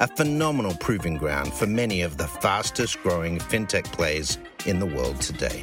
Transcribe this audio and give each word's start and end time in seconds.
a 0.00 0.08
phenomenal 0.08 0.74
proving 0.80 1.18
ground 1.18 1.52
for 1.52 1.66
many 1.66 2.00
of 2.00 2.16
the 2.16 2.26
fastest 2.26 3.02
growing 3.02 3.38
fintech 3.38 3.84
plays 3.92 4.38
in 4.64 4.78
the 4.78 4.86
world 4.86 5.20
today. 5.20 5.62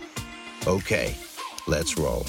Okay, 0.68 1.16
let's 1.66 1.98
roll. 1.98 2.24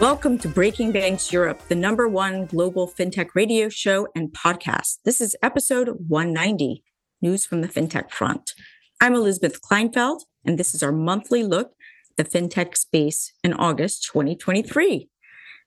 Welcome 0.00 0.38
to 0.38 0.48
Breaking 0.48 0.90
Banks 0.90 1.32
Europe, 1.32 1.60
the 1.68 1.76
number 1.76 2.08
one 2.08 2.46
global 2.46 2.88
fintech 2.88 3.28
radio 3.34 3.68
show 3.68 4.08
and 4.16 4.32
podcast. 4.32 4.98
This 5.04 5.20
is 5.20 5.36
episode 5.44 5.90
190 6.08 6.82
News 7.22 7.46
from 7.46 7.60
the 7.60 7.68
Fintech 7.68 8.10
Front. 8.10 8.54
I'm 9.00 9.14
Elizabeth 9.14 9.60
Kleinveld, 9.60 10.22
and 10.44 10.58
this 10.58 10.74
is 10.74 10.82
our 10.82 10.90
monthly 10.90 11.44
look 11.44 11.74
at 12.18 12.28
the 12.28 12.38
fintech 12.38 12.76
space 12.76 13.34
in 13.44 13.52
August 13.52 14.04
2023. 14.10 15.09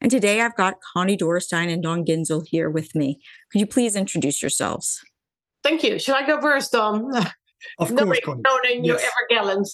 And 0.04 0.12
today 0.12 0.42
I've 0.42 0.56
got 0.58 0.82
Conny 0.94 1.16
Dorrestijn 1.16 1.72
and 1.72 1.82
Don 1.82 2.04
Ginsel 2.04 2.46
here 2.46 2.70
with 2.70 2.94
me. 2.94 3.22
Could 3.50 3.62
you 3.62 3.68
please 3.68 3.96
introduce 3.96 4.42
yourselves? 4.42 5.02
Thank 5.64 5.82
you. 5.82 5.98
Should 5.98 6.16
I 6.16 6.28
go 6.28 6.42
first, 6.42 6.74
Don? 6.74 7.10
Of 7.80 7.96
course, 7.96 8.20
Conny. 8.24 8.42
Knowing 8.46 8.86
you 8.86 8.94
ever 8.94 9.24
gallant. 9.30 9.68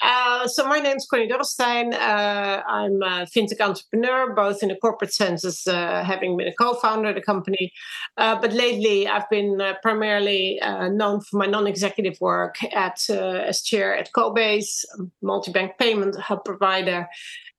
Uh, 0.00 0.46
so 0.46 0.66
my 0.66 0.78
name 0.78 0.96
is 0.96 1.06
Conny 1.10 1.28
Dorrestijn. 1.28 1.92
Uh, 1.92 2.62
I'm 2.66 3.02
a 3.02 3.26
fintech 3.26 3.60
entrepreneur, 3.60 4.34
both 4.34 4.62
in 4.62 4.68
the 4.68 4.76
corporate 4.76 5.12
sense 5.12 5.44
as 5.44 5.66
uh, 5.66 6.04
having 6.04 6.36
been 6.36 6.48
a 6.48 6.54
co-founder 6.54 7.10
of 7.10 7.14
the 7.14 7.22
company, 7.22 7.72
uh, 8.16 8.40
but 8.40 8.52
lately 8.52 9.06
I've 9.08 9.28
been 9.30 9.60
uh, 9.60 9.74
primarily 9.82 10.60
uh, 10.60 10.88
known 10.88 11.20
for 11.20 11.38
my 11.38 11.46
non-executive 11.46 12.16
work 12.20 12.56
at 12.72 13.08
as 13.10 13.62
chair 13.62 13.96
at 13.96 14.10
Cobase, 14.12 14.84
multi-bank 15.22 15.72
payment 15.78 16.16
hub 16.16 16.44
provider, 16.44 17.06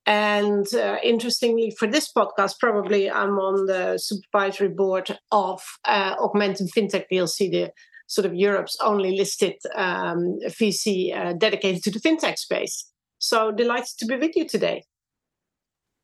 and 0.08 0.66
uh, 0.72 0.96
interestingly, 1.02 1.70
for 1.78 1.86
this 1.86 2.10
podcast, 2.10 2.58
probably 2.58 3.10
I'm 3.10 3.38
on 3.38 3.66
the 3.66 3.98
supervisory 3.98 4.70
board 4.70 5.18
of 5.30 5.60
uh, 5.84 6.16
Augmentum 6.16 6.66
FinTech 6.74 7.04
PLC, 7.12 7.50
the 7.50 7.72
sort 8.08 8.26
of 8.26 8.34
Europe's 8.34 8.76
only 8.82 9.16
listed 9.16 9.54
um, 9.76 10.38
VC 10.48 11.16
uh, 11.16 11.34
dedicated 11.34 11.82
to 11.84 11.90
the 11.90 12.00
fintech 12.00 12.38
space. 12.38 12.90
So 13.18 13.52
delighted 13.52 13.96
to 13.98 14.06
be 14.06 14.16
with 14.16 14.34
you 14.34 14.46
today. 14.46 14.82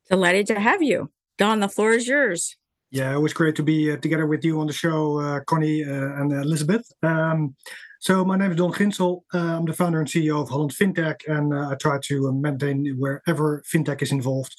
Delighted 0.09 0.47
to 0.47 0.59
have 0.59 0.81
you. 0.81 1.11
Don, 1.37 1.59
the 1.59 1.67
floor 1.67 1.91
is 1.91 2.07
yours. 2.07 2.55
Yeah, 2.91 3.13
it 3.13 3.19
was 3.19 3.33
great 3.33 3.55
to 3.55 3.63
be 3.63 3.91
uh, 3.91 3.97
together 3.97 4.27
with 4.27 4.45
you 4.45 4.61
on 4.61 4.67
the 4.67 4.73
show, 4.73 5.19
uh, 5.19 5.39
Conny 5.41 5.83
uh, 5.83 6.21
and 6.21 6.31
Elizabeth. 6.31 6.89
Um, 7.03 7.55
so 7.99 8.23
my 8.23 8.37
name 8.37 8.51
is 8.51 8.57
Don 8.57 8.71
Ginsel. 8.71 9.23
Uh, 9.33 9.57
I'm 9.57 9.65
the 9.65 9.73
founder 9.73 9.99
and 9.99 10.07
CEO 10.07 10.41
of 10.41 10.49
Holland 10.49 10.71
FinTech, 10.71 11.21
and 11.27 11.53
uh, 11.53 11.71
I 11.71 11.75
try 11.75 11.97
to 12.03 12.27
uh, 12.27 12.31
maintain 12.31 12.95
wherever 12.97 13.63
fintech 13.73 14.03
is 14.03 14.11
involved. 14.11 14.55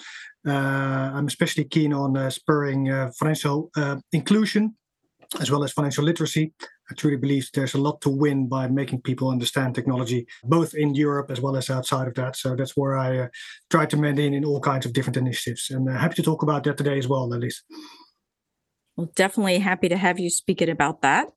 Uh, 0.46 0.50
I'm 1.14 1.28
especially 1.28 1.64
keen 1.64 1.92
on 1.92 2.16
uh, 2.16 2.30
spurring 2.30 2.90
uh, 2.90 3.12
financial 3.18 3.70
inclusion 4.12 4.76
as 5.40 5.50
well 5.50 5.64
as 5.64 5.72
financial 5.72 6.04
literacy. 6.04 6.52
I 6.90 6.94
truly 6.94 7.16
believe 7.16 7.50
there's 7.52 7.74
a 7.74 7.80
lot 7.80 8.00
to 8.02 8.10
win 8.10 8.48
by 8.48 8.68
making 8.68 9.02
people 9.02 9.30
understand 9.30 9.74
technology, 9.74 10.26
both 10.44 10.74
in 10.74 10.94
Europe 10.94 11.30
as 11.30 11.40
well 11.40 11.56
as 11.56 11.70
outside 11.70 12.08
of 12.08 12.14
that. 12.14 12.36
So 12.36 12.54
that's 12.54 12.76
where 12.76 12.96
I 12.96 13.18
uh, 13.18 13.28
try 13.70 13.86
to 13.86 13.96
maintain 13.96 14.34
in 14.34 14.34
in 14.34 14.44
all 14.44 14.60
kinds 14.60 14.86
of 14.86 14.92
different 14.92 15.16
initiatives. 15.16 15.70
And 15.70 15.88
uh, 15.88 15.92
happy 15.98 16.14
to 16.16 16.22
talk 16.22 16.42
about 16.42 16.64
that 16.64 16.76
today 16.76 16.98
as 16.98 17.08
well, 17.08 17.32
Elise. 17.32 17.62
Well, 18.96 19.10
definitely 19.14 19.58
happy 19.58 19.88
to 19.88 19.96
have 19.96 20.18
you 20.18 20.30
speak 20.30 20.62
it 20.62 20.68
about 20.68 21.02
that 21.02 21.28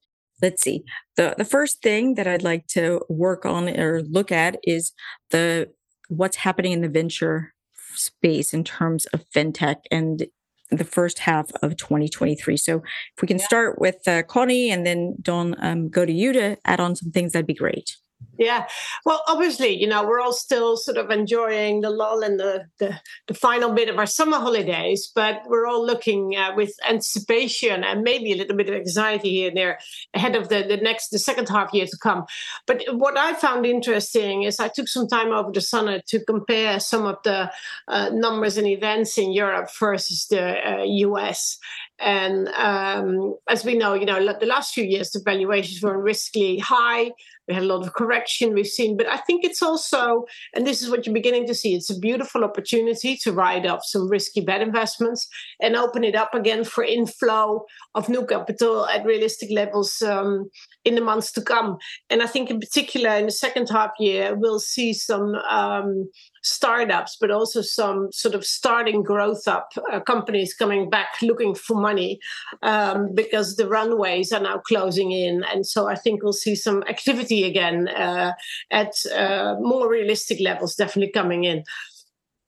let's 0.41 0.61
see 0.61 0.83
the 1.15 1.35
the 1.37 1.45
first 1.45 1.81
thing 1.81 2.15
that 2.15 2.27
i'd 2.27 2.43
like 2.43 2.65
to 2.67 3.01
work 3.09 3.45
on 3.45 3.69
or 3.69 4.01
look 4.03 4.31
at 4.31 4.57
is 4.63 4.93
the 5.31 5.69
what's 6.07 6.37
happening 6.37 6.71
in 6.71 6.81
the 6.81 6.89
venture 6.89 7.53
space 7.93 8.53
in 8.53 8.63
terms 8.63 9.05
of 9.07 9.25
fintech 9.35 9.77
and 9.91 10.27
the 10.71 10.83
first 10.83 11.19
half 11.19 11.51
of 11.61 11.75
2023 11.77 12.57
so 12.57 12.77
if 12.77 13.21
we 13.21 13.27
can 13.27 13.37
yeah. 13.37 13.45
start 13.45 13.79
with 13.79 14.07
uh, 14.07 14.23
conny 14.23 14.69
and 14.69 14.85
then 14.85 15.15
don 15.21 15.55
um, 15.59 15.89
go 15.89 16.05
to 16.05 16.11
you 16.11 16.31
to 16.33 16.57
add 16.65 16.79
on 16.79 16.95
some 16.95 17.11
things 17.11 17.33
that'd 17.33 17.47
be 17.47 17.53
great 17.53 17.97
yeah. 18.39 18.67
Well, 19.05 19.21
obviously, 19.27 19.77
you 19.77 19.85
know, 19.85 20.07
we're 20.07 20.21
all 20.21 20.31
still 20.31 20.77
sort 20.77 20.97
of 20.97 21.11
enjoying 21.11 21.81
the 21.81 21.89
lull 21.89 22.23
and 22.23 22.39
the, 22.39 22.67
the, 22.79 22.97
the 23.27 23.33
final 23.33 23.73
bit 23.73 23.89
of 23.89 23.97
our 23.97 24.05
summer 24.05 24.37
holidays, 24.37 25.11
but 25.13 25.41
we're 25.47 25.67
all 25.67 25.85
looking 25.85 26.37
uh, 26.37 26.53
with 26.55 26.73
anticipation 26.87 27.83
and 27.83 28.01
maybe 28.01 28.31
a 28.31 28.37
little 28.37 28.55
bit 28.55 28.69
of 28.69 28.75
anxiety 28.75 29.29
here 29.29 29.49
and 29.49 29.57
there 29.57 29.79
ahead 30.13 30.37
of 30.37 30.47
the, 30.47 30.63
the 30.63 30.77
next, 30.77 31.09
the 31.09 31.19
second 31.19 31.49
half 31.49 31.73
year 31.73 31.85
to 31.85 31.97
come. 32.01 32.23
But 32.65 32.83
what 32.91 33.17
I 33.17 33.33
found 33.33 33.65
interesting 33.65 34.43
is 34.43 34.61
I 34.61 34.69
took 34.69 34.87
some 34.87 35.09
time 35.09 35.33
over 35.33 35.51
the 35.51 35.59
summer 35.59 35.99
to 36.07 36.23
compare 36.23 36.79
some 36.79 37.05
of 37.05 37.17
the 37.25 37.51
uh, 37.89 38.09
numbers 38.13 38.57
and 38.57 38.67
events 38.67 39.17
in 39.17 39.33
Europe 39.33 39.69
versus 39.77 40.27
the 40.27 40.79
uh, 40.79 40.83
US. 40.83 41.57
And 41.99 42.47
um, 42.49 43.35
as 43.49 43.65
we 43.65 43.75
know, 43.75 43.93
you 43.93 44.05
know, 44.05 44.33
the 44.39 44.45
last 44.45 44.73
few 44.73 44.85
years 44.85 45.11
the 45.11 45.19
valuations 45.23 45.83
were 45.83 46.01
riskily 46.01 46.61
high. 46.61 47.11
We 47.49 47.55
had 47.55 47.63
a 47.63 47.65
lot 47.67 47.85
of 47.85 47.93
correction 47.93 48.53
we've 48.53 48.67
seen, 48.67 48.95
but 48.95 49.07
I 49.07 49.17
think 49.17 49.43
it's 49.43 49.63
also, 49.63 50.25
and 50.53 50.67
this 50.67 50.83
is 50.83 50.89
what 50.91 51.07
you're 51.07 51.15
beginning 51.15 51.47
to 51.47 51.55
see, 51.55 51.73
it's 51.73 51.89
a 51.89 51.97
beautiful 51.97 52.43
opportunity 52.43 53.17
to 53.23 53.33
write 53.33 53.65
off 53.65 53.81
some 53.83 54.07
risky 54.07 54.41
bad 54.41 54.61
investments 54.61 55.27
and 55.59 55.75
open 55.75 56.03
it 56.03 56.15
up 56.15 56.35
again 56.35 56.63
for 56.63 56.83
inflow 56.83 57.65
of 57.95 58.07
new 58.07 58.23
capital 58.23 58.85
at 58.85 59.03
realistic 59.03 59.49
levels 59.51 59.99
um, 60.03 60.47
in 60.85 60.93
the 60.93 61.01
months 61.01 61.31
to 61.31 61.41
come. 61.41 61.77
And 62.11 62.21
I 62.21 62.27
think, 62.27 62.51
in 62.51 62.59
particular, 62.59 63.09
in 63.15 63.25
the 63.25 63.31
second 63.31 63.67
half 63.69 63.91
year, 63.99 64.35
we'll 64.35 64.59
see 64.59 64.93
some 64.93 65.33
um, 65.49 66.07
startups, 66.43 67.17
but 67.19 67.31
also 67.31 67.61
some 67.61 68.09
sort 68.11 68.35
of 68.35 68.45
starting 68.45 69.01
growth 69.01 69.47
up 69.47 69.69
uh, 69.91 69.99
companies 69.99 70.53
coming 70.53 70.89
back 70.89 71.07
looking 71.21 71.55
for 71.55 71.81
money 71.81 72.19
um, 72.61 73.09
because 73.13 73.55
the 73.55 73.67
runways 73.67 74.31
are 74.31 74.39
now 74.39 74.59
closing 74.59 75.11
in. 75.11 75.43
And 75.51 75.65
so 75.65 75.87
I 75.87 75.95
think 75.95 76.21
we'll 76.21 76.33
see 76.33 76.55
some 76.55 76.83
activity 76.83 77.38
again 77.45 77.87
uh, 77.87 78.33
at 78.71 78.93
uh, 79.15 79.55
more 79.59 79.89
realistic 79.89 80.39
levels 80.39 80.75
definitely 80.75 81.11
coming 81.11 81.43
in. 81.43 81.63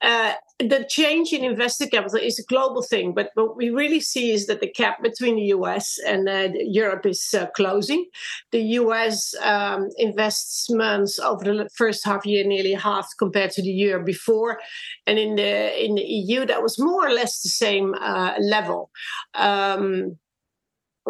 Uh, 0.02 0.34
the 0.60 0.86
change 0.90 1.32
in 1.32 1.44
investor 1.44 1.86
capital 1.86 2.18
is 2.18 2.40
a 2.40 2.44
global 2.44 2.82
thing, 2.82 3.14
but 3.14 3.30
what 3.36 3.56
we 3.56 3.70
really 3.70 4.00
see 4.00 4.32
is 4.32 4.48
that 4.48 4.60
the 4.60 4.72
gap 4.72 5.02
between 5.02 5.36
the 5.36 5.54
US 5.58 6.00
and 6.06 6.28
uh, 6.28 6.50
Europe 6.54 7.06
is 7.06 7.34
uh, 7.38 7.46
closing. 7.56 8.06
The 8.52 8.62
US 8.80 9.36
um, 9.44 9.90
investments 9.98 11.20
over 11.20 11.44
the 11.44 11.70
first 11.76 12.04
half 12.04 12.26
year 12.26 12.44
nearly 12.46 12.74
halved 12.74 13.10
compared 13.20 13.52
to 13.52 13.62
the 13.62 13.70
year 13.70 14.00
before, 14.00 14.60
and 15.06 15.20
in 15.20 15.36
the 15.36 15.86
in 15.86 15.96
the 15.96 16.04
EU 16.04 16.46
that 16.46 16.64
was 16.64 16.80
more 16.80 17.08
or 17.08 17.12
less 17.12 17.42
the 17.42 17.50
same 17.50 17.94
uh, 18.02 18.34
level. 18.40 18.90
Um, 19.36 20.18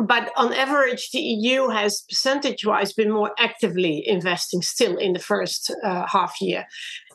but 0.02 0.32
on 0.36 0.54
average, 0.54 1.12
the 1.12 1.20
EU 1.20 1.70
has 1.70 2.02
percentage 2.10 2.66
wise 2.66 2.94
been 2.94 3.12
more 3.12 3.32
actively 3.38 4.08
investing 4.08 4.62
still 4.62 4.98
in 4.98 5.14
the 5.14 5.20
first 5.20 5.74
uh, 5.84 6.06
half 6.08 6.42
year. 6.42 6.66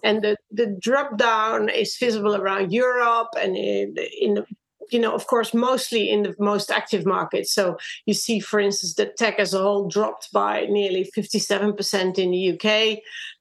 And 0.02 0.22
the, 0.22 0.36
the 0.50 0.76
drop 0.80 1.16
down 1.16 1.68
is 1.68 1.96
visible 1.98 2.36
around 2.36 2.72
Europe 2.72 3.28
and 3.38 3.56
in, 3.56 3.96
in 4.20 4.44
you 4.90 5.00
know, 5.00 5.12
of 5.12 5.26
course, 5.26 5.52
mostly 5.52 6.10
in 6.10 6.22
the 6.22 6.34
most 6.38 6.70
active 6.70 7.04
markets. 7.04 7.52
So 7.52 7.76
you 8.04 8.14
see, 8.14 8.40
for 8.40 8.60
instance, 8.60 8.94
that 8.94 9.16
tech 9.16 9.38
as 9.38 9.54
a 9.54 9.58
whole 9.58 9.88
dropped 9.88 10.32
by 10.32 10.66
nearly 10.66 11.10
57% 11.16 12.18
in 12.18 12.30
the 12.30 12.52
UK, 12.52 12.98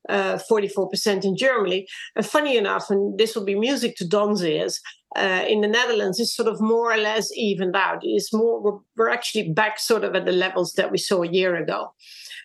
uh, 0.10 0.40
44% 0.50 1.24
in 1.24 1.38
Germany. 1.38 1.88
And 2.16 2.26
funny 2.26 2.58
enough, 2.58 2.90
and 2.90 3.18
this 3.18 3.36
will 3.36 3.46
be 3.46 3.58
music 3.58 3.96
to 3.98 4.08
Don's 4.08 4.44
ears, 4.44 4.82
uh, 5.16 5.46
in 5.48 5.62
the 5.62 5.68
Netherlands 5.68 6.20
is 6.20 6.36
sort 6.36 6.48
of 6.48 6.60
more 6.60 6.92
or 6.92 6.98
less 6.98 7.32
evened 7.36 7.76
out. 7.76 8.00
It's 8.04 8.34
more 8.34 8.62
we're, 8.62 8.80
we're, 8.98 9.10
actually 9.10 9.50
back 9.50 9.80
sort 9.80 10.04
of 10.04 10.16
at 10.16 10.26
the 10.26 10.32
levels 10.32 10.74
that 10.74 10.92
we 10.92 10.98
saw 10.98 11.24
a 11.24 11.28
year 11.28 11.56
ago, 11.56 11.94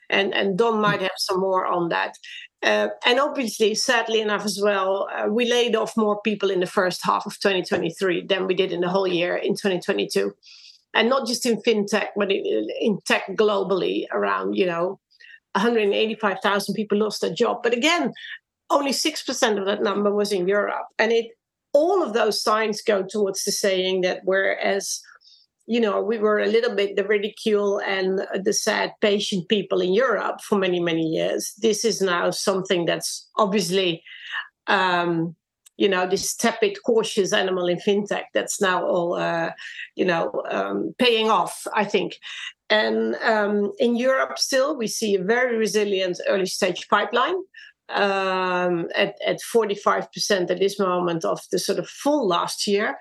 and 0.09 0.35
and 0.35 0.57
Don 0.57 0.81
might 0.81 1.03
have 1.03 1.19
some 1.19 1.41
more 1.41 1.67
on 1.67 1.89
that. 1.89 2.15
Uh, 2.63 2.89
and 3.07 3.19
obviously, 3.19 3.75
sadly 3.75 4.21
enough, 4.21 4.45
as 4.45 4.61
well, 4.63 5.09
uh, 5.15 5.27
we 5.29 5.51
laid 5.51 5.75
off 5.75 5.97
more 5.97 6.21
people 6.23 6.51
in 6.51 6.61
the 6.61 6.67
first 6.67 7.01
half 7.03 7.25
of 7.27 7.41
2023 7.41 8.27
than 8.27 8.47
we 8.47 8.55
did 8.55 8.71
in 8.73 8.83
the 8.83 8.89
whole 8.89 9.09
year 9.09 9.35
in 9.35 9.55
2022, 9.55 10.33
and 10.95 11.09
not 11.09 11.27
just 11.27 11.47
in 11.47 11.61
fintech, 11.63 12.09
but 12.17 12.31
in, 12.31 12.69
in 12.81 12.99
tech 13.07 13.27
globally. 13.31 14.05
Around 14.13 14.55
you 14.55 14.67
know 14.67 15.01
185,000 15.55 16.75
people 16.75 16.99
lost 16.99 17.21
their 17.21 17.35
job. 17.35 17.63
But 17.63 17.73
again, 17.73 18.13
only 18.71 18.93
6% 18.93 19.59
of 19.59 19.67
that 19.67 19.83
number 19.83 20.15
was 20.15 20.33
in 20.33 20.47
Europe. 20.47 20.87
And 20.99 21.13
it 21.13 21.27
all 21.73 22.03
of 22.03 22.13
those 22.13 22.43
signs 22.43 22.83
go 22.83 23.03
towards 23.03 23.45
the 23.45 23.53
saying 23.53 24.01
that 24.03 24.21
whereas 24.25 25.01
you 25.67 25.81
know 25.81 26.03
we 26.03 26.19
were 26.19 26.41
a 26.41 26.47
little 26.47 26.75
bit 26.75 26.97
the 26.97 27.05
ridicule 27.05 27.81
and 27.87 28.21
the 28.43 28.53
sad 28.53 28.93
patient 29.01 29.49
people 29.49 29.81
in 29.81 29.95
europe 29.95 30.41
for 30.41 30.59
many 30.59 30.81
many 30.81 31.07
years 31.07 31.53
this 31.59 31.85
is 31.85 32.01
now 32.01 32.31
something 32.31 32.87
that's 32.87 33.29
obviously 33.37 34.03
um, 34.67 35.35
you 35.77 35.89
know 35.89 36.07
this 36.07 36.35
tepid 36.35 36.77
cautious 36.85 37.33
animal 37.33 37.67
in 37.67 37.79
fintech 37.79 38.25
that's 38.35 38.61
now 38.61 38.85
all 38.85 39.15
uh, 39.15 39.51
you 39.95 40.05
know 40.05 40.43
um, 40.51 40.95
paying 40.99 41.31
off 41.31 41.67
i 41.75 41.85
think. 41.85 42.19
And 42.69 43.17
um, 43.17 43.73
in 43.81 43.97
europe 43.97 44.39
still 44.39 44.77
we 44.77 44.87
see 44.87 45.17
a 45.17 45.25
very 45.25 45.57
resilient 45.57 46.19
early 46.29 46.47
stage 46.47 46.89
pipeline 46.89 47.39
um, 47.93 48.89
at, 48.95 49.17
at 49.27 49.39
45% 49.41 50.51
at 50.51 50.59
this 50.59 50.79
moment 50.79 51.25
of 51.25 51.41
the 51.51 51.59
sort 51.59 51.79
of 51.79 51.89
full 51.89 52.27
last 52.27 52.67
year. 52.67 52.97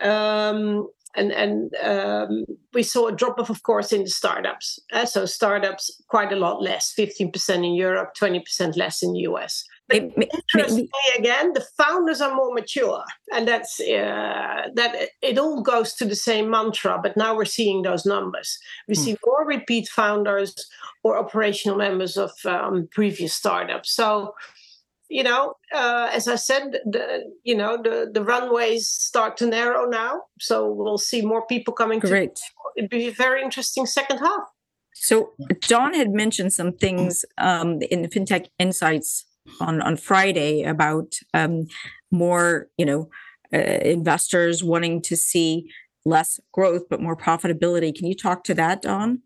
Um, 0.00 0.88
and 1.16 1.32
and 1.32 1.74
um, 1.82 2.44
we 2.72 2.82
saw 2.82 3.08
a 3.08 3.12
drop 3.12 3.38
off, 3.38 3.50
of 3.50 3.62
course, 3.64 3.92
in 3.92 4.04
the 4.04 4.10
startups. 4.10 4.78
Uh, 4.92 5.04
so 5.04 5.26
startups 5.26 5.90
quite 6.08 6.32
a 6.32 6.36
lot 6.36 6.62
less, 6.62 6.94
15% 6.96 7.54
in 7.56 7.74
Europe, 7.74 8.12
20% 8.20 8.76
less 8.76 9.02
in 9.02 9.12
the 9.12 9.20
US. 9.20 9.64
Interestingly, 9.92 10.88
again, 11.18 11.52
the 11.52 11.64
founders 11.76 12.20
are 12.20 12.34
more 12.34 12.52
mature, 12.52 13.02
and 13.32 13.46
that's 13.46 13.80
uh, 13.80 14.68
that. 14.74 15.08
It 15.22 15.38
all 15.38 15.62
goes 15.62 15.94
to 15.94 16.04
the 16.04 16.16
same 16.16 16.50
mantra, 16.50 16.98
but 17.02 17.16
now 17.16 17.34
we're 17.34 17.44
seeing 17.44 17.82
those 17.82 18.06
numbers. 18.06 18.58
We 18.88 18.94
hmm. 18.94 19.02
see 19.02 19.16
more 19.26 19.46
repeat 19.46 19.88
founders 19.88 20.54
or 21.02 21.18
operational 21.18 21.76
members 21.76 22.16
of 22.16 22.32
um, 22.44 22.88
previous 22.92 23.34
startups. 23.34 23.92
So, 23.94 24.34
you 25.08 25.22
know, 25.22 25.54
uh, 25.74 26.10
as 26.12 26.28
I 26.28 26.36
said, 26.36 26.78
the 26.84 27.24
you 27.42 27.56
know 27.56 27.76
the 27.76 28.10
the 28.12 28.22
runways 28.22 28.88
start 28.88 29.36
to 29.38 29.46
narrow 29.46 29.86
now, 29.86 30.22
so 30.38 30.70
we'll 30.70 30.98
see 30.98 31.22
more 31.22 31.46
people 31.46 31.74
coming. 31.74 31.98
Great. 32.00 32.36
To, 32.36 32.42
it'd 32.76 32.90
be 32.90 33.08
a 33.08 33.12
very 33.12 33.42
interesting 33.42 33.86
second 33.86 34.18
half. 34.18 34.42
So 34.94 35.30
John 35.60 35.94
had 35.94 36.10
mentioned 36.10 36.52
some 36.52 36.72
things 36.72 37.24
um, 37.38 37.80
in 37.90 38.02
the 38.02 38.08
FinTech 38.08 38.48
Insights 38.58 39.24
on 39.60 39.80
on 39.82 39.96
Friday 39.96 40.62
about 40.62 41.14
um, 41.34 41.66
more, 42.10 42.68
you 42.76 42.84
know, 42.84 43.08
uh, 43.52 43.58
investors 43.58 44.62
wanting 44.62 45.02
to 45.02 45.16
see 45.16 45.70
less 46.04 46.40
growth 46.52 46.82
but 46.88 47.00
more 47.00 47.16
profitability. 47.16 47.94
Can 47.94 48.06
you 48.06 48.14
talk 48.14 48.44
to 48.44 48.54
that, 48.54 48.82
Don? 48.82 49.22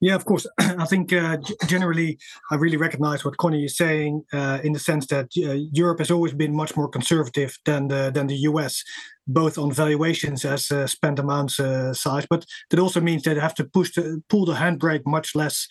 Yeah, 0.00 0.14
of 0.14 0.24
course. 0.24 0.46
I 0.58 0.86
think 0.86 1.12
uh, 1.12 1.36
generally 1.66 2.18
I 2.50 2.54
really 2.54 2.78
recognize 2.78 3.24
what 3.24 3.36
Conny 3.36 3.64
is 3.64 3.76
saying 3.76 4.24
uh, 4.32 4.58
in 4.64 4.72
the 4.72 4.78
sense 4.78 5.06
that 5.08 5.26
uh, 5.36 5.52
Europe 5.72 5.98
has 5.98 6.10
always 6.10 6.32
been 6.32 6.54
much 6.56 6.74
more 6.76 6.88
conservative 6.88 7.58
than 7.66 7.88
the, 7.88 8.10
than 8.10 8.26
the 8.26 8.36
US, 8.50 8.82
both 9.26 9.58
on 9.58 9.72
valuations 9.72 10.44
as 10.46 10.70
uh, 10.70 10.86
spent 10.86 11.18
amounts 11.18 11.60
uh, 11.60 11.92
size, 11.92 12.26
but 12.30 12.46
that 12.70 12.80
also 12.80 13.00
means 13.00 13.22
they 13.22 13.34
have 13.34 13.54
to 13.56 13.64
push 13.64 13.92
the, 13.94 14.22
pull 14.30 14.46
the 14.46 14.54
handbrake 14.54 15.02
much 15.04 15.34
less 15.34 15.66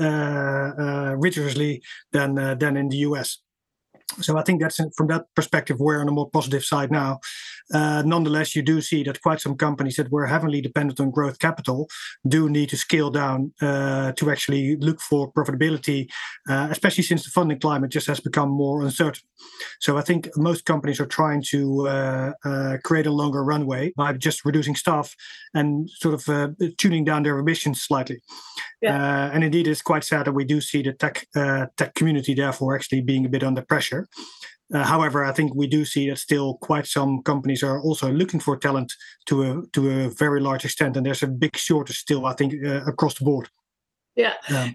uh, 0.00 1.14
rigorously 1.18 1.82
than 2.12 2.34
than 2.58 2.76
in 2.76 2.88
the 2.88 2.98
US. 2.98 3.43
So 4.20 4.38
I 4.38 4.42
think 4.42 4.60
that's 4.60 4.80
from 4.96 5.08
that 5.08 5.26
perspective 5.34 5.80
we're 5.80 6.00
on 6.00 6.08
a 6.08 6.12
more 6.12 6.30
positive 6.30 6.64
side 6.64 6.90
now. 6.90 7.20
Uh, 7.72 8.02
nonetheless, 8.04 8.54
you 8.54 8.62
do 8.62 8.80
see 8.80 9.02
that 9.04 9.22
quite 9.22 9.40
some 9.40 9.56
companies 9.56 9.96
that 9.96 10.10
were 10.10 10.26
heavily 10.26 10.60
dependent 10.60 11.00
on 11.00 11.10
growth 11.10 11.38
capital 11.38 11.88
do 12.28 12.48
need 12.50 12.68
to 12.68 12.76
scale 12.76 13.10
down 13.10 13.52
uh, 13.62 14.12
to 14.12 14.30
actually 14.30 14.76
look 14.76 15.00
for 15.00 15.32
profitability, 15.32 16.10
uh, 16.48 16.68
especially 16.70 17.02
since 17.02 17.24
the 17.24 17.30
funding 17.30 17.58
climate 17.58 17.90
just 17.90 18.06
has 18.06 18.20
become 18.20 18.50
more 18.50 18.82
uncertain. 18.82 19.22
So 19.80 19.96
I 19.96 20.02
think 20.02 20.28
most 20.36 20.64
companies 20.66 21.00
are 21.00 21.06
trying 21.06 21.42
to 21.48 21.88
uh, 21.88 22.32
uh, 22.44 22.76
create 22.84 23.06
a 23.06 23.12
longer 23.12 23.42
runway 23.42 23.92
by 23.96 24.12
just 24.12 24.44
reducing 24.44 24.74
staff 24.74 25.14
and 25.54 25.88
sort 25.90 26.14
of 26.14 26.28
uh, 26.28 26.48
tuning 26.76 27.04
down 27.04 27.22
their 27.22 27.38
emissions 27.38 27.82
slightly. 27.82 28.20
Yeah. 28.82 29.30
and 29.32 29.42
indeed, 29.42 29.66
it's 29.66 29.80
quite 29.80 30.04
sad 30.04 30.26
that 30.26 30.32
we 30.32 30.44
do 30.44 30.60
see 30.60 30.82
the 30.82 30.92
tech 30.92 31.26
tech 31.78 31.94
community 31.94 32.34
therefore 32.34 32.74
actually 32.74 33.00
being 33.00 33.24
a 33.24 33.30
bit 33.30 33.42
under 33.42 33.62
pressure. 33.62 33.93
Uh, 34.72 34.82
however, 34.82 35.24
I 35.24 35.32
think 35.32 35.54
we 35.54 35.66
do 35.66 35.84
see 35.84 36.08
that 36.08 36.18
still 36.18 36.56
quite 36.62 36.86
some 36.86 37.22
companies 37.22 37.62
are 37.62 37.80
also 37.80 38.10
looking 38.10 38.40
for 38.40 38.56
talent 38.56 38.92
to 39.26 39.42
a 39.42 39.62
to 39.72 39.90
a 39.90 40.10
very 40.10 40.40
large 40.40 40.64
extent, 40.64 40.96
and 40.96 41.04
there's 41.04 41.22
a 41.22 41.28
big 41.28 41.56
shortage 41.56 41.98
still. 41.98 42.26
I 42.26 42.34
think 42.34 42.54
uh, 42.64 42.84
across 42.86 43.18
the 43.18 43.24
board. 43.24 43.48
Yeah, 44.16 44.34
I 44.48 44.72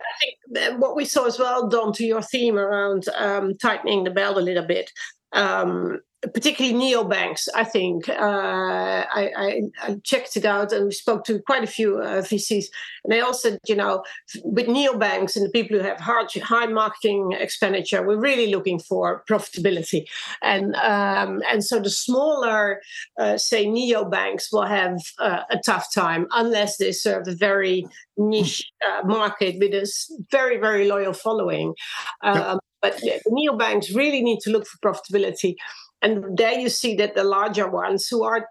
think 0.54 0.81
what 0.81 0.95
we 0.95 1.06
saw 1.06 1.25
as 1.25 1.39
well, 1.39 1.69
Don, 1.69 1.94
to 1.94 2.06
your 2.06 2.21
theme 2.21 2.57
around 2.57 3.07
um, 3.18 3.57
tightening 3.57 4.04
the 4.04 4.12
belt 4.12 4.38
a 4.38 4.42
little 4.42 4.66
bit. 4.66 4.92
Um, 5.31 6.01
particularly 6.21 6.77
neobanks, 6.77 7.48
I 7.56 7.63
think. 7.63 8.10
Uh, 8.10 8.13
I, 8.19 9.31
I, 9.38 9.62
I, 9.81 9.95
checked 10.04 10.36
it 10.36 10.44
out 10.44 10.74
and 10.74 10.86
we 10.86 10.92
spoke 10.92 11.24
to 11.25 11.39
quite 11.39 11.63
a 11.63 11.68
few 11.68 12.00
uh, 12.00 12.21
VCs. 12.21 12.66
And 13.04 13.13
they 13.13 13.21
all 13.21 13.33
said, 13.33 13.60
you 13.68 13.75
know, 13.75 14.04
with 14.44 14.68
neobanks 14.68 15.36
and 15.36 15.45
the 15.45 15.50
people 15.50 15.77
who 15.77 15.83
have 15.83 16.00
hard, 16.00 16.30
high 16.33 16.66
marketing 16.66 17.31
expenditure, 17.39 18.06
we're 18.06 18.19
really 18.19 18.48
looking 18.48 18.80
for 18.80 19.24
profitability. 19.30 20.06
And 20.42 20.75
um, 20.75 21.42
and 21.50 21.63
so 21.63 21.80
the 21.80 21.89
smaller, 21.89 22.81
uh, 23.18 23.38
say, 23.38 23.66
neobanks 23.66 24.48
will 24.51 24.66
have 24.66 25.00
uh, 25.19 25.44
a 25.50 25.57
tough 25.66 25.94
time 25.94 26.27
unless 26.31 26.77
they 26.77 26.92
serve 26.92 27.27
a 27.27 27.36
very 27.36 27.86
niche 28.18 28.69
uh, 28.86 29.07
market 29.07 29.56
with 29.60 29.74
a 29.74 29.89
very, 30.30 30.57
very 30.57 30.88
loyal 30.88 31.13
following. 31.13 31.74
Um, 32.21 32.60
but 32.81 32.98
the 32.98 33.21
neobanks 33.27 33.94
really 33.94 34.21
need 34.21 34.39
to 34.42 34.51
look 34.51 34.66
for 34.66 34.77
profitability 34.80 35.56
and 36.01 36.37
there 36.37 36.57
you 36.57 36.69
see 36.69 36.95
that 36.95 37.15
the 37.15 37.23
larger 37.23 37.69
ones 37.69 38.07
who 38.07 38.23
are 38.23 38.47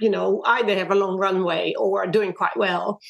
you 0.00 0.10
know 0.10 0.42
either 0.46 0.74
have 0.74 0.90
a 0.90 0.94
long 0.94 1.18
runway 1.18 1.74
or 1.78 2.02
are 2.02 2.10
doing 2.10 2.32
quite 2.32 2.56
well 2.56 3.00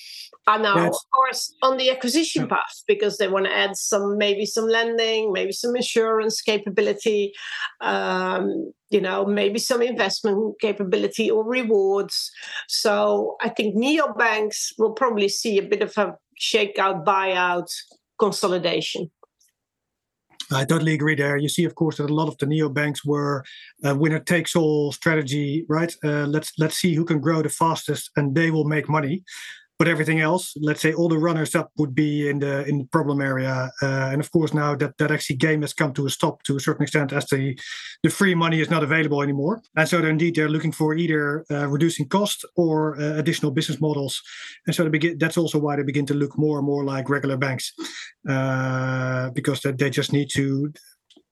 are 0.47 0.59
now 0.59 0.89
of 0.89 0.97
course 1.15 1.55
on 1.63 1.77
the 1.77 1.91
acquisition 1.91 2.43
yeah. 2.43 2.49
path 2.49 2.83
because 2.87 3.19
they 3.19 3.29
want 3.29 3.47
to 3.47 3.53
add 3.53 3.77
some 3.77 4.19
maybe 4.19 4.47
some 4.47 4.67
lending 4.67 5.33
maybe 5.33 5.53
some 5.53 5.77
insurance 5.77 6.41
capability 6.43 7.33
um, 7.81 8.73
you 8.91 9.01
know 9.01 9.25
maybe 9.25 9.59
some 9.59 9.83
investment 9.83 10.55
capability 10.61 11.31
or 11.31 11.45
rewards. 11.45 12.31
So 12.69 13.37
i 13.41 13.49
think 13.49 13.77
neobanks 13.77 14.73
will 14.79 14.93
probably 14.93 15.29
see 15.29 15.59
a 15.59 15.63
bit 15.63 15.83
of 15.83 15.97
a 15.97 16.15
shakeout 16.41 17.05
buyout 17.05 17.71
consolidation 18.19 19.11
I 20.53 20.65
totally 20.65 20.95
agree 20.95 21.17
there. 21.17 21.37
You 21.37 21.49
see, 21.49 21.65
of 21.65 21.75
course, 21.75 21.97
that 21.97 22.11
a 22.11 22.15
lot 22.15 22.29
of 22.29 22.39
the 22.39 22.47
neobanks 22.47 23.05
were 23.05 23.45
a 23.83 23.95
winner 23.95 24.21
takes 24.21 24.55
all 24.55 24.93
strategy, 24.93 25.65
right? 25.69 25.95
Uh, 26.05 26.27
let's 26.27 26.53
let's 26.59 26.77
see 26.77 26.95
who 26.95 27.05
can 27.05 27.21
grow 27.21 27.43
the 27.43 27.49
fastest, 27.49 28.11
and 28.17 28.35
they 28.35 28.51
will 28.51 28.65
make 28.65 28.89
money. 28.89 29.25
But 29.79 29.89
everything 29.89 30.21
else, 30.21 30.55
let's 30.63 30.81
say 30.81 30.95
all 30.95 31.11
the 31.11 31.19
runners 31.19 31.55
up 31.55 31.71
would 31.77 31.95
be 31.95 32.31
in 32.31 32.39
the 32.39 32.65
in 32.67 32.79
the 32.79 32.85
problem 32.85 33.21
area. 33.21 33.71
Uh, 33.83 34.09
and 34.11 34.21
of 34.21 34.31
course, 34.31 34.55
now 34.55 34.75
that 34.75 34.97
that 34.97 35.11
actually 35.11 35.37
game 35.37 35.61
has 35.61 35.75
come 35.75 35.93
to 35.93 36.07
a 36.07 36.11
stop 36.11 36.43
to 36.45 36.57
a 36.57 36.61
certain 36.61 36.85
extent, 36.85 37.13
as 37.13 37.27
the 37.27 37.59
the 38.03 38.09
free 38.09 38.35
money 38.35 38.61
is 38.61 38.71
not 38.71 38.83
available 38.83 39.23
anymore. 39.23 39.61
And 39.75 39.89
so 39.89 39.99
indeed 39.99 40.35
they're 40.35 40.49
looking 40.49 40.73
for 40.73 40.95
either 40.95 41.45
uh, 41.51 41.69
reducing 41.69 42.09
cost 42.09 42.47
or 42.55 42.99
uh, 42.99 43.19
additional 43.19 43.53
business 43.53 43.79
models. 43.79 44.23
And 44.67 44.75
so 44.75 44.83
they 44.83 44.89
begin, 44.89 45.19
that's 45.19 45.37
also 45.37 45.59
why 45.59 45.77
they 45.77 45.83
begin 45.83 46.07
to 46.07 46.15
look 46.15 46.39
more 46.39 46.59
and 46.59 46.67
more 46.67 46.85
like 46.85 47.11
regular 47.11 47.37
banks, 47.37 47.73
uh, 48.29 49.29
because 49.35 49.61
they, 49.61 49.73
they 49.73 49.91
just 49.91 50.13
need 50.13 50.31
to 50.35 50.73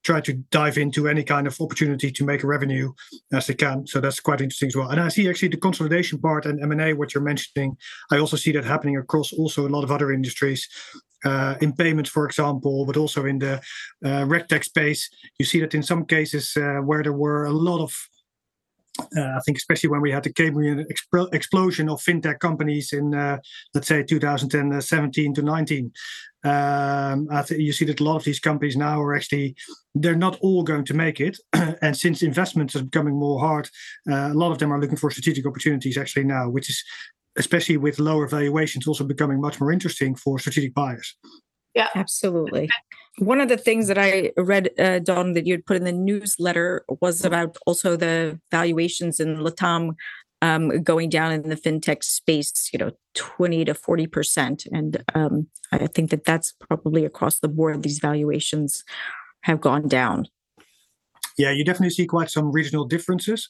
try 0.04 0.20
to 0.20 0.34
dive 0.50 0.78
into 0.78 1.08
any 1.08 1.24
kind 1.24 1.46
of 1.46 1.60
opportunity 1.60 2.10
to 2.12 2.24
make 2.24 2.44
revenue 2.44 2.92
as 3.32 3.46
they 3.46 3.54
can. 3.54 3.86
So 3.86 4.00
that's 4.00 4.20
quite 4.20 4.40
interesting 4.40 4.68
as 4.68 4.76
well. 4.76 4.90
And 4.90 5.00
I 5.00 5.08
see 5.08 5.28
actually 5.28 5.48
the 5.48 5.56
consolidation 5.56 6.18
part 6.18 6.46
and 6.46 6.62
M&A, 6.62 6.92
what 6.92 7.14
you're 7.14 7.22
mentioning, 7.22 7.76
I 8.12 8.18
also 8.18 8.36
see 8.36 8.52
that 8.52 8.64
happening 8.64 8.96
across 8.96 9.32
also 9.32 9.66
a 9.66 9.70
lot 9.70 9.84
of 9.84 9.90
other 9.90 10.12
industries. 10.12 10.68
Uh, 11.24 11.54
in 11.62 11.72
payments, 11.72 12.10
for 12.10 12.26
example, 12.26 12.84
but 12.84 12.98
also 12.98 13.24
in 13.24 13.38
the 13.38 13.54
uh, 14.04 14.26
regtech 14.26 14.62
space, 14.62 15.08
you 15.38 15.46
see 15.46 15.58
that 15.58 15.74
in 15.74 15.82
some 15.82 16.04
cases 16.04 16.54
uh, 16.58 16.82
where 16.82 17.02
there 17.02 17.14
were 17.14 17.46
a 17.46 17.50
lot 17.50 17.80
of 17.80 17.94
I 19.00 19.40
think 19.44 19.58
especially 19.58 19.90
when 19.90 20.00
we 20.00 20.10
had 20.10 20.22
the 20.22 20.32
Cambrian 20.32 20.86
exp- 20.86 21.34
explosion 21.34 21.88
of 21.88 22.00
fintech 22.00 22.38
companies 22.38 22.92
in, 22.92 23.14
uh, 23.14 23.38
let's 23.74 23.88
say, 23.88 24.02
2017 24.02 25.34
to 25.34 25.42
19, 25.42 25.92
um, 26.44 27.26
I 27.30 27.42
think 27.42 27.60
you 27.60 27.72
see 27.72 27.86
that 27.86 28.00
a 28.00 28.04
lot 28.04 28.16
of 28.16 28.24
these 28.24 28.38
companies 28.38 28.76
now 28.76 29.00
are 29.02 29.14
actually 29.14 29.56
they're 29.94 30.14
not 30.14 30.38
all 30.42 30.62
going 30.62 30.84
to 30.84 30.94
make 30.94 31.20
it, 31.20 31.38
and 31.82 31.96
since 31.96 32.22
investments 32.22 32.76
are 32.76 32.84
becoming 32.84 33.18
more 33.18 33.40
hard, 33.40 33.68
uh, 34.10 34.30
a 34.30 34.34
lot 34.34 34.52
of 34.52 34.58
them 34.58 34.72
are 34.72 34.80
looking 34.80 34.96
for 34.96 35.10
strategic 35.10 35.46
opportunities 35.46 35.96
actually 35.96 36.24
now, 36.24 36.48
which 36.48 36.68
is 36.70 36.84
especially 37.36 37.76
with 37.76 37.98
lower 37.98 38.28
valuations 38.28 38.86
also 38.86 39.04
becoming 39.04 39.40
much 39.40 39.60
more 39.60 39.72
interesting 39.72 40.14
for 40.14 40.38
strategic 40.38 40.72
buyers. 40.74 41.16
Yeah, 41.74 41.88
absolutely. 41.94 42.68
One 43.18 43.40
of 43.40 43.48
the 43.48 43.56
things 43.56 43.86
that 43.88 43.98
I 43.98 44.32
read, 44.36 44.70
uh, 44.78 44.98
Don, 44.98 45.34
that 45.34 45.46
you 45.46 45.54
had 45.54 45.66
put 45.66 45.76
in 45.76 45.84
the 45.84 45.92
newsletter 45.92 46.84
was 47.00 47.24
about 47.24 47.56
also 47.64 47.96
the 47.96 48.40
valuations 48.50 49.20
in 49.20 49.36
Latam 49.36 49.94
um, 50.42 50.82
going 50.82 51.08
down 51.08 51.32
in 51.32 51.48
the 51.48 51.56
fintech 51.56 52.02
space, 52.04 52.70
you 52.72 52.78
know, 52.78 52.90
20 53.14 53.64
to 53.64 53.74
40%. 53.74 54.66
And 54.72 55.02
um, 55.14 55.46
I 55.72 55.86
think 55.86 56.10
that 56.10 56.24
that's 56.24 56.52
probably 56.52 57.04
across 57.04 57.38
the 57.38 57.48
board, 57.48 57.82
these 57.82 57.98
valuations 57.98 58.84
have 59.42 59.60
gone 59.60 59.88
down. 59.88 60.26
Yeah, 61.38 61.50
you 61.50 61.64
definitely 61.64 61.90
see 61.90 62.06
quite 62.06 62.30
some 62.30 62.52
regional 62.52 62.84
differences. 62.84 63.48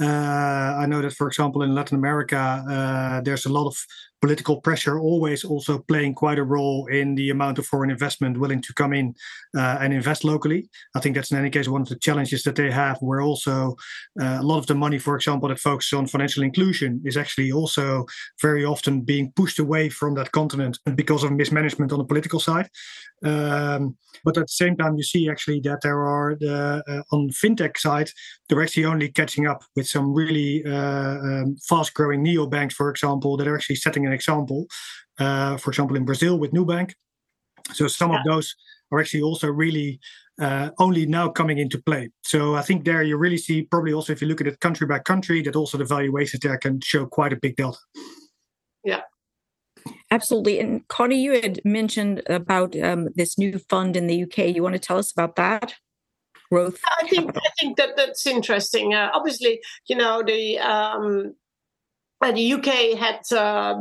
Uh, 0.00 0.06
I 0.06 0.86
know 0.86 1.00
that, 1.02 1.12
for 1.12 1.28
example, 1.28 1.62
in 1.62 1.74
Latin 1.74 1.96
America, 1.96 2.64
uh, 2.68 3.20
there's 3.20 3.46
a 3.46 3.52
lot 3.52 3.66
of 3.66 3.76
political 4.22 4.60
pressure 4.60 5.00
always 5.00 5.44
also 5.44 5.80
playing 5.80 6.14
quite 6.14 6.38
a 6.38 6.44
role 6.44 6.86
in 6.86 7.16
the 7.16 7.30
amount 7.30 7.58
of 7.58 7.66
foreign 7.66 7.90
investment 7.90 8.38
willing 8.38 8.62
to 8.62 8.72
come 8.72 8.92
in 8.92 9.12
uh, 9.58 9.78
and 9.80 9.92
invest 9.92 10.24
locally. 10.24 10.70
I 10.94 11.00
think 11.00 11.16
that's 11.16 11.32
in 11.32 11.38
any 11.38 11.50
case 11.50 11.68
one 11.68 11.82
of 11.82 11.88
the 11.88 11.98
challenges 11.98 12.44
that 12.44 12.54
they 12.54 12.70
have, 12.70 12.98
where 13.00 13.20
also 13.20 13.76
uh, 14.20 14.38
a 14.40 14.42
lot 14.42 14.58
of 14.58 14.66
the 14.66 14.76
money, 14.76 14.98
for 14.98 15.16
example, 15.16 15.48
that 15.48 15.58
focuses 15.58 15.92
on 15.92 16.06
financial 16.06 16.44
inclusion 16.44 17.02
is 17.04 17.16
actually 17.16 17.50
also 17.50 18.06
very 18.40 18.64
often 18.64 19.00
being 19.00 19.32
pushed 19.34 19.58
away 19.58 19.88
from 19.88 20.14
that 20.14 20.30
continent 20.30 20.78
because 20.94 21.24
of 21.24 21.32
mismanagement 21.32 21.92
on 21.92 21.98
the 21.98 22.04
political 22.04 22.38
side. 22.38 22.68
Um, 23.24 23.96
but 24.24 24.36
at 24.36 24.46
the 24.46 24.52
same 24.52 24.76
time, 24.76 24.96
you 24.96 25.02
see 25.02 25.28
actually 25.28 25.60
that 25.60 25.80
there 25.82 26.04
are 26.04 26.36
the, 26.38 26.82
uh, 26.86 27.02
on 27.14 27.30
fintech 27.30 27.76
side, 27.76 28.10
they're 28.48 28.62
actually 28.62 28.84
only 28.84 29.08
catching 29.08 29.46
up 29.46 29.62
with 29.76 29.86
some 29.86 30.12
really 30.12 30.64
uh, 30.64 31.18
um, 31.18 31.56
fast-growing 31.68 32.24
neobanks, 32.24 32.72
for 32.72 32.90
example, 32.90 33.36
that 33.36 33.48
are 33.48 33.56
actually 33.56 33.76
setting 33.76 34.06
an 34.06 34.11
example. 34.12 34.66
Uh, 35.18 35.56
for 35.56 35.70
example, 35.70 35.96
in 35.96 36.04
Brazil 36.04 36.38
with 36.38 36.52
Nubank. 36.52 36.92
So 37.72 37.86
some 37.86 38.10
yeah. 38.10 38.18
of 38.18 38.24
those 38.24 38.54
are 38.90 39.00
actually 39.00 39.22
also 39.22 39.48
really 39.48 40.00
uh, 40.40 40.70
only 40.78 41.06
now 41.06 41.28
coming 41.28 41.58
into 41.58 41.80
play. 41.80 42.10
So 42.22 42.54
I 42.54 42.62
think 42.62 42.84
there 42.84 43.02
you 43.02 43.16
really 43.16 43.38
see 43.38 43.62
probably 43.62 43.92
also 43.92 44.12
if 44.12 44.22
you 44.22 44.28
look 44.28 44.40
at 44.40 44.46
it 44.46 44.60
country 44.60 44.86
by 44.86 44.98
country, 44.98 45.42
that 45.42 45.56
also 45.56 45.78
the 45.78 45.84
valuations 45.84 46.40
there 46.40 46.56
can 46.58 46.80
show 46.80 47.06
quite 47.06 47.32
a 47.32 47.36
big 47.36 47.56
delta. 47.56 47.78
Yeah. 48.84 49.02
Absolutely. 50.10 50.60
And 50.60 50.86
Conny, 50.88 51.20
you 51.22 51.32
had 51.40 51.60
mentioned 51.64 52.22
about 52.26 52.78
um, 52.80 53.08
this 53.14 53.38
new 53.38 53.58
fund 53.58 53.96
in 53.96 54.06
the 54.06 54.24
UK. 54.24 54.54
You 54.54 54.62
want 54.62 54.74
to 54.74 54.78
tell 54.78 54.98
us 54.98 55.12
about 55.12 55.36
that? 55.36 55.74
Growth. 56.50 56.80
I 57.00 57.08
think 57.08 57.34
I 57.34 57.48
think 57.58 57.78
that 57.78 57.96
that's 57.96 58.26
interesting. 58.26 58.92
Uh, 58.92 59.10
obviously, 59.14 59.62
you 59.86 59.96
know 59.96 60.22
the 60.22 60.58
um, 60.58 61.34
the 62.30 62.52
UK 62.52 62.98
had 62.98 63.20
uh, 63.36 63.74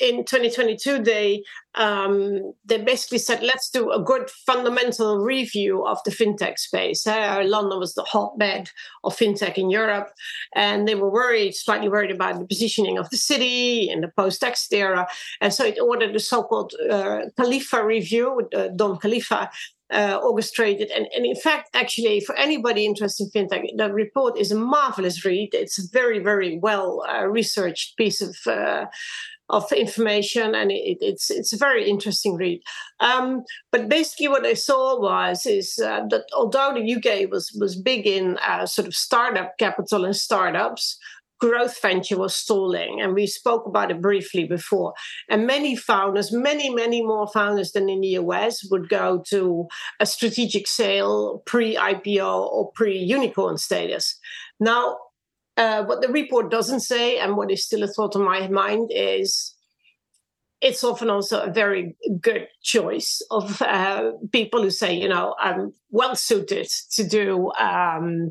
in 0.00 0.24
2022 0.24 1.04
they 1.04 1.44
um, 1.76 2.52
they 2.64 2.78
basically 2.78 3.18
said 3.18 3.42
let's 3.42 3.70
do 3.70 3.90
a 3.90 4.02
good 4.02 4.30
fundamental 4.46 5.18
review 5.18 5.84
of 5.86 5.98
the 6.04 6.10
fintech 6.10 6.58
space. 6.58 7.06
Uh, 7.06 7.42
London 7.44 7.78
was 7.78 7.94
the 7.94 8.02
hotbed 8.02 8.70
of 9.04 9.16
fintech 9.16 9.58
in 9.58 9.70
Europe, 9.70 10.08
and 10.54 10.86
they 10.86 10.94
were 10.94 11.10
worried, 11.10 11.54
slightly 11.54 11.88
worried 11.88 12.10
about 12.10 12.38
the 12.38 12.46
positioning 12.46 12.98
of 12.98 13.10
the 13.10 13.16
city 13.16 13.88
in 13.88 14.00
the 14.00 14.08
post-Brexit 14.16 14.72
era, 14.72 15.06
and 15.40 15.52
so 15.52 15.64
it 15.64 15.78
ordered 15.80 16.14
the 16.14 16.20
so-called 16.20 16.72
uh, 16.90 17.20
Kalifa 17.38 17.84
review 17.84 18.48
uh, 18.54 18.68
Dom 18.68 18.98
Kalifa 18.98 19.48
uh, 19.92 20.18
orchestrated. 20.22 20.90
And, 20.90 21.06
and 21.14 21.24
in 21.24 21.36
fact, 21.36 21.70
actually, 21.74 22.20
for 22.20 22.34
anybody 22.36 22.84
interested 22.84 23.28
in 23.34 23.48
fintech, 23.48 23.66
the 23.76 23.92
report 23.92 24.38
is 24.38 24.50
a 24.50 24.56
marvelous 24.56 25.24
read. 25.24 25.50
It's 25.52 25.78
a 25.78 25.88
very, 25.92 26.18
very 26.18 26.58
well 26.58 27.04
uh, 27.08 27.26
researched 27.26 27.96
piece 27.96 28.20
of. 28.20 28.36
Uh, 28.46 28.86
of 29.48 29.70
information, 29.72 30.54
and 30.54 30.70
it, 30.70 30.98
it's 31.00 31.30
it's 31.30 31.52
a 31.52 31.56
very 31.56 31.88
interesting 31.88 32.34
read. 32.36 32.60
Um, 33.00 33.42
but 33.72 33.88
basically, 33.88 34.28
what 34.28 34.46
I 34.46 34.54
saw 34.54 35.00
was 35.00 35.46
is 35.46 35.78
uh, 35.78 36.02
that 36.10 36.24
although 36.34 36.74
the 36.74 36.94
UK 36.94 37.30
was 37.30 37.56
was 37.60 37.80
big 37.80 38.06
in 38.06 38.38
uh, 38.38 38.66
sort 38.66 38.88
of 38.88 38.94
startup 38.94 39.58
capital 39.58 40.04
and 40.04 40.16
startups, 40.16 40.98
growth 41.38 41.80
venture 41.80 42.18
was 42.18 42.34
stalling. 42.34 43.00
And 43.00 43.14
we 43.14 43.26
spoke 43.26 43.66
about 43.66 43.90
it 43.90 44.00
briefly 44.00 44.44
before. 44.44 44.94
And 45.28 45.46
many 45.46 45.76
founders, 45.76 46.32
many, 46.32 46.70
many 46.70 47.02
more 47.02 47.28
founders 47.28 47.72
than 47.72 47.88
in 47.88 48.00
the 48.00 48.18
US, 48.20 48.64
would 48.70 48.88
go 48.88 49.22
to 49.28 49.66
a 50.00 50.06
strategic 50.06 50.66
sale 50.66 51.42
pre 51.46 51.76
IPO 51.76 52.50
or 52.50 52.70
pre 52.72 52.96
unicorn 52.96 53.58
status. 53.58 54.18
Now, 54.58 54.96
uh, 55.56 55.84
what 55.84 56.02
the 56.02 56.08
report 56.08 56.50
doesn't 56.50 56.80
say, 56.80 57.18
and 57.18 57.36
what 57.36 57.50
is 57.50 57.64
still 57.64 57.82
a 57.82 57.88
thought 57.88 58.14
in 58.14 58.22
my 58.22 58.48
mind, 58.48 58.90
is 58.94 59.54
it's 60.60 60.82
often 60.82 61.10
also 61.10 61.42
a 61.42 61.52
very 61.52 61.94
good 62.20 62.48
choice 62.62 63.20
of 63.30 63.60
uh, 63.62 64.12
people 64.32 64.62
who 64.62 64.70
say, 64.70 64.94
you 64.94 65.08
know, 65.08 65.34
I'm 65.38 65.72
well 65.90 66.16
suited 66.16 66.68
to 66.92 67.06
do 67.06 67.52
um, 67.52 68.30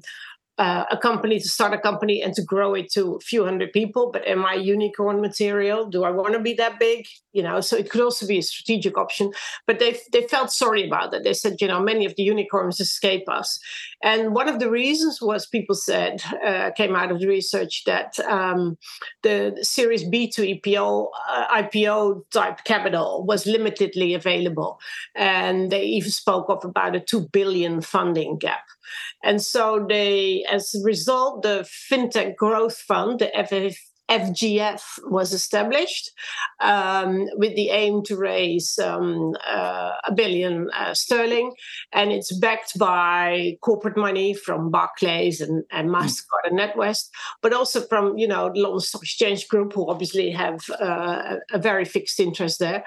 uh, 0.57 0.85
a 0.89 0.97
company 0.97 1.39
to 1.39 1.49
start 1.49 1.73
a 1.73 1.77
company 1.77 2.21
and 2.21 2.33
to 2.33 2.41
grow 2.43 2.73
it 2.73 2.91
to 2.91 3.15
a 3.15 3.19
few 3.19 3.43
hundred 3.43 3.71
people 3.73 4.09
but 4.11 4.25
am 4.27 4.45
i 4.45 4.53
unicorn 4.53 5.21
material 5.21 5.85
do 5.85 6.03
i 6.03 6.09
want 6.09 6.33
to 6.33 6.39
be 6.39 6.53
that 6.53 6.79
big? 6.79 7.05
You 7.33 7.43
know 7.43 7.59
so 7.59 7.75
it 7.75 7.89
could 7.89 8.01
also 8.01 8.25
be 8.25 8.37
a 8.37 8.43
strategic 8.43 8.97
option 8.97 9.31
but 9.67 9.79
they 9.79 9.99
they 10.13 10.21
felt 10.27 10.51
sorry 10.51 10.87
about 10.87 11.11
that 11.11 11.23
they 11.23 11.33
said 11.33 11.57
you 11.59 11.67
know 11.67 11.81
many 11.81 12.05
of 12.05 12.15
the 12.15 12.23
unicorns 12.23 12.79
escape 12.79 13.27
us. 13.27 13.59
And 14.03 14.33
one 14.33 14.47
of 14.47 14.59
the 14.59 14.69
reasons 14.69 15.21
was 15.21 15.45
people 15.47 15.75
said 15.75 16.21
uh, 16.45 16.71
came 16.71 16.95
out 16.95 17.11
of 17.11 17.19
the 17.19 17.27
research 17.27 17.83
that 17.85 18.19
um, 18.19 18.77
the 19.23 19.57
series 19.61 20.03
b 20.07 20.29
to 20.31 20.41
ipo 20.41 21.07
uh, 21.29 21.61
ipo 21.63 22.21
type 22.31 22.63
capital 22.63 23.25
was 23.25 23.45
limitedly 23.45 24.15
available 24.15 24.79
and 25.15 25.71
they 25.71 25.83
even 25.83 26.11
spoke 26.11 26.49
of 26.49 26.63
about 26.63 26.95
a 26.95 26.99
2 26.99 27.27
billion 27.29 27.81
funding 27.81 28.37
gap 28.37 28.65
and 29.23 29.41
so 29.41 29.85
they, 29.87 30.45
as 30.49 30.73
a 30.75 30.83
result, 30.83 31.43
the 31.43 31.67
FinTech 31.91 32.35
Growth 32.35 32.77
Fund, 32.77 33.19
the 33.19 33.31
FF, 33.45 33.77
FGF 34.09 34.81
was 35.05 35.33
established 35.33 36.11
um, 36.59 37.27
with 37.37 37.55
the 37.55 37.69
aim 37.69 38.03
to 38.03 38.15
raise 38.15 38.77
um, 38.77 39.33
uh, 39.47 39.91
a 40.05 40.13
billion 40.13 40.69
uh, 40.73 40.93
sterling, 40.93 41.53
and 41.91 42.11
it's 42.11 42.35
backed 42.37 42.77
by 42.77 43.57
corporate 43.61 43.97
money 43.97 44.33
from 44.33 44.69
Barclays 44.69 45.41
and, 45.41 45.63
and 45.71 45.89
hmm. 45.89 45.95
Mastercard 45.95 46.45
and 46.45 46.59
NatWest, 46.59 47.09
but 47.41 47.53
also 47.53 47.81
from 47.81 48.17
you 48.17 48.27
know 48.27 48.51
the 48.53 48.59
London 48.59 48.79
Stock 48.79 49.01
Exchange 49.01 49.47
Group, 49.47 49.73
who 49.73 49.89
obviously 49.89 50.29
have 50.31 50.59
uh, 50.79 51.37
a 51.51 51.57
very 51.57 51.85
fixed 51.85 52.19
interest 52.19 52.59
there. 52.59 52.83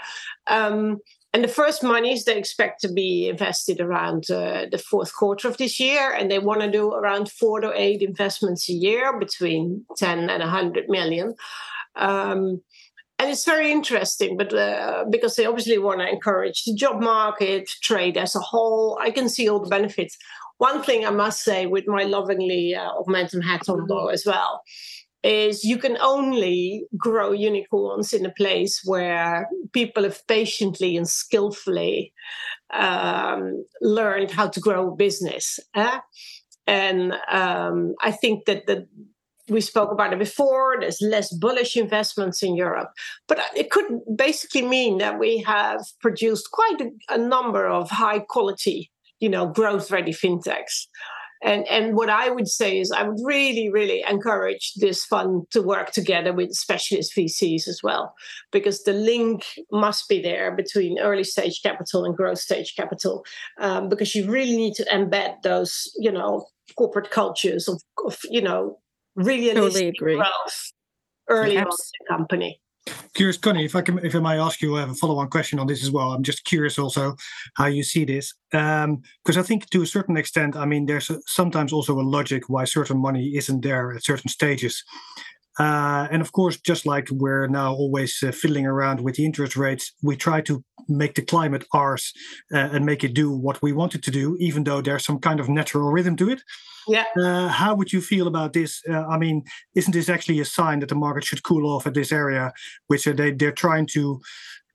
Um, 0.47 0.99
and 1.35 1.45
the 1.45 1.49
first 1.49 1.83
monies 1.83 2.25
they 2.25 2.39
expect 2.39 2.81
to 2.81 2.93
be 2.93 3.29
invested 3.29 3.81
around 3.81 4.31
uh, 4.31 4.65
the 4.71 4.79
fourth 4.79 5.15
quarter 5.15 5.47
of 5.47 5.59
this 5.59 5.79
year. 5.79 6.11
And 6.11 6.31
they 6.31 6.39
want 6.39 6.63
to 6.63 6.71
do 6.71 6.93
around 6.93 7.31
four 7.31 7.61
to 7.61 7.73
eight 7.75 8.01
investments 8.01 8.69
a 8.69 8.73
year 8.73 9.19
between 9.19 9.85
10 9.97 10.31
and 10.31 10.41
100 10.41 10.89
million. 10.89 11.35
Um, 11.97 12.63
and 13.19 13.31
it's 13.31 13.45
very 13.45 13.73
interesting, 13.73 14.37
but 14.37 14.55
uh, 14.55 15.05
because 15.11 15.35
they 15.35 15.45
obviously 15.45 15.77
want 15.77 16.01
to 16.01 16.09
encourage 16.09 16.63
the 16.65 16.75
job 16.75 17.03
market, 17.03 17.69
trade 17.83 18.17
as 18.17 18.37
a 18.37 18.41
whole, 18.41 18.97
I 19.01 19.11
can 19.11 19.29
see 19.29 19.49
all 19.49 19.61
the 19.61 19.69
benefits. 19.69 20.17
One 20.59 20.83
thing 20.83 21.05
I 21.05 21.11
must 21.11 21.43
say, 21.43 21.67
with 21.67 21.87
my 21.89 22.05
lovingly 22.05 22.75
uh, 22.75 22.91
Augmentum 22.93 23.45
hat 23.45 23.69
on 23.69 23.87
though 23.89 24.09
as 24.09 24.25
well, 24.25 24.63
is 25.23 25.65
you 25.65 25.79
can 25.79 25.97
only 25.99 26.85
grow 26.97 27.33
unicorns 27.33 28.13
in 28.13 28.25
a 28.25 28.33
place 28.33 28.83
where 28.85 29.49
people 29.73 30.05
have 30.05 30.27
patiently 30.27 30.97
and 30.97 31.09
skillfully 31.09 32.13
um, 32.73 33.65
learned 33.81 34.31
how 34.31 34.49
to 34.49 34.61
grow 34.61 34.93
a 34.93 34.97
business. 34.97 35.59
Eh? 35.75 35.99
And 36.67 37.15
um, 37.31 37.95
I 38.03 38.13
think 38.13 38.45
that 38.45 38.67
the 38.67 38.87
we 39.49 39.61
spoke 39.61 39.91
about 39.91 40.13
it 40.13 40.19
before. 40.19 40.77
There's 40.79 41.01
less 41.01 41.33
bullish 41.33 41.77
investments 41.77 42.43
in 42.43 42.55
Europe, 42.55 42.91
but 43.27 43.41
it 43.57 43.71
could 43.71 43.87
basically 44.15 44.63
mean 44.63 44.99
that 44.99 45.19
we 45.19 45.39
have 45.47 45.81
produced 46.01 46.51
quite 46.53 46.81
a, 46.81 47.15
a 47.15 47.19
number 47.19 47.67
of 47.67 47.91
high 47.91 48.21
quality, 48.21 48.91
you 49.21 49.29
know, 49.29 49.47
growth 49.47 49.91
ready 49.91 50.13
fintechs. 50.13 50.87
And, 51.42 51.66
and 51.68 51.95
what 51.95 52.11
I 52.11 52.30
would 52.30 52.49
say 52.49 52.78
is, 52.78 52.90
I 52.90 53.04
would 53.04 53.18
really, 53.23 53.71
really 53.71 54.04
encourage 54.09 54.75
this 54.75 55.04
fund 55.04 55.45
to 55.50 55.62
work 55.62 55.92
together 55.92 56.33
with 56.33 56.52
specialist 56.52 57.14
VCs 57.16 57.68
as 57.68 57.80
well, 57.83 58.14
because 58.50 58.83
the 58.83 58.92
link 58.92 59.45
must 59.71 60.09
be 60.09 60.21
there 60.21 60.54
between 60.54 60.99
early 60.99 61.25
stage 61.25 61.61
capital 61.62 62.04
and 62.04 62.16
growth 62.16 62.38
stage 62.38 62.75
capital, 62.76 63.25
um, 63.61 63.88
because 63.88 64.14
you 64.14 64.30
really 64.30 64.57
need 64.57 64.75
to 64.75 64.85
embed 64.87 65.42
those, 65.42 65.90
you 65.99 66.11
know, 66.11 66.47
corporate 66.76 67.11
cultures 67.11 67.68
of, 67.68 67.80
of 68.04 68.18
you 68.30 68.42
know, 68.42 68.78
really 69.14 69.52
totally 69.54 69.92
growth 69.92 70.73
early 71.28 71.57
on 71.57 71.64
in 71.64 71.68
the 71.68 72.07
company. 72.09 72.61
Curious, 73.14 73.37
Conny, 73.37 73.64
if 73.64 73.75
I 73.75 73.83
can, 73.83 73.99
if 74.04 74.14
I 74.14 74.21
might 74.21 74.37
ask 74.38 74.62
you 74.62 74.75
have 74.75 74.90
a 74.90 74.95
follow-on 74.95 75.28
question 75.28 75.59
on 75.59 75.66
this 75.66 75.83
as 75.83 75.90
well. 75.90 76.12
I'm 76.12 76.23
just 76.23 76.45
curious 76.45 76.78
also 76.78 77.16
how 77.54 77.66
you 77.66 77.83
see 77.83 78.04
this, 78.04 78.33
because 78.50 78.85
um, 78.85 79.02
I 79.26 79.42
think 79.42 79.68
to 79.71 79.83
a 79.83 79.87
certain 79.87 80.16
extent, 80.16 80.54
I 80.54 80.64
mean, 80.64 80.87
there's 80.87 81.11
a, 81.11 81.18
sometimes 81.26 81.73
also 81.73 81.99
a 81.99 82.02
logic 82.02 82.45
why 82.49 82.64
certain 82.64 82.99
money 82.99 83.37
isn't 83.37 83.62
there 83.62 83.92
at 83.92 84.04
certain 84.04 84.28
stages. 84.28 84.85
Uh, 85.59 86.07
and 86.12 86.23
of 86.23 86.30
course, 86.30 86.61
just 86.61 86.87
like 86.87 87.09
we're 87.11 87.49
now 87.49 87.73
always 87.75 88.23
uh, 88.23 88.30
fiddling 88.30 88.66
around 88.66 89.00
with 89.00 89.16
the 89.16 89.25
interest 89.25 89.57
rates, 89.57 89.92
we 90.02 90.16
try 90.16 90.40
to 90.40 90.62
make 90.87 91.16
the 91.16 91.23
climate 91.23 91.64
ours 91.73 92.12
uh, 92.54 92.68
and 92.73 92.87
make 92.87 93.02
it 93.02 93.14
do 93.14 93.33
what 93.33 93.61
we 93.61 93.73
want 93.73 93.97
it 93.97 94.02
to 94.04 94.12
do, 94.12 94.37
even 94.38 94.62
though 94.62 94.80
there's 94.80 95.04
some 95.04 95.18
kind 95.18 95.40
of 95.40 95.49
natural 95.49 95.90
rhythm 95.90 96.14
to 96.16 96.30
it. 96.30 96.40
Yeah. 96.88 97.04
Uh, 97.16 97.49
how 97.49 97.75
would 97.75 97.92
you 97.92 98.00
feel 98.00 98.26
about 98.26 98.52
this? 98.52 98.83
Uh, 98.88 99.07
I 99.07 99.18
mean, 99.18 99.45
isn't 99.75 99.92
this 99.92 100.09
actually 100.09 100.40
a 100.40 100.45
sign 100.45 100.80
that 100.80 100.88
the 100.88 100.95
market 100.95 101.25
should 101.25 101.42
cool 101.42 101.66
off 101.71 101.87
at 101.87 101.95
this 101.95 102.12
area, 102.12 102.52
which 102.87 103.07
uh, 103.07 103.12
they 103.12 103.33
they're 103.33 103.52
trying 103.52 103.87
to 103.88 104.21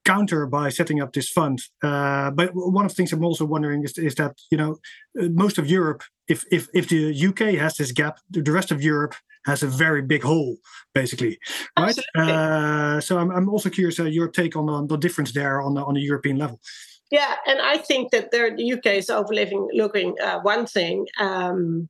counter 0.05 0.45
by 0.45 0.69
setting 0.69 1.01
up 1.01 1.13
this 1.13 1.29
fund. 1.29 1.61
Uh, 1.81 2.31
but 2.31 2.51
one 2.53 2.85
of 2.85 2.91
the 2.91 2.95
things 2.95 3.13
I'm 3.13 3.23
also 3.23 3.45
wondering 3.45 3.83
is, 3.83 3.97
is 3.97 4.15
that 4.15 4.35
you 4.51 4.57
know 4.57 4.77
uh, 5.19 5.29
most 5.29 5.57
of 5.57 5.69
Europe, 5.69 6.03
if 6.27 6.43
if 6.51 6.67
if 6.73 6.87
the 6.89 7.27
UK 7.27 7.59
has 7.59 7.77
this 7.77 7.91
gap, 7.91 8.19
the 8.29 8.51
rest 8.51 8.71
of 8.71 8.81
Europe 8.81 9.15
has 9.45 9.63
a 9.63 9.67
very 9.67 10.01
big 10.01 10.23
hole, 10.23 10.57
basically, 10.93 11.37
right? 11.77 11.97
Uh, 12.15 12.99
so 13.01 13.17
I'm 13.17 13.31
I'm 13.31 13.49
also 13.49 13.69
curious 13.69 13.99
uh, 13.99 14.05
your 14.05 14.29
take 14.29 14.55
on, 14.55 14.69
on 14.69 14.87
the 14.87 14.97
difference 14.97 15.33
there 15.33 15.61
on 15.61 15.73
the, 15.73 15.83
on 15.83 15.95
the 15.95 16.01
European 16.01 16.37
level. 16.37 16.59
Yeah, 17.11 17.35
and 17.45 17.61
I 17.61 17.77
think 17.77 18.11
that 18.11 18.31
there, 18.31 18.55
the 18.55 18.73
UK 18.73 18.85
is 18.97 19.09
overlooking 19.09 19.67
looking 19.73 20.15
uh, 20.23 20.39
one 20.39 20.65
thing. 20.65 21.05
Um, 21.19 21.89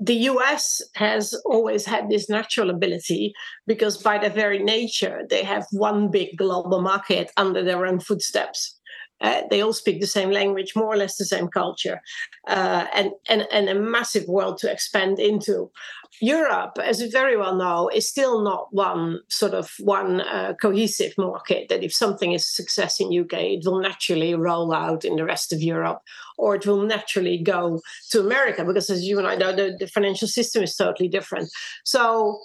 the 0.00 0.14
US 0.14 0.80
has 0.94 1.34
always 1.44 1.84
had 1.84 2.08
this 2.08 2.28
natural 2.28 2.70
ability 2.70 3.34
because, 3.66 4.02
by 4.02 4.16
their 4.16 4.30
very 4.30 4.58
nature, 4.58 5.22
they 5.28 5.44
have 5.44 5.66
one 5.72 6.10
big 6.10 6.36
global 6.38 6.80
market 6.80 7.30
under 7.36 7.62
their 7.62 7.84
own 7.84 8.00
footsteps. 8.00 8.79
Uh, 9.20 9.42
they 9.50 9.60
all 9.60 9.72
speak 9.72 10.00
the 10.00 10.06
same 10.06 10.30
language, 10.30 10.74
more 10.74 10.92
or 10.92 10.96
less 10.96 11.16
the 11.16 11.24
same 11.24 11.48
culture, 11.48 12.00
uh, 12.48 12.86
and, 12.94 13.10
and, 13.28 13.46
and 13.52 13.68
a 13.68 13.74
massive 13.74 14.26
world 14.26 14.58
to 14.58 14.70
expand 14.70 15.18
into. 15.18 15.70
Europe, 16.20 16.76
as 16.82 17.00
we 17.00 17.10
very 17.10 17.36
well 17.36 17.56
know, 17.56 17.88
is 17.88 18.08
still 18.08 18.42
not 18.42 18.68
one 18.72 19.20
sort 19.28 19.54
of 19.54 19.72
one 19.78 20.20
uh, 20.20 20.52
cohesive 20.60 21.14
market. 21.16 21.68
That 21.68 21.82
if 21.82 21.94
something 21.94 22.32
is 22.32 22.42
a 22.42 22.48
success 22.48 23.00
in 23.00 23.18
UK, 23.18 23.32
it 23.34 23.62
will 23.64 23.80
naturally 23.80 24.34
roll 24.34 24.74
out 24.74 25.04
in 25.04 25.16
the 25.16 25.24
rest 25.24 25.52
of 25.52 25.62
Europe, 25.62 26.00
or 26.36 26.56
it 26.56 26.66
will 26.66 26.82
naturally 26.82 27.38
go 27.38 27.80
to 28.10 28.20
America 28.20 28.64
because, 28.64 28.90
as 28.90 29.04
you 29.04 29.18
and 29.18 29.26
I 29.26 29.36
know, 29.36 29.54
the, 29.54 29.76
the 29.78 29.86
financial 29.86 30.28
system 30.28 30.62
is 30.62 30.76
totally 30.76 31.08
different. 31.08 31.48
So 31.84 32.40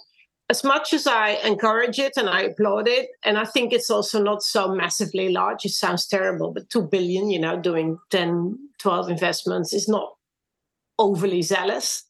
as 0.48 0.62
much 0.62 0.92
as 0.92 1.06
I 1.06 1.30
encourage 1.44 1.98
it 1.98 2.12
and 2.16 2.28
I 2.28 2.42
applaud 2.42 2.86
it, 2.86 3.08
and 3.24 3.36
I 3.36 3.44
think 3.44 3.72
it's 3.72 3.90
also 3.90 4.22
not 4.22 4.42
so 4.42 4.72
massively 4.72 5.30
large, 5.30 5.64
it 5.64 5.70
sounds 5.70 6.06
terrible, 6.06 6.52
but 6.52 6.70
2 6.70 6.82
billion, 6.82 7.30
you 7.30 7.40
know, 7.40 7.58
doing 7.58 7.98
10, 8.10 8.56
12 8.78 9.10
investments 9.10 9.72
is 9.72 9.88
not 9.88 10.12
overly 10.98 11.42
zealous. 11.42 12.04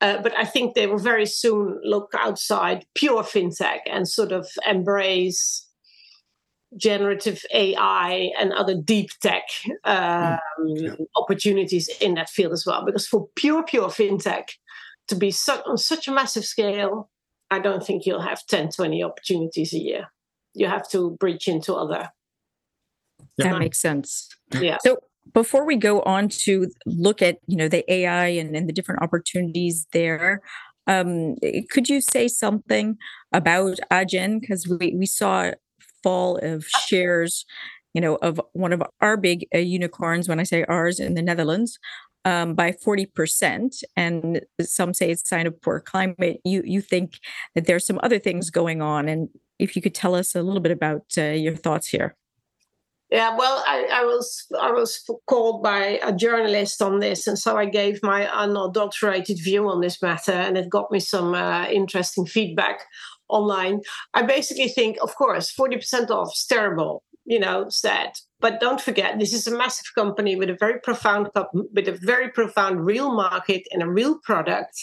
Uh, 0.00 0.20
but 0.22 0.36
I 0.36 0.44
think 0.44 0.74
they 0.74 0.86
will 0.86 0.98
very 0.98 1.26
soon 1.26 1.80
look 1.84 2.12
outside 2.18 2.84
pure 2.94 3.22
fintech 3.22 3.80
and 3.86 4.08
sort 4.08 4.32
of 4.32 4.48
embrace 4.66 5.66
generative 6.76 7.42
AI 7.52 8.30
and 8.38 8.52
other 8.52 8.74
deep 8.74 9.10
tech 9.22 9.44
um, 9.84 10.38
yeah. 10.66 10.94
opportunities 11.16 11.88
in 12.00 12.14
that 12.14 12.28
field 12.28 12.52
as 12.52 12.66
well. 12.66 12.84
Because 12.84 13.06
for 13.06 13.28
pure, 13.36 13.62
pure 13.62 13.88
fintech 13.88 14.48
to 15.08 15.14
be 15.14 15.30
su- 15.30 15.62
on 15.66 15.78
such 15.78 16.08
a 16.08 16.12
massive 16.12 16.44
scale, 16.44 17.10
I 17.54 17.60
don't 17.60 17.84
think 17.86 18.04
you'll 18.04 18.20
have 18.20 18.44
10, 18.46 18.70
20 18.70 19.04
opportunities 19.04 19.72
a 19.72 19.78
year. 19.78 20.10
You 20.54 20.66
have 20.66 20.88
to 20.90 21.10
breach 21.20 21.46
into 21.46 21.74
other. 21.74 22.10
That 23.38 23.58
makes 23.58 23.78
sense. 23.78 24.28
Yeah. 24.60 24.78
So 24.82 24.98
before 25.32 25.64
we 25.64 25.76
go 25.76 26.02
on 26.02 26.28
to 26.28 26.68
look 26.84 27.22
at 27.22 27.38
you 27.46 27.56
know 27.56 27.68
the 27.68 27.84
AI 27.92 28.26
and, 28.26 28.56
and 28.56 28.68
the 28.68 28.72
different 28.72 29.02
opportunities 29.02 29.86
there, 29.92 30.42
um, 30.86 31.36
could 31.70 31.88
you 31.88 32.00
say 32.00 32.28
something 32.28 32.96
about 33.32 33.78
Adyen? 33.90 34.40
because 34.40 34.66
we 34.68 34.94
we 34.96 35.06
saw 35.06 35.52
fall 36.02 36.38
of 36.38 36.64
shares, 36.66 37.46
you 37.94 38.00
know, 38.00 38.16
of 38.16 38.40
one 38.52 38.72
of 38.72 38.82
our 39.00 39.16
big 39.16 39.46
uh, 39.54 39.58
unicorns. 39.58 40.28
When 40.28 40.40
I 40.40 40.44
say 40.44 40.64
ours 40.64 40.98
in 41.00 41.14
the 41.14 41.22
Netherlands, 41.22 41.78
um, 42.24 42.54
by 42.54 42.72
40%. 42.72 43.82
And 43.96 44.40
some 44.60 44.94
say 44.94 45.10
it's 45.10 45.22
a 45.22 45.26
sign 45.26 45.46
of 45.46 45.60
poor 45.60 45.80
climate. 45.80 46.40
You, 46.44 46.62
you 46.64 46.80
think 46.80 47.20
that 47.54 47.66
there's 47.66 47.86
some 47.86 48.00
other 48.02 48.18
things 48.18 48.50
going 48.50 48.82
on. 48.82 49.08
And 49.08 49.28
if 49.58 49.76
you 49.76 49.82
could 49.82 49.94
tell 49.94 50.14
us 50.14 50.34
a 50.34 50.42
little 50.42 50.60
bit 50.60 50.72
about 50.72 51.04
uh, 51.18 51.22
your 51.22 51.56
thoughts 51.56 51.88
here. 51.88 52.16
Yeah, 53.10 53.36
well, 53.36 53.62
I, 53.66 53.86
I, 53.92 54.04
was 54.04 54.46
I 54.60 54.72
was 54.72 55.04
called 55.26 55.62
by 55.62 56.00
a 56.02 56.12
journalist 56.12 56.82
on 56.82 56.98
this, 56.98 57.28
and 57.28 57.38
so 57.38 57.56
I 57.56 57.66
gave 57.66 58.02
my 58.02 58.28
unadulterated 58.28 59.38
view 59.38 59.68
on 59.68 59.80
this 59.80 60.02
matter, 60.02 60.32
and 60.32 60.58
it 60.58 60.68
got 60.68 60.90
me 60.90 60.98
some 60.98 61.32
uh, 61.32 61.68
interesting 61.68 62.26
feedback 62.26 62.80
online. 63.28 63.82
I 64.14 64.22
basically 64.22 64.68
think, 64.68 64.96
of 65.00 65.14
course, 65.14 65.50
forty 65.50 65.76
percent 65.76 66.10
off 66.10 66.32
is 66.34 66.46
terrible, 66.48 67.04
you 67.24 67.38
know, 67.38 67.68
sad. 67.68 68.18
But 68.44 68.60
don't 68.60 68.78
forget, 68.78 69.18
this 69.18 69.32
is 69.32 69.46
a 69.46 69.56
massive 69.56 69.94
company 69.94 70.36
with 70.36 70.50
a 70.50 70.56
very 70.60 70.78
profound 70.78 71.30
with 71.54 71.88
a 71.88 71.98
very 71.98 72.28
profound 72.28 72.84
real 72.84 73.10
market 73.10 73.62
and 73.72 73.82
a 73.82 73.88
real 73.88 74.18
product. 74.18 74.76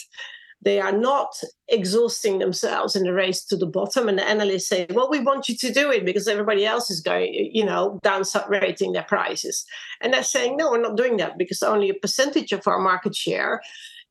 They 0.60 0.80
are 0.80 0.90
not 0.90 1.28
exhausting 1.68 2.40
themselves 2.40 2.96
in 2.96 3.04
the 3.04 3.12
race 3.12 3.44
to 3.44 3.56
the 3.56 3.68
bottom. 3.68 4.08
And 4.08 4.18
the 4.18 4.28
analysts 4.28 4.66
say, 4.66 4.88
well, 4.90 5.08
we 5.08 5.20
want 5.20 5.48
you 5.48 5.56
to 5.58 5.72
do 5.72 5.92
it 5.92 6.04
because 6.04 6.26
everybody 6.26 6.66
else 6.66 6.90
is 6.90 7.00
going, 7.00 7.50
you 7.52 7.64
know, 7.64 8.00
downside 8.02 8.50
rating 8.50 8.94
their 8.94 9.04
prices. 9.04 9.64
And 10.00 10.12
they're 10.12 10.24
saying, 10.24 10.56
no, 10.56 10.72
we're 10.72 10.82
not 10.82 10.96
doing 10.96 11.18
that 11.18 11.38
because 11.38 11.62
only 11.62 11.88
a 11.88 11.94
percentage 11.94 12.50
of 12.50 12.66
our 12.66 12.80
market 12.80 13.14
share 13.14 13.62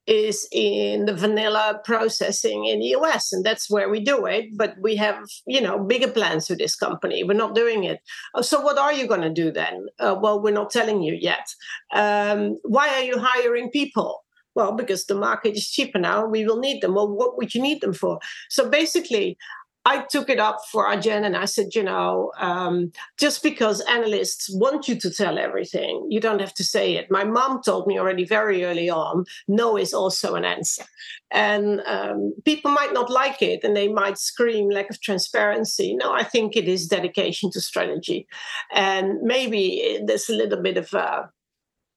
is 0.08 0.48
in 0.52 1.06
the 1.06 1.14
vanilla 1.14 1.80
processing 1.84 2.66
in 2.66 2.80
the 2.80 2.88
US, 2.98 3.32
and 3.32 3.46
that's 3.46 3.70
where 3.70 3.90
we 3.90 4.00
do 4.00 4.26
it. 4.26 4.46
But 4.58 4.76
we 4.82 4.96
have, 4.96 5.24
you 5.46 5.62
know, 5.62 5.80
bigger 5.80 6.10
plans 6.10 6.48
for 6.48 6.56
this 6.56 6.76
company. 6.76 7.24
We're 7.24 7.34
not 7.34 7.56
doing 7.56 7.84
it. 7.84 8.00
Oh, 8.34 8.42
so 8.42 8.60
what 8.62 8.78
are 8.78 8.94
you 8.94 9.08
going 9.08 9.22
to 9.22 9.30
do 9.34 9.52
then? 9.52 9.88
Uh, 10.00 10.16
well, 10.20 10.42
we're 10.42 10.54
not 10.54 10.72
telling 10.72 11.02
you 11.02 11.18
yet. 11.20 11.48
Um, 11.94 12.58
why 12.64 12.90
are 12.90 13.04
you 13.04 13.20
hiring 13.20 13.70
people? 13.70 14.24
Well, 14.54 14.74
because 14.74 15.06
the 15.06 15.16
market 15.16 15.56
is 15.56 15.70
cheaper 15.70 16.00
now. 16.00 16.26
We 16.26 16.46
will 16.46 16.60
need 16.60 16.82
them. 16.82 16.96
Well, 16.96 17.08
what 17.08 17.38
would 17.38 17.56
you 17.56 17.62
need 17.62 17.82
them 17.82 17.94
for? 17.94 18.20
So 18.50 18.70
basically, 18.70 19.38
I 19.84 20.04
took 20.04 20.30
it 20.30 20.40
up 20.40 20.60
for 20.72 20.86
Adyen 20.86 21.26
and 21.26 21.36
I 21.36 21.46
said, 21.46 21.74
you 21.74 21.82
know, 21.82 22.32
um, 22.38 22.92
just 23.18 23.42
because 23.42 23.82
analysts 23.82 24.48
want 24.54 24.88
you 24.88 24.96
to 25.00 25.10
tell 25.10 25.40
everything, 25.40 26.06
you 26.10 26.20
don't 26.20 26.40
have 26.40 26.54
to 26.56 26.64
say 26.64 26.96
it. 26.98 27.10
My 27.10 27.24
mom 27.24 27.62
told 27.64 27.88
me 27.88 28.00
already 28.00 28.24
very 28.24 28.64
early 28.64 28.92
on, 28.92 29.26
no 29.48 29.78
is 29.78 29.92
also 29.94 30.36
an 30.36 30.46
answer. 30.46 30.84
And 31.32 31.82
um, 31.88 32.34
people 32.46 32.70
might 32.72 32.94
not 32.94 33.10
like 33.10 33.42
it 33.42 33.64
and 33.64 33.76
they 33.76 33.88
might 33.88 34.20
scream 34.20 34.70
lack 34.70 34.92
of 34.92 35.02
transparency. 35.02 35.96
No, 35.96 36.14
I 36.14 36.24
think 36.24 36.56
it 36.56 36.68
is 36.68 36.88
dedication 36.88 37.50
to 37.52 37.62
strategy. 37.62 38.28
And 38.72 39.20
maybe 39.24 40.00
there's 40.06 40.30
a 40.30 40.36
little 40.36 40.62
bit 40.62 40.78
of 40.78 40.94
a 40.94 41.32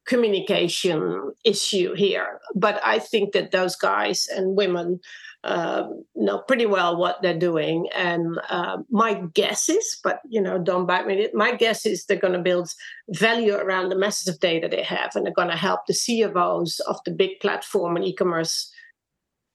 communication 0.06 1.32
issue 1.44 1.94
here. 1.94 2.40
But 2.54 2.80
I 2.84 2.98
think 2.98 3.32
that 3.32 3.50
those 3.50 3.76
guys 3.76 4.26
and 4.26 4.56
women 4.56 5.00
uh, 5.44 5.86
know 6.16 6.38
pretty 6.38 6.64
well 6.64 6.96
what 6.96 7.20
they're 7.20 7.38
doing. 7.38 7.86
And 7.94 8.38
uh, 8.48 8.78
my 8.90 9.22
guess 9.34 9.68
is, 9.68 9.98
but 10.02 10.20
you 10.28 10.40
know, 10.40 10.58
don't 10.58 10.86
bite 10.86 11.06
me. 11.06 11.28
My 11.34 11.54
guess 11.54 11.84
is 11.84 12.06
they're 12.06 12.16
going 12.16 12.32
to 12.32 12.38
build 12.38 12.70
value 13.10 13.54
around 13.54 13.90
the 13.90 13.98
massive 13.98 14.40
data 14.40 14.68
they 14.68 14.82
have, 14.82 15.14
and 15.14 15.26
they're 15.26 15.34
going 15.34 15.50
to 15.50 15.56
help 15.56 15.80
the 15.86 15.92
CFOs 15.92 16.80
of 16.88 16.98
the 17.04 17.12
big 17.12 17.40
platform 17.40 17.96
and 17.96 18.04
e-commerce 18.04 18.72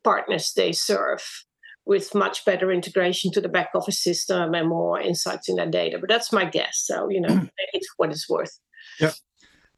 partners 0.03 0.53
they 0.55 0.71
serve 0.71 1.23
with 1.85 2.13
much 2.13 2.45
better 2.45 2.71
integration 2.71 3.31
to 3.31 3.41
the 3.41 3.49
back 3.49 3.69
office 3.73 4.01
system 4.01 4.53
and 4.53 4.69
more 4.69 5.01
insights 5.01 5.49
in 5.49 5.55
their 5.55 5.69
data. 5.69 5.97
But 5.97 6.09
that's 6.09 6.31
my 6.31 6.45
guess. 6.45 6.83
So 6.85 7.09
you 7.09 7.19
know, 7.19 7.47
it's 7.73 7.89
what 7.97 8.11
it's 8.11 8.29
worth. 8.29 8.59
Yeah. 8.99 9.11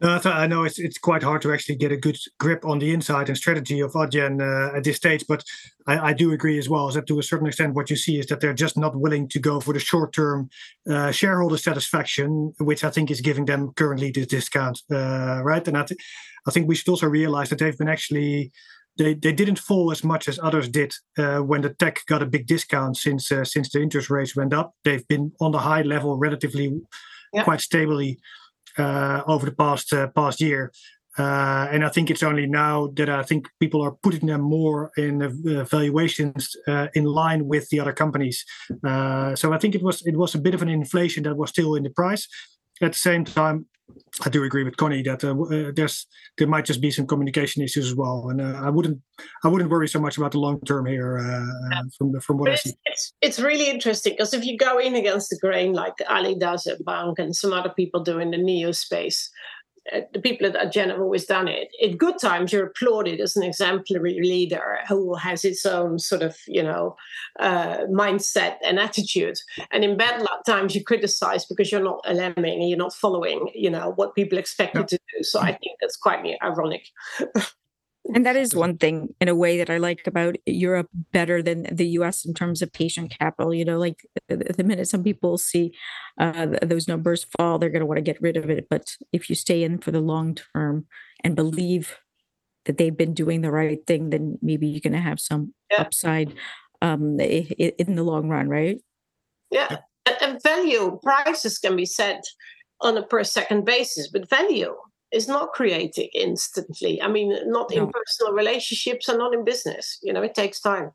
No, 0.01 0.19
I 0.25 0.47
know 0.47 0.63
it's 0.63 0.79
it's 0.79 0.97
quite 0.97 1.21
hard 1.21 1.43
to 1.43 1.53
actually 1.53 1.75
get 1.75 1.91
a 1.91 1.97
good 1.97 2.17
grip 2.39 2.65
on 2.65 2.79
the 2.79 2.91
insight 2.91 3.29
and 3.29 3.37
strategy 3.37 3.81
of 3.81 3.93
Adyen 3.93 4.41
uh, 4.41 4.75
at 4.75 4.83
this 4.83 4.97
stage, 4.97 5.25
but 5.27 5.43
I, 5.85 6.09
I, 6.09 6.13
do 6.13 6.33
agree 6.33 6.57
as 6.57 6.67
well. 6.67 6.89
Is 6.89 6.95
that 6.95 7.05
to 7.05 7.19
a 7.19 7.23
certain 7.23 7.45
extent, 7.45 7.75
what 7.75 7.91
you 7.91 7.95
see 7.95 8.17
is 8.17 8.25
that 8.27 8.39
they're 8.39 8.53
just 8.53 8.77
not 8.77 8.95
willing 8.95 9.29
to 9.29 9.39
go 9.39 9.59
for 9.59 9.75
the 9.75 9.79
short-term 9.79 10.49
uh, 10.89 11.11
shareholder 11.11 11.57
satisfaction, 11.57 12.51
which 12.59 12.83
I 12.83 12.89
think 12.89 13.11
is 13.11 13.21
giving 13.21 13.45
them 13.45 13.73
currently 13.75 14.09
this 14.09 14.25
discount, 14.25 14.81
uh, 14.91 15.43
right? 15.43 15.67
And 15.67 15.77
I, 15.77 15.83
th- 15.83 16.01
I 16.47 16.51
think 16.51 16.67
we 16.67 16.73
should 16.73 16.89
also 16.89 17.07
realize 17.07 17.49
that 17.49 17.59
they've 17.59 17.77
been 17.77 17.89
actually 17.89 18.51
they, 18.97 19.13
they 19.13 19.31
didn't 19.31 19.59
fall 19.59 19.91
as 19.91 20.03
much 20.03 20.27
as 20.27 20.39
others 20.41 20.67
did 20.67 20.93
uh, 21.17 21.39
when 21.39 21.61
the 21.61 21.75
tech 21.75 21.99
got 22.07 22.23
a 22.23 22.25
big 22.25 22.47
discount 22.47 22.97
since 22.97 23.31
uh, 23.31 23.45
since 23.45 23.69
the 23.69 23.81
interest 23.81 24.09
rates 24.09 24.35
went 24.35 24.53
up. 24.53 24.73
They've 24.83 25.07
been 25.07 25.31
on 25.39 25.51
the 25.51 25.59
high 25.59 25.83
level 25.83 26.17
relatively 26.17 26.81
yeah. 27.33 27.43
quite 27.43 27.61
stably 27.61 28.19
over 28.77 29.45
the 29.45 29.55
past 29.57 29.93
uh, 29.93 30.07
past 30.07 30.41
year. 30.41 30.71
Uh, 31.17 31.67
and 31.71 31.83
I 31.83 31.89
think 31.89 32.09
it's 32.09 32.23
only 32.23 32.47
now 32.47 32.87
that 32.95 33.09
I 33.09 33.23
think 33.23 33.49
people 33.59 33.81
are 33.81 33.91
putting 33.91 34.27
them 34.27 34.41
more 34.41 34.91
in 34.95 35.21
uh, 35.21 35.63
valuations 35.65 36.55
uh, 36.67 36.87
in 36.93 37.03
line 37.03 37.47
with 37.47 37.67
the 37.69 37.81
other 37.81 37.91
companies. 37.91 38.45
Uh, 38.83 39.35
so 39.35 39.51
I 39.51 39.57
think 39.57 39.75
it 39.75 39.83
was 39.83 40.01
it 40.05 40.15
was 40.15 40.35
a 40.35 40.39
bit 40.39 40.53
of 40.53 40.61
an 40.61 40.69
inflation 40.69 41.23
that 41.23 41.35
was 41.35 41.49
still 41.49 41.75
in 41.75 41.83
the 41.83 41.89
price. 41.89 42.27
At 42.81 42.93
the 42.93 42.97
same 42.97 43.25
time, 43.25 43.65
I 44.25 44.29
do 44.29 44.43
agree 44.43 44.63
with 44.63 44.77
Conny 44.77 45.01
that 45.03 45.23
uh, 45.23 45.39
uh, 45.39 45.71
there's 45.75 46.07
there 46.37 46.47
might 46.47 46.65
just 46.65 46.81
be 46.81 46.91
some 46.91 47.07
communication 47.07 47.61
issues 47.61 47.87
as 47.87 47.95
well, 47.95 48.27
and 48.29 48.41
uh, 48.41 48.59
I 48.61 48.69
wouldn't 48.69 48.99
I 49.43 49.47
wouldn't 49.47 49.69
worry 49.69 49.87
so 49.87 49.99
much 49.99 50.17
about 50.17 50.31
the 50.31 50.39
long 50.39 50.59
term 50.61 50.85
here 50.85 51.17
uh, 51.17 51.75
uh 51.75 51.83
from 51.97 52.19
from 52.19 52.37
what 52.37 52.45
but 52.45 52.53
I 52.53 52.55
see. 52.55 52.73
It's, 52.85 53.13
it's 53.21 53.39
really 53.39 53.69
interesting 53.69 54.13
because 54.13 54.33
if 54.33 54.45
you 54.45 54.57
go 54.57 54.77
in 54.79 54.95
against 54.95 55.29
the 55.29 55.37
grain 55.41 55.73
like 55.73 55.93
Ali 56.09 56.35
does 56.35 56.67
at 56.67 56.83
bunq 56.83 57.19
and 57.19 57.35
some 57.35 57.53
other 57.53 57.69
people 57.69 58.03
do 58.03 58.19
in 58.19 58.31
the 58.31 58.37
neo 58.37 58.71
space, 58.71 59.29
the 60.13 60.19
people 60.19 60.47
at 60.47 60.53
Adyen 60.53 60.89
have 60.89 60.99
always 60.99 61.25
done 61.25 61.47
it. 61.47 61.69
In 61.79 61.97
good 61.97 62.19
times, 62.19 62.51
you're 62.51 62.67
applauded 62.67 63.19
as 63.19 63.35
an 63.35 63.43
exemplary 63.43 64.19
leader 64.21 64.79
who 64.87 65.15
has 65.15 65.43
its 65.43 65.65
own 65.65 65.99
sort 65.99 66.21
of, 66.21 66.37
you 66.47 66.63
know, 66.63 66.95
uh, 67.39 67.79
mindset 67.89 68.55
and 68.63 68.79
attitude. 68.79 69.37
And 69.71 69.83
in 69.83 69.97
bad 69.97 70.25
times, 70.45 70.75
you're 70.75 70.83
criticized 70.83 71.47
because 71.49 71.71
you're 71.71 71.83
not 71.83 72.01
lemming, 72.11 72.61
you're 72.63 72.77
not 72.77 72.93
following, 72.93 73.49
you 73.53 73.69
know, 73.69 73.93
what 73.95 74.15
people 74.15 74.37
expect 74.37 74.75
you 74.75 74.83
to 74.83 74.97
do. 74.97 75.23
So 75.23 75.39
I 75.39 75.53
think 75.53 75.77
that's 75.79 75.97
quite 75.97 76.25
ironic. 76.41 76.87
And 78.13 78.25
that 78.25 78.35
is 78.35 78.55
one 78.55 78.77
thing 78.77 79.15
in 79.21 79.27
a 79.27 79.35
way 79.35 79.57
that 79.57 79.69
I 79.69 79.77
like 79.77 80.05
about 80.05 80.35
Europe 80.45 80.89
better 81.11 81.41
than 81.41 81.63
the 81.71 81.87
US 81.99 82.25
in 82.25 82.33
terms 82.33 82.61
of 82.61 82.73
patient 82.73 83.15
capital. 83.17 83.53
You 83.53 83.65
know, 83.65 83.77
like 83.77 84.05
the 84.27 84.63
minute 84.63 84.87
some 84.87 85.03
people 85.03 85.37
see 85.37 85.73
uh, 86.19 86.47
those 86.61 86.87
numbers 86.87 87.25
fall, 87.37 87.57
they're 87.57 87.69
going 87.69 87.81
to 87.81 87.85
want 87.85 87.97
to 87.97 88.03
get 88.03 88.21
rid 88.21 88.37
of 88.37 88.49
it. 88.49 88.67
But 88.69 88.95
if 89.13 89.29
you 89.29 89.35
stay 89.35 89.63
in 89.63 89.77
for 89.77 89.91
the 89.91 90.01
long 90.01 90.35
term 90.53 90.87
and 91.23 91.35
believe 91.35 91.97
that 92.65 92.77
they've 92.77 92.95
been 92.95 93.13
doing 93.13 93.41
the 93.41 93.51
right 93.51 93.79
thing, 93.87 94.09
then 94.09 94.37
maybe 94.41 94.67
you're 94.67 94.81
going 94.81 94.93
to 94.93 94.99
have 94.99 95.19
some 95.19 95.53
yeah. 95.71 95.81
upside 95.81 96.33
um, 96.81 97.19
in 97.19 97.95
the 97.95 98.03
long 98.03 98.27
run, 98.27 98.49
right? 98.49 98.81
Yeah. 99.49 99.77
And 100.21 100.41
value 100.43 100.99
prices 101.01 101.59
can 101.59 101.75
be 101.75 101.85
set 101.85 102.23
on 102.81 102.97
a 102.97 103.03
per 103.03 103.23
second 103.23 103.65
basis, 103.65 104.09
but 104.09 104.29
value 104.29 104.75
is 105.11 105.27
not 105.27 105.51
created 105.51 106.09
instantly. 106.13 107.01
I 107.01 107.07
mean, 107.07 107.35
not 107.51 107.69
no. 107.71 107.83
in 107.83 107.91
personal 107.91 108.33
relationships 108.33 109.07
and 109.07 109.17
not 109.19 109.33
in 109.33 109.43
business. 109.43 109.99
You 110.01 110.13
know, 110.13 110.21
it 110.21 110.35
takes 110.35 110.59
time. 110.59 110.91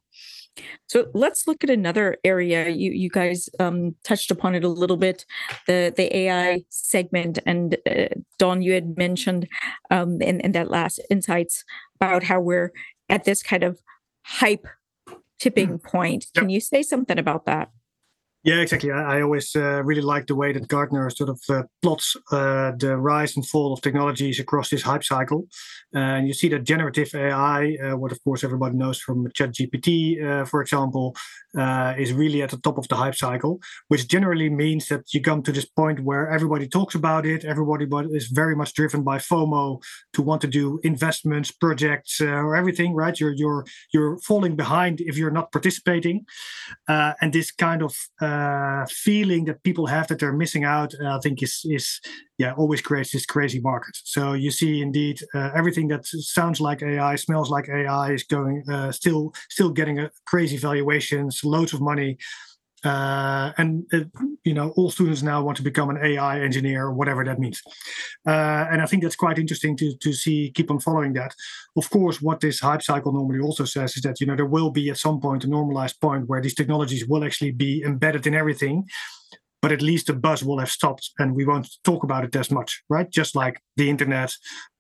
So 0.87 1.07
let's 1.13 1.47
look 1.47 1.63
at 1.65 1.71
another 1.71 2.17
area. 2.25 2.69
You 2.69 2.91
you 2.93 3.11
guys 3.11 3.49
um, 3.61 3.95
touched 4.05 4.31
upon 4.31 4.55
it 4.55 4.65
a 4.65 4.69
little 4.69 4.97
bit, 4.97 5.27
the 5.67 5.93
the 5.95 6.17
AI 6.17 6.65
segment, 6.71 7.39
and 7.45 7.77
uh, 7.89 8.09
Don, 8.39 8.63
you 8.63 8.73
had 8.73 8.97
mentioned 8.97 9.49
um, 9.91 10.23
in 10.23 10.41
in 10.41 10.53
that 10.53 10.71
last 10.71 11.01
insights 11.11 11.65
about 11.97 12.23
how 12.23 12.41
we're 12.41 12.73
at 13.09 13.25
this 13.25 13.43
kind 13.43 13.65
of 13.65 13.81
hype 14.25 14.67
tipping 15.39 15.79
mm. 15.79 15.83
point. 15.83 16.27
Can 16.35 16.49
you 16.49 16.61
say 16.61 16.83
something 16.83 17.19
about 17.19 17.45
that? 17.47 17.71
Yeah, 18.47 18.61
exactly. 18.61 18.93
I, 18.93 19.19
I 19.19 19.23
always 19.23 19.57
uh, 19.57 19.83
really 19.83 20.01
like 20.01 20.29
the 20.29 20.37
way 20.37 20.53
that 20.53 20.69
Gartner 20.69 21.11
sort 21.11 21.31
of 21.31 21.41
uh, 21.49 21.65
plots 21.83 22.17
uh, 22.31 22.71
the 22.79 22.97
rise 22.97 23.35
and 23.35 23.45
fall 23.45 23.73
of 23.73 23.81
technologies 23.83 24.39
across 24.39 24.71
this 24.71 24.83
hype 24.83 25.03
cycle. 25.03 25.49
And 25.93 26.29
you 26.29 26.33
see 26.33 26.49
that 26.51 26.63
generative 26.63 27.13
AI, 27.13 27.77
uh, 27.83 27.97
what 27.97 28.13
of 28.13 28.23
course 28.23 28.45
everybody 28.45 28.77
knows 28.77 29.01
from 29.01 29.27
ChatGPT, 29.33 30.25
uh, 30.25 30.45
for 30.45 30.63
example, 30.63 31.17
uh, 31.57 31.95
is 31.99 32.13
really 32.13 32.43
at 32.43 32.51
the 32.51 32.59
top 32.59 32.79
of 32.79 32.89
the 32.89 32.97
hype 32.97 33.15
cycle, 33.15 33.61
which 33.89 34.09
generally 34.09 34.51
means 34.51 34.89
that 34.89 35.13
you 35.13 35.21
come 35.21 35.43
to 35.43 35.53
this 35.53 35.65
point 35.65 36.01
where 36.01 36.29
everybody 36.31 36.69
talks 36.69 36.95
about 36.95 37.27
it. 37.27 37.45
Everybody 37.45 37.87
is 38.13 38.27
very 38.29 38.57
much 38.57 38.75
driven 38.75 39.03
by 39.03 39.19
FOMO 39.19 39.83
to 40.13 40.23
want 40.23 40.41
to 40.43 40.47
do 40.47 40.81
investments, 40.83 41.51
projects, 41.51 42.21
or 42.21 42.57
everything. 42.57 42.95
Right? 42.95 43.19
You're 43.19 43.35
you're 43.35 43.65
you're 43.93 44.19
falling 44.19 44.57
behind 44.57 45.01
if 45.01 45.17
you're 45.17 45.31
not 45.31 45.53
participating, 45.53 46.27
and 46.89 47.33
this 47.33 47.51
kind 47.51 47.83
of 47.83 47.95
uh, 48.21 48.87
feeling 48.89 49.45
that 49.47 49.63
people 49.63 49.87
have 49.87 50.09
that 50.09 50.19
they're 50.19 50.33
missing 50.33 50.65
out, 50.65 50.95
uh, 51.01 51.17
I 51.17 51.21
think 51.21 51.43
is 51.43 51.63
is 51.65 52.01
yeah 52.39 52.53
always 52.53 52.83
creates 52.83 53.13
this 53.13 53.27
crazy 53.27 53.61
market. 53.61 53.97
So 54.05 54.33
you 54.35 54.51
see 54.51 54.83
indeed 54.83 55.21
uh, 55.35 55.51
everything 55.55 55.89
that 55.89 56.07
sounds 56.07 56.61
like 56.61 56.83
AI, 56.83 57.17
smells 57.17 57.51
like 57.51 57.69
AI 57.69 58.13
is 58.13 58.25
going 58.25 58.65
uh, 58.69 58.93
still 58.93 59.33
still 59.49 59.71
getting 59.71 59.99
a 59.99 60.11
crazy 60.27 60.57
valuations, 60.57 61.41
loads 61.47 61.73
of 61.73 61.81
money. 61.81 62.19
Uh, 62.85 63.53
and 63.57 63.85
uh, 63.93 64.01
you 64.45 64.53
know 64.53 64.71
all 64.77 64.91
students 64.91 65.23
now 65.23 65.43
want 65.43 65.57
to 65.57 65.63
become 65.63 65.89
an 65.91 65.99
AI 66.03 66.41
engineer, 66.41 66.93
whatever 66.93 67.25
that 67.25 67.39
means. 67.39 67.61
Uh, 68.27 68.67
and 68.71 68.83
I 68.83 68.87
think 68.87 69.03
that's 69.03 69.17
quite 69.17 69.39
interesting 69.39 69.77
to 69.79 69.97
to 69.97 70.13
see 70.13 70.53
keep 70.55 70.71
on 70.71 70.79
following 70.79 71.15
that. 71.15 71.35
Of 71.77 71.89
course, 71.91 72.21
what 72.21 72.41
this 72.41 72.61
hype 72.61 72.83
cycle 72.83 73.13
normally 73.13 73.41
also 73.41 73.65
says 73.65 73.97
is 73.97 74.03
that 74.03 74.21
you 74.21 74.27
know 74.27 74.37
there 74.37 74.47
will 74.47 74.71
be 74.71 74.91
at 74.91 74.99
some 74.99 75.21
point 75.21 75.45
a 75.45 75.49
normalized 75.49 76.01
point 76.01 76.29
where 76.29 76.41
these 76.41 76.55
technologies 76.55 77.07
will 77.09 77.25
actually 77.25 77.53
be 77.53 77.83
embedded 77.83 78.27
in 78.27 78.35
everything. 78.35 78.87
But 79.63 79.73
at 79.73 79.83
least 79.83 80.07
the 80.07 80.13
buzz 80.13 80.45
will 80.45 80.61
have 80.61 80.71
stopped, 80.71 81.11
and 81.19 81.35
we 81.35 81.47
won't 81.47 81.69
talk 81.83 82.05
about 82.05 82.25
it 82.25 82.37
as 82.37 82.51
much, 82.51 82.85
right? 82.91 83.11
Just 83.11 83.35
like 83.35 83.61
the 83.77 83.89
internet, 83.89 84.33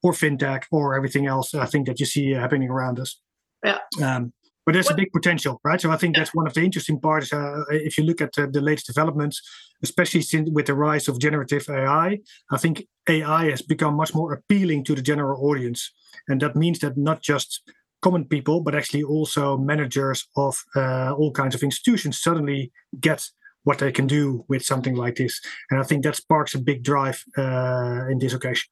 or 0.02 0.12
fintech, 0.12 0.64
or 0.70 0.94
everything 0.94 1.26
else. 1.26 1.54
I 1.54 1.66
think 1.66 1.86
that 1.86 1.98
you 1.98 2.06
see 2.06 2.30
happening 2.32 2.68
around 2.68 3.00
us. 3.00 3.20
Yeah. 3.64 3.78
Um, 4.00 4.32
but 4.66 4.72
there's 4.72 4.86
what? 4.86 4.94
a 4.94 4.96
big 4.96 5.12
potential, 5.12 5.60
right? 5.64 5.80
So 5.80 5.92
I 5.92 5.96
think 5.96 6.16
that's 6.16 6.34
one 6.34 6.46
of 6.46 6.52
the 6.52 6.60
interesting 6.60 7.00
parts. 7.00 7.32
Uh, 7.32 7.62
if 7.70 7.96
you 7.96 8.04
look 8.04 8.20
at 8.20 8.36
uh, 8.36 8.46
the 8.50 8.60
latest 8.60 8.88
developments, 8.88 9.40
especially 9.82 10.22
since, 10.22 10.50
with 10.50 10.66
the 10.66 10.74
rise 10.74 11.06
of 11.06 11.20
generative 11.20 11.66
AI, 11.70 12.18
I 12.50 12.56
think 12.58 12.86
AI 13.08 13.50
has 13.50 13.62
become 13.62 13.94
much 13.94 14.12
more 14.12 14.32
appealing 14.32 14.84
to 14.84 14.96
the 14.96 15.02
general 15.02 15.40
audience, 15.48 15.92
and 16.28 16.42
that 16.42 16.56
means 16.56 16.80
that 16.80 16.96
not 16.96 17.22
just 17.22 17.62
common 18.02 18.24
people, 18.24 18.60
but 18.60 18.74
actually 18.74 19.04
also 19.04 19.56
managers 19.56 20.26
of 20.36 20.62
uh, 20.74 21.12
all 21.12 21.30
kinds 21.30 21.54
of 21.54 21.62
institutions 21.62 22.20
suddenly 22.20 22.72
get 23.00 23.24
what 23.62 23.78
they 23.78 23.92
can 23.92 24.06
do 24.06 24.44
with 24.48 24.64
something 24.64 24.94
like 24.94 25.16
this. 25.16 25.40
And 25.70 25.80
I 25.80 25.82
think 25.82 26.04
that 26.04 26.16
sparks 26.16 26.54
a 26.54 26.58
big 26.58 26.82
drive 26.82 27.24
uh, 27.38 28.06
in 28.08 28.18
this 28.18 28.34
occasion. 28.34 28.68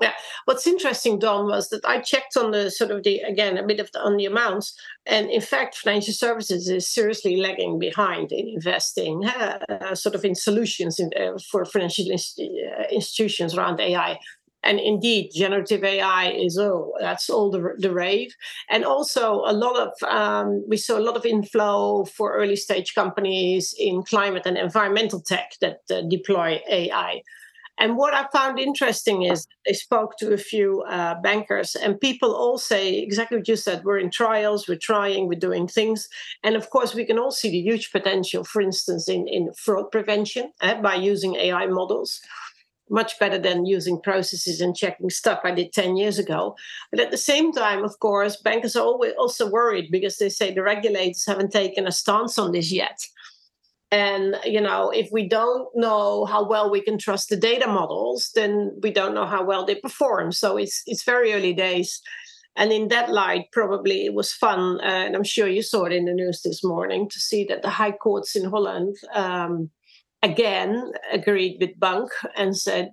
Yeah, 0.00 0.12
what's 0.46 0.66
interesting, 0.66 1.20
Don, 1.20 1.46
was 1.46 1.68
that 1.68 1.84
I 1.84 2.00
checked 2.00 2.36
on 2.36 2.50
the 2.50 2.68
sort 2.70 2.90
of 2.90 3.04
the 3.04 3.20
again 3.20 3.56
a 3.56 3.62
bit 3.62 3.78
of 3.78 3.92
the, 3.92 4.00
on 4.00 4.16
the 4.16 4.26
amounts, 4.26 4.74
and 5.06 5.30
in 5.30 5.40
fact, 5.40 5.76
financial 5.76 6.12
services 6.12 6.68
is 6.68 6.88
seriously 6.88 7.36
lagging 7.36 7.78
behind 7.78 8.32
in 8.32 8.48
investing, 8.48 9.24
uh, 9.24 9.94
sort 9.94 10.16
of 10.16 10.24
in 10.24 10.34
solutions 10.34 10.98
in, 10.98 11.10
uh, 11.16 11.38
for 11.50 11.64
financial 11.64 12.10
inst- 12.10 12.40
uh, 12.40 12.82
institutions 12.90 13.54
around 13.56 13.80
AI. 13.80 14.18
And 14.64 14.80
indeed, 14.80 15.30
generative 15.32 15.84
AI 15.84 16.30
is 16.32 16.58
oh, 16.58 16.92
that's 16.98 17.28
all 17.30 17.50
the, 17.50 17.74
the 17.78 17.92
rave. 17.92 18.34
And 18.70 18.84
also, 18.84 19.42
a 19.44 19.52
lot 19.52 19.76
of 19.76 19.92
um, 20.08 20.64
we 20.66 20.76
saw 20.76 20.98
a 20.98 21.06
lot 21.06 21.16
of 21.16 21.24
inflow 21.24 22.04
for 22.04 22.34
early 22.34 22.56
stage 22.56 22.94
companies 22.94 23.74
in 23.78 24.02
climate 24.02 24.42
and 24.46 24.56
environmental 24.56 25.20
tech 25.20 25.52
that 25.60 25.80
uh, 25.90 26.02
deploy 26.08 26.60
AI. 26.68 27.20
And 27.78 27.96
what 27.96 28.14
I 28.14 28.26
found 28.32 28.58
interesting 28.58 29.22
is 29.22 29.46
they 29.66 29.72
spoke 29.72 30.16
to 30.18 30.32
a 30.32 30.38
few 30.38 30.82
uh, 30.82 31.16
bankers, 31.20 31.74
and 31.74 32.00
people 32.00 32.34
all 32.34 32.56
say 32.56 32.98
exactly 32.98 33.38
what 33.38 33.48
you 33.48 33.56
said. 33.56 33.82
We're 33.84 33.98
in 33.98 34.10
trials, 34.10 34.68
we're 34.68 34.78
trying, 34.78 35.26
we're 35.26 35.38
doing 35.38 35.66
things. 35.66 36.08
And 36.44 36.54
of 36.54 36.70
course, 36.70 36.94
we 36.94 37.04
can 37.04 37.18
all 37.18 37.32
see 37.32 37.50
the 37.50 37.60
huge 37.60 37.90
potential, 37.90 38.44
for 38.44 38.62
instance, 38.62 39.08
in, 39.08 39.26
in 39.26 39.52
fraud 39.54 39.90
prevention 39.90 40.52
uh, 40.60 40.80
by 40.80 40.94
using 40.94 41.34
AI 41.34 41.66
models. 41.66 42.20
Much 42.90 43.18
better 43.18 43.38
than 43.38 43.64
using 43.64 44.00
processes 44.00 44.60
and 44.60 44.76
checking 44.76 45.08
stuff 45.08 45.40
I 45.42 45.50
did 45.50 45.72
10 45.72 45.96
years 45.96 46.18
ago. 46.18 46.54
But 46.90 47.00
at 47.00 47.10
the 47.10 47.16
same 47.16 47.50
time, 47.50 47.82
of 47.82 47.98
course, 47.98 48.36
bankers 48.36 48.76
are 48.76 48.84
always 48.84 49.14
also 49.18 49.50
worried 49.50 49.90
because 49.90 50.18
they 50.18 50.28
say 50.28 50.52
the 50.52 50.62
regulators 50.62 51.24
haven't 51.26 51.50
taken 51.50 51.86
a 51.86 51.92
stance 51.92 52.38
on 52.38 52.52
this 52.52 52.70
yet. 52.70 53.00
And 53.94 54.36
you 54.44 54.60
know, 54.60 54.90
if 54.90 55.08
we 55.12 55.28
don't 55.28 55.68
know 55.76 56.24
how 56.24 56.48
well 56.48 56.68
we 56.68 56.80
can 56.80 56.98
trust 56.98 57.28
the 57.28 57.36
data 57.36 57.68
models, 57.68 58.30
then 58.34 58.76
we 58.82 58.90
don't 58.90 59.14
know 59.14 59.24
how 59.26 59.44
well 59.44 59.64
they 59.64 59.76
perform. 59.76 60.32
So 60.32 60.56
it's 60.56 60.82
it's 60.86 61.04
very 61.04 61.32
early 61.32 61.54
days. 61.54 62.00
And 62.56 62.72
in 62.72 62.88
that 62.88 63.10
light, 63.10 63.46
probably 63.52 64.04
it 64.04 64.14
was 64.14 64.32
fun, 64.32 64.80
uh, 64.80 65.04
and 65.06 65.14
I'm 65.14 65.24
sure 65.24 65.48
you 65.48 65.62
saw 65.62 65.84
it 65.84 65.92
in 65.92 66.06
the 66.06 66.12
news 66.12 66.40
this 66.42 66.64
morning 66.64 67.08
to 67.08 67.20
see 67.20 67.44
that 67.48 67.62
the 67.62 67.70
high 67.70 67.92
courts 67.92 68.34
in 68.36 68.50
Holland 68.50 68.96
um, 69.14 69.70
again 70.22 70.92
agreed 71.12 71.58
with 71.60 71.78
bunq 71.78 72.10
and 72.36 72.56
said, 72.56 72.90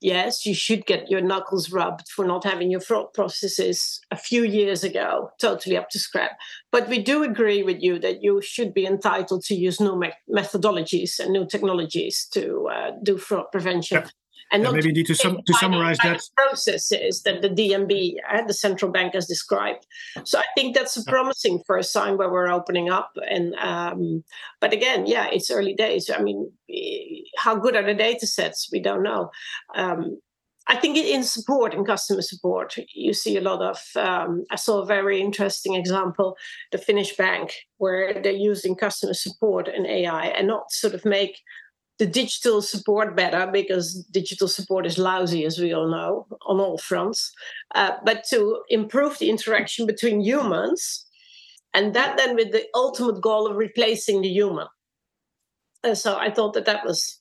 yes, 0.00 0.46
you 0.46 0.54
should 0.54 0.86
get 0.86 1.10
your 1.10 1.20
knuckles 1.20 1.70
rubbed 1.72 2.08
for 2.08 2.24
not 2.24 2.44
having 2.44 2.70
your 2.70 2.80
fraud 2.80 3.12
processes 3.14 4.00
a 4.10 4.16
few 4.16 4.44
years 4.44 4.84
ago 4.84 5.30
totally 5.40 5.76
up 5.76 5.88
to 5.90 5.98
scrap. 5.98 6.32
But 6.72 6.88
we 6.88 7.02
do 7.02 7.24
agree 7.24 7.62
with 7.62 7.82
you 7.82 7.98
that 7.98 8.22
you 8.22 8.40
should 8.40 8.72
be 8.72 8.86
entitled 8.86 9.42
to 9.44 9.54
use 9.54 9.80
new 9.80 9.98
me- 9.98 10.12
methodologies 10.28 11.18
and 11.18 11.32
new 11.32 11.46
technologies 11.46 12.28
to 12.32 12.68
uh, 12.68 12.90
do 13.02 13.18
fraud 13.18 13.46
prevention 13.50 14.04
and 14.52 14.64
yeah, 14.64 14.70
maybe 14.70 14.92
need 14.92 15.06
to, 15.06 15.14
sum, 15.14 15.38
to 15.46 15.54
summarize 15.54 15.98
that 15.98 16.20
processes 16.36 17.22
that 17.22 17.40
the 17.40 17.48
DNB, 17.48 18.14
uh, 18.32 18.42
the 18.44 18.54
central 18.54 18.90
bank, 18.90 19.14
has 19.14 19.26
described. 19.26 19.86
So 20.24 20.38
I 20.38 20.44
think 20.56 20.74
that's 20.74 20.96
a 20.96 21.04
promising 21.04 21.62
first 21.66 21.92
sign 21.92 22.16
where 22.16 22.30
we're 22.30 22.50
opening 22.50 22.90
up. 22.90 23.12
And 23.28 23.54
um, 23.54 24.24
but 24.60 24.72
again, 24.72 25.06
yeah, 25.06 25.28
it's 25.30 25.50
early 25.50 25.74
days. 25.74 26.10
I 26.10 26.20
mean, 26.20 26.50
how 27.36 27.54
good 27.56 27.76
are 27.76 27.84
the 27.84 27.94
data 27.94 28.26
sets? 28.26 28.68
We 28.72 28.80
don't 28.80 29.04
know. 29.04 29.30
Um, 29.74 30.18
I 30.70 30.76
think 30.76 30.96
in 30.96 31.24
support, 31.24 31.74
in 31.74 31.84
customer 31.84 32.22
support, 32.22 32.76
you 32.94 33.12
see 33.12 33.36
a 33.36 33.40
lot 33.40 33.60
of. 33.60 33.80
Um, 33.96 34.44
I 34.52 34.56
saw 34.56 34.80
a 34.80 34.86
very 34.86 35.20
interesting 35.20 35.74
example, 35.74 36.36
the 36.70 36.78
Finnish 36.78 37.16
bank, 37.16 37.52
where 37.78 38.22
they're 38.22 38.32
using 38.32 38.76
customer 38.76 39.14
support 39.14 39.66
and 39.66 39.84
AI, 39.84 40.26
and 40.26 40.46
not 40.46 40.70
sort 40.70 40.94
of 40.94 41.04
make 41.04 41.40
the 41.98 42.06
digital 42.06 42.62
support 42.62 43.16
better 43.16 43.50
because 43.52 44.06
digital 44.12 44.46
support 44.46 44.86
is 44.86 44.96
lousy, 44.96 45.44
as 45.44 45.58
we 45.58 45.74
all 45.74 45.90
know, 45.90 46.28
on 46.46 46.60
all 46.60 46.78
fronts, 46.78 47.32
uh, 47.74 47.94
but 48.04 48.22
to 48.30 48.62
improve 48.68 49.18
the 49.18 49.28
interaction 49.28 49.86
between 49.86 50.20
humans, 50.20 51.04
and 51.74 51.94
that 51.94 52.16
then 52.16 52.36
with 52.36 52.52
the 52.52 52.66
ultimate 52.76 53.20
goal 53.20 53.48
of 53.48 53.56
replacing 53.56 54.22
the 54.22 54.28
human. 54.28 54.68
And 55.82 55.98
so 55.98 56.16
I 56.16 56.30
thought 56.30 56.54
that 56.54 56.66
that 56.66 56.86
was 56.86 57.19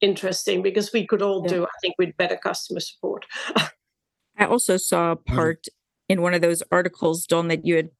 interesting 0.00 0.62
because 0.62 0.92
we 0.92 1.06
could 1.06 1.22
all 1.22 1.42
yeah. 1.44 1.52
do, 1.52 1.64
I 1.64 1.78
think, 1.80 1.94
with 1.98 2.16
better 2.16 2.36
customer 2.36 2.80
support. 2.80 3.26
I 4.38 4.46
also 4.46 4.76
saw 4.76 5.12
a 5.12 5.16
part 5.16 5.66
in 6.08 6.22
one 6.22 6.34
of 6.34 6.40
those 6.40 6.62
articles, 6.72 7.26
Don, 7.26 7.48
that 7.48 7.64
you 7.64 7.76
had 7.76 7.90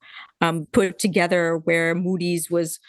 um, 0.41 0.67
put 0.73 0.99
together 0.99 1.59
where 1.59 1.95
Moody's 1.95 2.51
was 2.51 2.81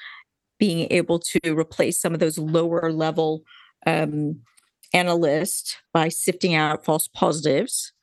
being 0.58 0.88
able 0.92 1.20
to 1.20 1.58
replace 1.58 2.00
some 2.00 2.14
of 2.14 2.20
those 2.20 2.38
lower 2.38 2.92
level 2.92 3.44
um, 3.86 4.42
analysts 4.94 5.78
by 5.94 6.08
sifting 6.08 6.56
out 6.56 6.86
false 6.86 7.08
positives 7.08 7.94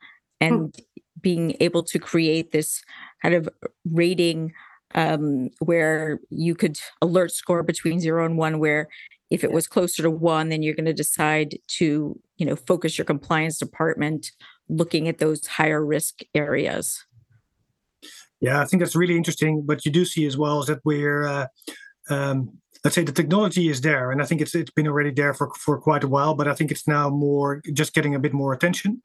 and 0.41 0.75
hmm. 0.75 1.01
being 1.21 1.57
able 1.61 1.83
to 1.83 1.99
create 1.99 2.53
this 2.53 2.83
kind 3.23 3.35
of 3.35 3.49
rating 3.91 4.53
um, 4.95 5.51
where 5.59 6.21
you 6.31 6.55
could 6.55 6.79
alert 7.03 7.33
score 7.33 7.63
between 7.63 8.01
zero 8.01 8.25
and 8.25 8.39
one, 8.39 8.59
where 8.59 8.89
if 9.31 9.45
it 9.45 9.53
was 9.53 9.67
closer 9.67 10.03
to 10.03 10.11
one, 10.11 10.49
then 10.49 10.63
you're 10.63 10.75
going 10.75 10.87
to 10.87 10.93
decide 10.93 11.59
to, 11.67 12.19
you 12.37 12.47
know, 12.47 12.57
focus 12.57 12.97
your 12.97 13.05
compliance 13.05 13.59
department 13.59 14.33
looking 14.69 15.09
at 15.09 15.19
those 15.19 15.47
higher 15.47 15.85
risk 15.85 16.21
areas. 16.35 17.05
Yeah, 18.41 18.61
I 18.61 18.65
think 18.65 18.81
that's 18.81 18.97
really 18.97 19.17
interesting. 19.17 19.63
But 19.63 19.85
you 19.85 19.91
do 19.91 20.05
see 20.05 20.25
as 20.27 20.37
well 20.37 20.61
is 20.61 20.67
that 20.67 20.81
we're 20.85 21.27
uh, 21.27 21.47
um, 22.09 22.59
let's 22.85 22.95
say 22.95 23.03
the 23.03 23.13
technology 23.13 23.69
is 23.69 23.81
there 23.81 24.11
and 24.11 24.23
i 24.23 24.25
think 24.25 24.41
it's 24.41 24.55
it's 24.55 24.71
been 24.71 24.87
already 24.87 25.11
there 25.11 25.35
for 25.35 25.51
for 25.55 25.79
quite 25.81 26.05
a 26.05 26.09
while 26.09 26.35
but 26.35 26.49
i 26.49 26.55
think 26.55 26.71
it's 26.71 26.87
now 26.87 27.09
more 27.09 27.61
just 27.73 27.95
getting 27.95 28.15
a 28.15 28.19
bit 28.19 28.33
more 28.33 28.53
attention. 28.53 29.03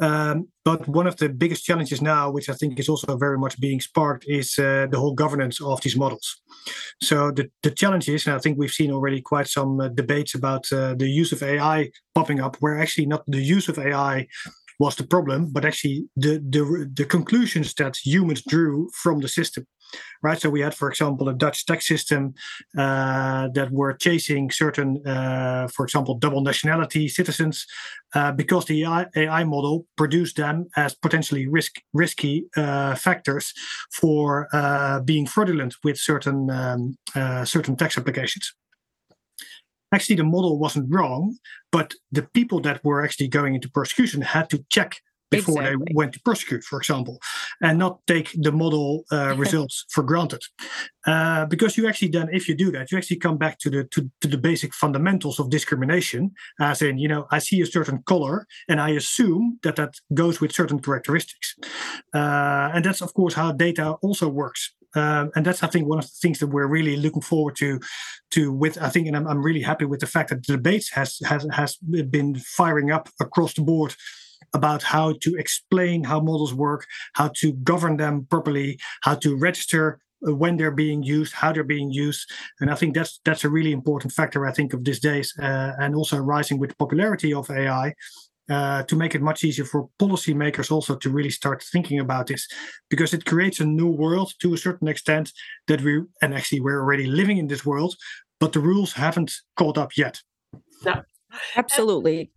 Um, 0.00 0.46
but 0.64 0.86
one 0.86 1.08
of 1.08 1.16
the 1.16 1.28
biggest 1.28 1.64
challenges 1.64 2.00
now 2.00 2.30
which 2.30 2.48
i 2.48 2.54
think 2.54 2.78
is 2.78 2.88
also 2.88 3.16
very 3.16 3.38
much 3.38 3.60
being 3.60 3.80
sparked 3.80 4.24
is 4.28 4.56
uh, 4.58 4.86
the 4.90 4.98
whole 4.98 5.14
governance 5.14 5.60
of 5.60 5.80
these 5.80 5.96
models. 5.96 6.40
So 7.02 7.32
the, 7.32 7.50
the 7.64 7.72
challenge 7.72 8.08
is 8.08 8.26
and 8.26 8.36
i 8.36 8.38
think 8.38 8.58
we've 8.58 8.78
seen 8.80 8.92
already 8.92 9.20
quite 9.20 9.48
some 9.48 9.80
uh, 9.80 9.88
debates 9.88 10.34
about 10.34 10.64
uh, 10.72 10.94
the 10.94 11.08
use 11.08 11.32
of 11.32 11.42
ai 11.42 11.90
popping 12.14 12.40
up 12.40 12.56
where 12.60 12.78
actually 12.78 13.06
not 13.06 13.24
the 13.26 13.42
use 13.42 13.68
of 13.68 13.78
ai 13.78 14.28
was 14.78 14.94
the 14.94 15.06
problem, 15.06 15.50
but 15.50 15.64
actually 15.64 16.08
the, 16.16 16.38
the 16.54 16.88
the 16.94 17.04
conclusions 17.04 17.74
that 17.74 17.96
humans 18.04 18.42
drew 18.42 18.88
from 19.02 19.20
the 19.20 19.28
system 19.28 19.66
right? 20.22 20.40
So 20.40 20.50
we 20.50 20.60
had, 20.60 20.74
for 20.74 20.88
example, 20.90 21.28
a 21.28 21.34
Dutch 21.34 21.66
tax 21.66 21.86
system 21.86 22.34
uh, 22.76 23.48
that 23.54 23.70
were 23.70 23.94
chasing 23.94 24.50
certain, 24.50 25.06
uh, 25.06 25.68
for 25.68 25.84
example, 25.84 26.14
double 26.16 26.40
nationality 26.40 27.08
citizens 27.08 27.66
uh, 28.14 28.32
because 28.32 28.64
the 28.66 28.84
AI, 28.84 29.44
model 29.44 29.86
produced 29.96 30.36
them 30.36 30.66
as 30.76 30.94
potentially 30.94 31.46
risk, 31.46 31.76
risky 31.92 32.46
uh, 32.56 32.94
factors 32.94 33.52
for 33.92 34.48
uh, 34.52 35.00
being 35.00 35.26
fraudulent 35.26 35.74
with 35.84 35.96
certain 35.96 36.50
um, 36.50 36.96
uh, 37.14 37.44
certain 37.44 37.76
tax 37.76 37.96
applications 37.96 38.52
actually 39.92 40.16
the 40.16 40.24
model 40.24 40.58
wasn't 40.58 40.86
wrong, 40.92 41.36
but 41.72 41.94
the 42.12 42.22
people 42.34 42.60
that 42.60 42.84
were 42.84 43.02
actually 43.02 43.28
going 43.28 43.54
into 43.54 43.70
prosecution 43.70 44.20
had 44.20 44.50
to 44.50 44.64
check 44.70 45.00
before 45.30 45.62
exactly. 45.62 45.84
they 45.86 45.94
went 45.94 46.12
to 46.14 46.20
prosecute, 46.20 46.64
for 46.64 46.78
example, 46.78 47.20
and 47.60 47.78
not 47.78 48.00
take 48.06 48.30
the 48.34 48.52
model 48.52 49.04
uh, 49.12 49.34
results 49.38 49.84
for 49.90 50.02
granted. 50.02 50.42
Uh, 51.06 51.46
because 51.46 51.76
you 51.76 51.88
actually 51.88 52.08
then, 52.08 52.28
if 52.32 52.48
you 52.48 52.54
do 52.54 52.70
that, 52.70 52.90
you 52.90 52.98
actually 52.98 53.16
come 53.16 53.38
back 53.38 53.58
to 53.58 53.70
the 53.70 53.84
to, 53.84 54.10
to 54.20 54.28
the 54.28 54.38
basic 54.38 54.74
fundamentals 54.74 55.38
of 55.38 55.50
discrimination, 55.50 56.30
as 56.60 56.82
in, 56.82 56.98
you 56.98 57.08
know, 57.08 57.26
I 57.30 57.38
see 57.38 57.60
a 57.60 57.66
certain 57.66 58.02
color 58.02 58.46
and 58.68 58.80
I 58.80 58.90
assume 58.90 59.58
that 59.62 59.76
that 59.76 59.94
goes 60.12 60.40
with 60.40 60.52
certain 60.52 60.80
characteristics, 60.80 61.56
uh, 62.14 62.70
and 62.74 62.84
that's 62.84 63.02
of 63.02 63.14
course 63.14 63.34
how 63.34 63.52
data 63.52 63.92
also 64.02 64.28
works. 64.28 64.72
Um, 64.94 65.30
and 65.36 65.44
that's 65.44 65.62
I 65.62 65.66
think 65.66 65.86
one 65.86 65.98
of 65.98 66.06
the 66.06 66.18
things 66.20 66.38
that 66.38 66.46
we're 66.46 66.66
really 66.66 66.96
looking 66.96 67.22
forward 67.22 67.56
to, 67.56 67.80
to 68.30 68.52
with 68.52 68.80
I 68.80 68.88
think, 68.88 69.06
and 69.06 69.16
I'm, 69.16 69.26
I'm 69.26 69.42
really 69.42 69.60
happy 69.60 69.84
with 69.84 70.00
the 70.00 70.06
fact 70.06 70.30
that 70.30 70.46
the 70.46 70.54
debates 70.54 70.90
has 70.92 71.18
has 71.26 71.46
has 71.52 71.76
been 71.76 72.36
firing 72.36 72.90
up 72.90 73.08
across 73.20 73.54
the 73.54 73.62
board 73.62 73.94
about 74.54 74.82
how 74.82 75.14
to 75.20 75.34
explain 75.36 76.04
how 76.04 76.20
models 76.20 76.54
work, 76.54 76.86
how 77.14 77.30
to 77.36 77.52
govern 77.52 77.96
them 77.96 78.26
properly, 78.30 78.78
how 79.02 79.14
to 79.14 79.36
register 79.36 80.00
uh, 80.26 80.34
when 80.34 80.56
they're 80.56 80.70
being 80.70 81.02
used, 81.02 81.32
how 81.34 81.52
they're 81.52 81.64
being 81.64 81.90
used, 81.90 82.30
and 82.60 82.70
I 82.70 82.74
think 82.74 82.94
that's 82.94 83.20
that's 83.24 83.44
a 83.44 83.50
really 83.50 83.72
important 83.72 84.12
factor. 84.12 84.46
I 84.46 84.52
think 84.52 84.72
of 84.72 84.84
these 84.84 85.00
days, 85.00 85.34
uh, 85.38 85.72
and 85.78 85.94
also 85.94 86.18
rising 86.18 86.58
with 86.58 86.70
the 86.70 86.76
popularity 86.76 87.32
of 87.32 87.50
AI. 87.50 87.94
Uh, 88.50 88.82
to 88.84 88.96
make 88.96 89.14
it 89.14 89.20
much 89.20 89.44
easier 89.44 89.66
for 89.66 89.90
policymakers 90.00 90.72
also 90.72 90.96
to 90.96 91.10
really 91.10 91.28
start 91.28 91.62
thinking 91.62 92.00
about 92.00 92.26
this 92.26 92.48
because 92.88 93.12
it 93.12 93.26
creates 93.26 93.60
a 93.60 93.64
new 93.66 93.90
world 93.90 94.32
to 94.40 94.54
a 94.54 94.56
certain 94.56 94.88
extent 94.88 95.30
that 95.66 95.82
we 95.82 96.02
and 96.22 96.32
actually 96.34 96.58
we're 96.58 96.80
already 96.80 97.04
living 97.04 97.36
in 97.36 97.46
this 97.46 97.66
world 97.66 97.94
but 98.40 98.54
the 98.54 98.58
rules 98.58 98.94
haven't 98.94 99.34
caught 99.56 99.76
up 99.76 99.98
yet 99.98 100.22
no 100.82 101.02
absolutely 101.56 102.30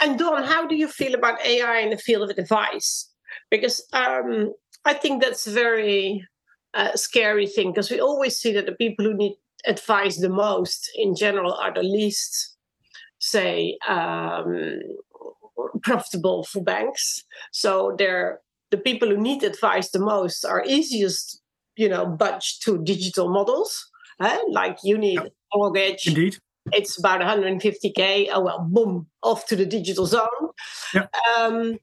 and 0.00 0.18
Don, 0.18 0.42
how 0.42 0.66
do 0.66 0.74
you 0.74 0.88
feel 0.88 1.14
about 1.14 1.44
AI 1.44 1.78
in 1.78 1.90
the 1.90 1.98
field 1.98 2.30
of 2.30 2.36
advice? 2.36 3.10
Because 3.50 3.86
um, 3.92 4.52
I 4.84 4.94
think 4.94 5.22
that's 5.22 5.46
a 5.46 5.50
very 5.50 6.26
uh, 6.74 6.94
scary 6.96 7.46
thing 7.46 7.72
because 7.72 7.90
we 7.90 8.00
always 8.00 8.36
see 8.36 8.52
that 8.52 8.66
the 8.66 8.72
people 8.72 9.04
who 9.04 9.14
need 9.14 9.36
advice 9.66 10.18
the 10.18 10.28
most 10.28 10.90
in 10.94 11.16
general 11.16 11.54
are 11.54 11.72
the 11.72 11.82
least, 11.82 12.56
say, 13.18 13.78
um, 13.88 14.80
profitable 15.82 16.44
for 16.44 16.62
banks. 16.62 17.22
So 17.52 17.94
they're 17.96 18.40
the 18.70 18.78
people 18.78 19.08
who 19.08 19.16
need 19.16 19.42
advice 19.42 19.90
the 19.90 19.98
most 19.98 20.44
are 20.44 20.62
easiest, 20.66 21.40
you 21.76 21.88
know, 21.88 22.06
budge 22.06 22.60
to 22.60 22.82
digital 22.82 23.28
models. 23.28 23.86
Uh, 24.18 24.38
like 24.50 24.78
you 24.82 24.96
need 24.96 25.20
yep. 25.22 25.32
mortgage, 25.54 26.06
Indeed 26.06 26.38
it's 26.72 26.98
about 26.98 27.20
150k. 27.20 28.28
Oh 28.32 28.40
well, 28.40 28.66
boom, 28.68 29.06
off 29.22 29.46
to 29.46 29.56
the 29.56 29.66
digital 29.66 30.06
zone. 30.06 30.50
Yeah. 30.94 31.06
Um, 31.38 31.78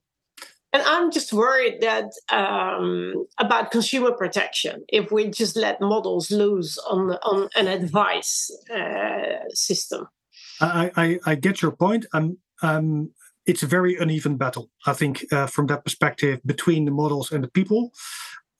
and 0.72 0.82
I'm 0.84 1.12
just 1.12 1.32
worried 1.32 1.82
that 1.82 2.10
um, 2.30 3.26
about 3.38 3.70
consumer 3.70 4.10
protection 4.10 4.84
if 4.88 5.12
we 5.12 5.28
just 5.28 5.54
let 5.56 5.80
models 5.80 6.32
loose 6.32 6.78
on 6.78 7.12
on 7.22 7.48
an 7.54 7.68
advice 7.68 8.50
uh, 8.74 9.48
system. 9.50 10.08
I, 10.60 10.90
I, 10.96 11.18
I 11.26 11.34
get 11.36 11.62
your 11.62 11.72
point. 11.72 12.06
Um, 12.12 12.38
um, 12.62 13.10
it's 13.46 13.62
a 13.62 13.66
very 13.66 13.96
uneven 13.96 14.36
battle. 14.36 14.70
I 14.86 14.94
think 14.94 15.24
uh, 15.32 15.46
from 15.46 15.66
that 15.66 15.84
perspective 15.84 16.40
between 16.44 16.86
the 16.86 16.90
models 16.90 17.30
and 17.30 17.44
the 17.44 17.48
people. 17.48 17.92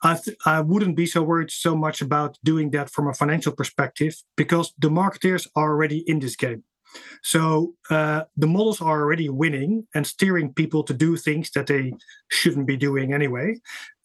I, 0.05 0.17
th- 0.23 0.37
I 0.45 0.61
wouldn't 0.61 0.97
be 0.97 1.07
so 1.07 1.23
worried 1.23 1.51
so 1.51 1.75
much 1.75 2.03
about 2.03 2.39
doing 2.45 2.71
that 2.73 2.91
from 2.91 3.09
a 3.09 3.15
financial 3.15 3.53
perspective 3.53 4.15
because 4.37 4.75
the 4.79 4.91
marketeers 4.91 5.49
are 5.57 5.71
already 5.71 6.05
in 6.07 6.21
this 6.21 6.37
game. 6.37 6.63
So 7.23 7.75
uh, 7.91 8.23
the 8.37 8.47
models 8.47 8.81
are 8.81 9.01
already 9.01 9.29
winning 9.29 9.87
and 9.95 10.07
steering 10.07 10.53
people 10.53 10.85
to 10.85 10.95
do 10.95 11.17
things 11.17 11.51
that 11.53 11.67
they 11.67 11.93
shouldn't 12.31 12.67
be 12.67 12.77
doing 12.77 13.13
anyway. 13.13 13.57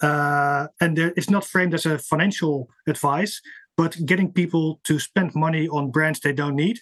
Uh, 0.01 0.67
and 0.81 0.97
there, 0.97 1.13
it's 1.15 1.29
not 1.29 1.45
framed 1.45 1.73
as 1.73 1.85
a 1.85 1.99
financial 1.99 2.69
advice, 2.88 3.41
but 3.77 3.97
getting 4.05 4.31
people 4.31 4.79
to 4.85 4.99
spend 4.99 5.35
money 5.35 5.67
on 5.67 5.91
brands 5.91 6.21
they 6.21 6.33
don't 6.33 6.55
need. 6.55 6.79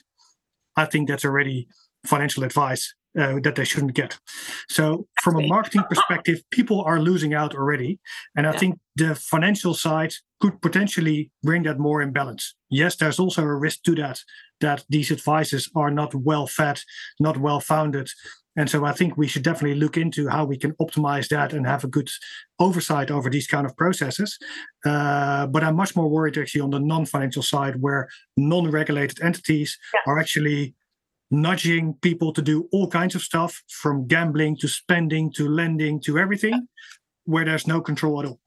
I 0.76 0.86
think 0.86 1.10
that's 1.10 1.26
already 1.26 1.68
financial 2.06 2.44
advice 2.44 2.94
uh, 3.18 3.40
that 3.44 3.56
they 3.56 3.66
shouldn't 3.66 3.94
get. 3.94 4.18
So, 4.70 5.08
from 5.24 5.38
a 5.38 5.48
marketing 5.48 5.84
perspective, 5.90 6.42
people 6.52 6.82
are 6.82 7.00
losing 7.00 7.34
out 7.34 7.56
already. 7.56 8.00
And 8.36 8.48
I 8.48 8.52
yeah. 8.52 8.60
think 8.60 8.80
the 8.96 9.16
financial 9.16 9.74
side 9.74 10.14
could 10.40 10.62
potentially 10.62 11.32
bring 11.44 11.64
that 11.64 11.80
more 11.80 12.02
in 12.02 12.12
balance. 12.12 12.56
Yes, 12.70 12.96
there's 12.96 13.20
also 13.20 13.44
a 13.44 13.56
risk 13.56 13.84
to 13.84 13.96
that, 13.96 14.20
that 14.62 14.86
these 14.90 15.12
advices 15.12 15.70
are 15.76 15.92
not 15.92 16.14
well 16.14 16.48
fed, 16.48 16.82
not 17.20 17.38
well 17.38 17.60
founded. 17.60 18.10
And 18.58 18.70
so 18.70 18.86
I 18.86 18.92
think 18.92 19.18
we 19.18 19.28
should 19.28 19.44
definitely 19.44 19.80
look 19.80 19.98
into 19.98 20.28
how 20.28 20.44
we 20.44 20.58
can 20.58 20.74
optimize 20.82 21.28
that 21.30 21.54
and 21.54 21.68
have 21.68 21.84
a 21.84 21.88
good 21.88 22.10
oversight 22.60 23.12
over 23.12 23.30
these 23.30 23.46
kind 23.46 23.68
of 23.68 23.78
processes. 23.78 24.38
Uh, 24.84 25.46
but 25.46 25.64
I'm 25.64 25.76
much 25.76 25.96
more 25.96 26.10
worried 26.10 26.40
actually 26.40 26.62
on 26.62 26.72
the 26.72 26.80
non 26.80 27.06
financial 27.06 27.44
side, 27.44 27.76
where 27.82 28.08
non 28.36 28.72
regulated 28.72 29.22
entities 29.22 29.78
yeah. 29.94 30.00
are 30.12 30.18
actually 30.18 30.74
nudging 31.30 31.94
people 32.02 32.32
to 32.34 32.42
do 32.42 32.68
all 32.72 32.90
kinds 32.90 33.16
of 33.16 33.22
stuff 33.22 33.62
from 33.70 34.08
gambling 34.08 34.58
to 34.58 34.68
spending 34.68 35.32
to 35.34 35.48
lending 35.48 36.00
to 36.02 36.18
everything 36.18 36.68
where 37.26 37.46
there's 37.46 37.68
no 37.68 37.82
control 37.82 38.22
at 38.22 38.28
all. 38.28 38.40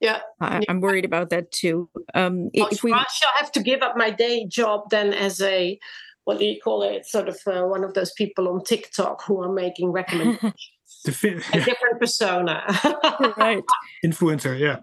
Yeah, 0.00 0.20
I, 0.40 0.62
am 0.68 0.80
worried 0.80 1.06
about 1.06 1.30
that 1.30 1.50
too. 1.52 1.88
Um, 2.14 2.50
oh, 2.58 2.68
if 2.70 2.82
we 2.82 2.92
I 2.92 3.04
shall 3.14 3.30
have 3.38 3.50
to 3.52 3.62
give 3.62 3.82
up 3.82 3.96
my 3.96 4.10
day 4.10 4.46
job 4.46 4.90
then 4.90 5.14
as 5.14 5.40
a 5.40 5.78
what 6.24 6.40
do 6.40 6.44
you 6.44 6.60
call 6.60 6.82
it? 6.82 7.06
Sort 7.06 7.28
of 7.28 7.38
uh, 7.46 7.62
one 7.62 7.84
of 7.84 7.94
those 7.94 8.12
people 8.12 8.48
on 8.48 8.64
TikTok 8.64 9.22
who 9.24 9.40
are 9.42 9.52
making 9.52 9.92
recommendations. 9.92 10.54
fi- 11.06 11.28
yeah. 11.28 11.40
A 11.52 11.60
different 11.64 12.00
persona, 12.00 12.64
right? 13.36 13.62
Influencer, 14.04 14.58
yeah. 14.58 14.78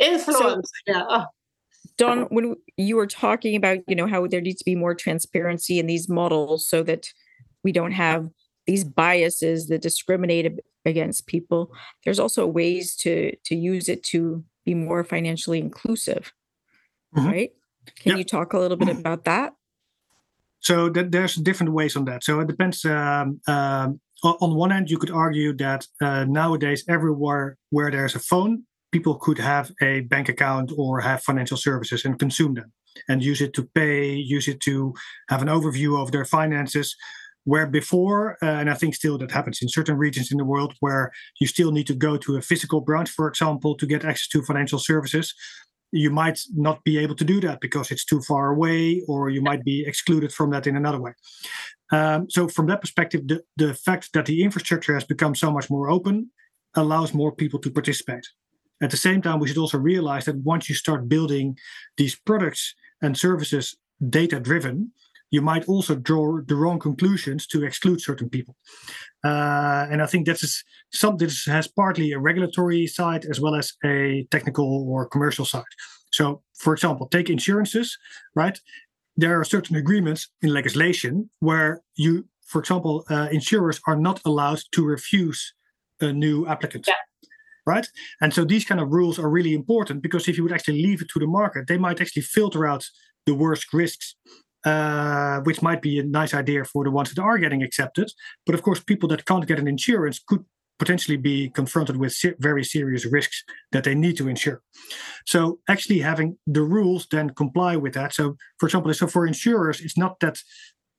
Influencer, 0.00 0.62
so, 0.64 0.82
yeah. 0.86 1.04
Oh. 1.06 1.24
Don, 1.98 2.22
when 2.24 2.56
you 2.76 2.96
were 2.96 3.06
talking 3.06 3.56
about, 3.56 3.78
you 3.86 3.96
know, 3.96 4.06
how 4.06 4.26
there 4.26 4.40
needs 4.40 4.58
to 4.58 4.64
be 4.64 4.74
more 4.74 4.94
transparency 4.94 5.78
in 5.78 5.86
these 5.86 6.08
models 6.08 6.68
so 6.68 6.82
that 6.82 7.08
we 7.64 7.72
don't 7.72 7.92
have 7.92 8.28
these 8.66 8.84
biases 8.84 9.68
that 9.68 9.80
discriminate 9.80 10.60
against 10.84 11.26
people, 11.26 11.72
there's 12.04 12.18
also 12.18 12.46
ways 12.46 12.96
to 12.96 13.34
to 13.44 13.54
use 13.54 13.88
it 13.88 14.02
to 14.04 14.44
be 14.64 14.74
more 14.74 15.04
financially 15.04 15.58
inclusive. 15.58 16.32
Mm-hmm. 17.16 17.28
Right? 17.28 17.50
Can 17.94 18.18
you 18.18 18.24
talk 18.24 18.52
a 18.52 18.58
little 18.58 18.76
bit 18.76 18.88
about 18.98 19.24
that? 19.24 19.52
So 20.60 20.88
that 20.90 21.12
there's 21.12 21.36
different 21.36 21.72
ways 21.72 21.96
on 21.96 22.04
that. 22.06 22.24
So 22.24 22.40
it 22.40 22.48
depends. 22.48 22.84
Um, 22.84 23.40
um, 23.46 24.00
on 24.24 24.54
one 24.54 24.72
end, 24.72 24.90
you 24.90 24.98
could 24.98 25.10
argue 25.10 25.52
that 25.56 25.86
uh, 26.00 26.24
nowadays, 26.24 26.84
everywhere 26.88 27.58
where 27.70 27.90
there's 27.90 28.14
a 28.14 28.18
phone, 28.18 28.64
people 28.96 29.16
could 29.26 29.40
have 29.52 29.66
a 29.90 29.92
bank 30.12 30.26
account 30.34 30.68
or 30.82 30.92
have 31.08 31.28
financial 31.30 31.58
services 31.68 32.04
and 32.04 32.18
consume 32.24 32.54
them 32.54 32.72
and 33.08 33.22
use 33.30 33.40
it 33.46 33.52
to 33.56 33.62
pay, 33.80 34.14
use 34.36 34.48
it 34.52 34.60
to 34.68 34.94
have 35.28 35.42
an 35.42 35.48
overview 35.56 35.90
of 36.02 36.12
their 36.12 36.24
finances. 36.24 36.88
Where 37.52 37.68
before, 37.80 38.20
uh, 38.42 38.58
and 38.60 38.68
I 38.68 38.74
think 38.74 38.92
still 38.94 39.18
that 39.18 39.30
happens 39.38 39.58
in 39.62 39.68
certain 39.68 39.96
regions 40.06 40.32
in 40.32 40.38
the 40.38 40.50
world 40.52 40.72
where 40.80 41.12
you 41.40 41.46
still 41.46 41.70
need 41.70 41.86
to 41.86 41.94
go 42.06 42.16
to 42.16 42.36
a 42.36 42.42
physical 42.42 42.80
branch, 42.80 43.10
for 43.10 43.28
example, 43.28 43.76
to 43.76 43.86
get 43.86 44.04
access 44.04 44.28
to 44.32 44.42
financial 44.42 44.80
services 44.80 45.32
you 45.92 46.10
might 46.10 46.38
not 46.54 46.82
be 46.84 46.98
able 46.98 47.14
to 47.14 47.24
do 47.24 47.40
that 47.40 47.60
because 47.60 47.90
it's 47.90 48.04
too 48.04 48.20
far 48.20 48.50
away, 48.50 49.02
or 49.08 49.30
you 49.30 49.40
might 49.40 49.62
be 49.64 49.84
excluded 49.86 50.32
from 50.32 50.50
that 50.50 50.66
in 50.66 50.76
another 50.76 51.00
way. 51.00 51.12
Um, 51.92 52.28
so, 52.28 52.48
from 52.48 52.66
that 52.66 52.80
perspective, 52.80 53.22
the, 53.28 53.38
the 53.56 53.72
fact 53.74 54.12
that 54.12 54.26
the 54.26 54.42
infrastructure 54.42 54.94
has 54.94 55.04
become 55.04 55.34
so 55.34 55.50
much 55.50 55.70
more 55.70 55.88
open 55.88 56.30
allows 56.74 57.14
more 57.14 57.32
people 57.32 57.58
to 57.60 57.70
participate. 57.70 58.26
At 58.82 58.90
the 58.90 58.96
same 58.96 59.22
time, 59.22 59.40
we 59.40 59.48
should 59.48 59.58
also 59.58 59.78
realize 59.78 60.26
that 60.26 60.36
once 60.36 60.68
you 60.68 60.74
start 60.74 61.08
building 61.08 61.56
these 61.96 62.14
products 62.14 62.74
and 63.00 63.16
services 63.16 63.76
data 64.10 64.38
driven, 64.38 64.92
you 65.30 65.42
might 65.42 65.64
also 65.66 65.94
draw 65.96 66.40
the 66.46 66.54
wrong 66.54 66.78
conclusions 66.78 67.46
to 67.48 67.64
exclude 67.64 68.00
certain 68.00 68.28
people. 68.28 68.56
Uh, 69.24 69.86
and 69.90 70.02
I 70.02 70.06
think 70.06 70.26
that's 70.26 70.62
something 70.92 71.26
that 71.26 71.52
has 71.52 71.66
partly 71.66 72.12
a 72.12 72.18
regulatory 72.18 72.86
side 72.86 73.24
as 73.24 73.40
well 73.40 73.54
as 73.54 73.72
a 73.84 74.26
technical 74.30 74.86
or 74.88 75.08
commercial 75.08 75.44
side. 75.44 75.64
So, 76.12 76.42
for 76.58 76.72
example, 76.72 77.08
take 77.08 77.28
insurances, 77.28 77.98
right? 78.34 78.58
There 79.16 79.38
are 79.40 79.44
certain 79.44 79.76
agreements 79.76 80.28
in 80.42 80.52
legislation 80.52 81.30
where 81.40 81.82
you, 81.96 82.28
for 82.46 82.60
example, 82.60 83.04
uh, 83.10 83.28
insurers 83.32 83.80
are 83.86 83.96
not 83.96 84.20
allowed 84.24 84.60
to 84.72 84.84
refuse 84.84 85.54
a 86.00 86.12
new 86.12 86.46
applicant. 86.46 86.84
Yeah. 86.86 86.94
Right. 87.66 87.86
And 88.20 88.32
so 88.32 88.44
these 88.44 88.64
kind 88.64 88.80
of 88.80 88.92
rules 88.92 89.18
are 89.18 89.28
really 89.28 89.52
important 89.52 90.00
because 90.00 90.28
if 90.28 90.36
you 90.36 90.44
would 90.44 90.52
actually 90.52 90.82
leave 90.82 91.02
it 91.02 91.08
to 91.08 91.18
the 91.18 91.26
market, 91.26 91.66
they 91.66 91.78
might 91.78 92.00
actually 92.00 92.22
filter 92.22 92.64
out 92.66 92.86
the 93.26 93.34
worst 93.34 93.72
risks 93.72 94.14
uh, 94.66 95.40
which 95.42 95.62
might 95.62 95.80
be 95.80 96.00
a 96.00 96.02
nice 96.02 96.34
idea 96.34 96.64
for 96.64 96.82
the 96.84 96.90
ones 96.90 97.14
that 97.14 97.22
are 97.22 97.38
getting 97.38 97.62
accepted. 97.62 98.10
But 98.44 98.56
of 98.56 98.62
course, 98.62 98.80
people 98.80 99.08
that 99.10 99.24
can't 99.24 99.46
get 99.46 99.60
an 99.60 99.68
insurance 99.68 100.18
could 100.18 100.44
potentially 100.78 101.16
be 101.16 101.50
confronted 101.50 101.96
with 101.96 102.14
very 102.40 102.64
serious 102.64 103.06
risks 103.06 103.44
that 103.72 103.84
they 103.84 103.94
need 103.94 104.16
to 104.16 104.28
insure. 104.28 104.60
So 105.24 105.60
actually 105.68 106.00
having 106.00 106.36
the 106.46 106.62
rules 106.62 107.06
then 107.10 107.30
comply 107.30 107.76
with 107.76 107.94
that. 107.94 108.12
So 108.12 108.36
for 108.58 108.66
example, 108.66 108.92
so 108.92 109.06
for 109.06 109.26
insurers, 109.26 109.80
it's 109.80 109.96
not 109.96 110.18
that 110.20 110.38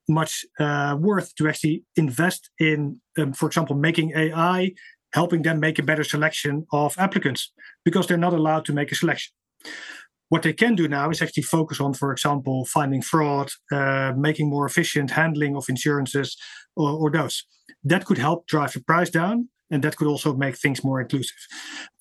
much 0.10 0.45
uh, 0.60 0.95
worth 0.99 1.36
to 1.36 1.47
actually 1.47 1.84
invest 1.97 2.49
in, 2.60 3.01
um, 3.19 3.34
for 3.34 3.47
example, 3.47 3.75
making 3.75 4.13
AI 4.15 4.71
helping 5.13 5.41
them 5.41 5.60
make 5.60 5.80
a 5.80 5.84
better 5.84 6.04
selection 6.04 6.65
of 6.72 6.96
applicants 6.98 7.52
because 7.86 8.08
they're 8.08 8.17
not 8.17 8.34
allowed 8.34 8.65
to 8.65 8.74
make 8.74 8.91
a 8.91 8.96
selection. 8.96 9.34
What 10.30 10.43
they 10.43 10.54
can 10.54 10.76
do 10.76 10.88
now 10.88 11.10
is 11.10 11.22
actually 11.22 11.43
focus 11.43 11.80
on, 11.80 11.93
for 11.93 12.12
example, 12.12 12.65
finding 12.65 13.02
fraud, 13.02 13.52
uh, 13.72 14.13
making 14.17 14.50
more 14.50 14.65
efficient 14.65 15.12
handling 15.12 15.56
of 15.56 15.70
insurances, 15.70 16.36
or, 16.76 16.91
or, 16.91 17.12
those. 17.12 17.46
That 17.84 18.06
could 18.06 18.17
help 18.17 18.46
drive 18.48 18.74
the 18.74 18.82
price 18.82 19.10
down, 19.10 19.50
and 19.72 19.82
that 19.84 19.96
could 19.96 20.08
also 20.08 20.34
make 20.36 20.58
things 20.58 20.84
more 20.84 21.00
inclusive. 21.00 21.38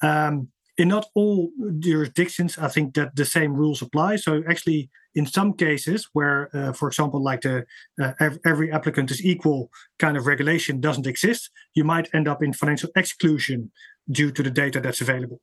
Um, 0.03 0.49
in 0.77 0.89
not 0.89 1.07
all 1.15 1.51
jurisdictions, 1.79 2.59
I 2.59 2.69
think 2.69 2.95
that 2.95 3.15
the 3.15 3.25
same 3.25 3.55
rules 3.55 3.81
apply. 3.81 4.17
So 4.17 4.43
actually, 4.49 4.91
in 5.17 5.27
some 5.27 5.55
cases 5.55 6.09
where, 6.13 6.51
uh, 6.55 6.73
for 6.73 6.89
example, 6.89 7.21
like 7.21 7.41
the 7.41 7.65
uh, 8.01 8.13
every 8.45 8.71
applicant 8.71 9.11
is 9.11 9.25
equal 9.25 9.71
kind 9.99 10.17
of 10.17 10.27
regulation 10.27 10.81
doesn't 10.81 11.07
exist, 11.07 11.51
you 11.75 11.85
might 11.85 12.09
end 12.15 12.29
up 12.29 12.43
in 12.43 12.53
financial 12.53 12.91
exclusion 12.95 13.73
due 14.09 14.31
to 14.31 14.43
the 14.43 14.51
data 14.51 14.79
that's 14.81 15.01
available. 15.01 15.41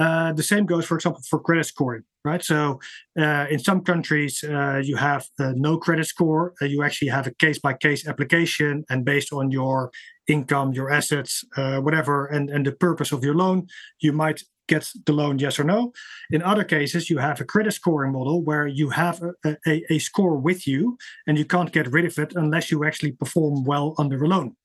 Uh, 0.00 0.32
the 0.32 0.42
same 0.42 0.64
goes, 0.64 0.86
for 0.86 0.96
example, 0.96 1.22
for 1.28 1.38
credit 1.38 1.66
scoring, 1.66 2.02
right? 2.24 2.42
So, 2.42 2.80
uh, 3.18 3.46
in 3.50 3.58
some 3.58 3.82
countries, 3.82 4.42
uh, 4.42 4.80
you 4.82 4.96
have 4.96 5.26
uh, 5.38 5.52
no 5.54 5.76
credit 5.76 6.06
score. 6.06 6.54
Uh, 6.60 6.64
you 6.64 6.82
actually 6.82 7.08
have 7.08 7.26
a 7.26 7.34
case 7.34 7.58
by 7.58 7.74
case 7.74 8.08
application, 8.08 8.84
and 8.88 9.04
based 9.04 9.30
on 9.30 9.50
your 9.50 9.90
income, 10.26 10.72
your 10.72 10.90
assets, 10.90 11.44
uh, 11.58 11.80
whatever, 11.80 12.26
and, 12.26 12.48
and 12.48 12.64
the 12.66 12.72
purpose 12.72 13.12
of 13.12 13.22
your 13.22 13.34
loan, 13.34 13.66
you 14.00 14.12
might 14.12 14.42
get 14.70 14.84
the 15.06 15.12
loan, 15.12 15.38
yes 15.38 15.58
or 15.60 15.64
no. 15.64 15.92
In 16.30 16.42
other 16.42 16.64
cases, 16.64 17.10
you 17.10 17.18
have 17.18 17.40
a 17.40 17.50
credit 17.52 17.72
scoring 17.72 18.12
model 18.12 18.36
where 18.48 18.66
you 18.66 18.90
have 18.90 19.22
a, 19.22 19.56
a, 19.66 19.74
a 19.94 19.98
score 19.98 20.36
with 20.48 20.66
you, 20.66 20.96
and 21.26 21.36
you 21.36 21.44
can't 21.44 21.72
get 21.72 21.92
rid 21.96 22.06
of 22.06 22.18
it 22.18 22.32
unless 22.36 22.70
you 22.70 22.84
actually 22.84 23.12
perform 23.12 23.64
well 23.64 23.94
under 23.98 24.22
a 24.24 24.28
loan 24.28 24.56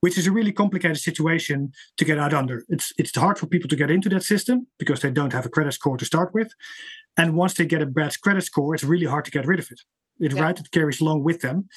which 0.00 0.18
is 0.18 0.26
a 0.26 0.32
really 0.32 0.52
complicated 0.52 0.98
situation 0.98 1.72
to 1.96 2.04
get 2.04 2.18
out 2.18 2.34
under. 2.34 2.64
It's 2.68 2.92
it's 2.98 3.16
hard 3.16 3.38
for 3.38 3.46
people 3.46 3.68
to 3.68 3.76
get 3.76 3.90
into 3.90 4.08
that 4.10 4.24
system 4.24 4.66
because 4.78 5.00
they 5.00 5.10
don't 5.10 5.32
have 5.32 5.46
a 5.46 5.54
credit 5.56 5.72
score 5.72 5.96
to 5.96 6.04
start 6.04 6.30
with, 6.34 6.50
and 7.16 7.34
once 7.34 7.54
they 7.54 7.66
get 7.66 7.82
a 7.82 7.86
bad 7.86 8.12
credit 8.20 8.44
score, 8.44 8.74
it's 8.74 8.84
really 8.84 9.06
hard 9.06 9.24
to 9.24 9.30
get 9.30 9.46
rid 9.46 9.60
of 9.60 9.70
it. 9.70 9.80
It 10.18 10.32
yeah. 10.32 10.42
right 10.42 10.60
it 10.60 10.70
carries 10.70 11.00
along 11.00 11.24
with 11.24 11.40
them, 11.40 11.68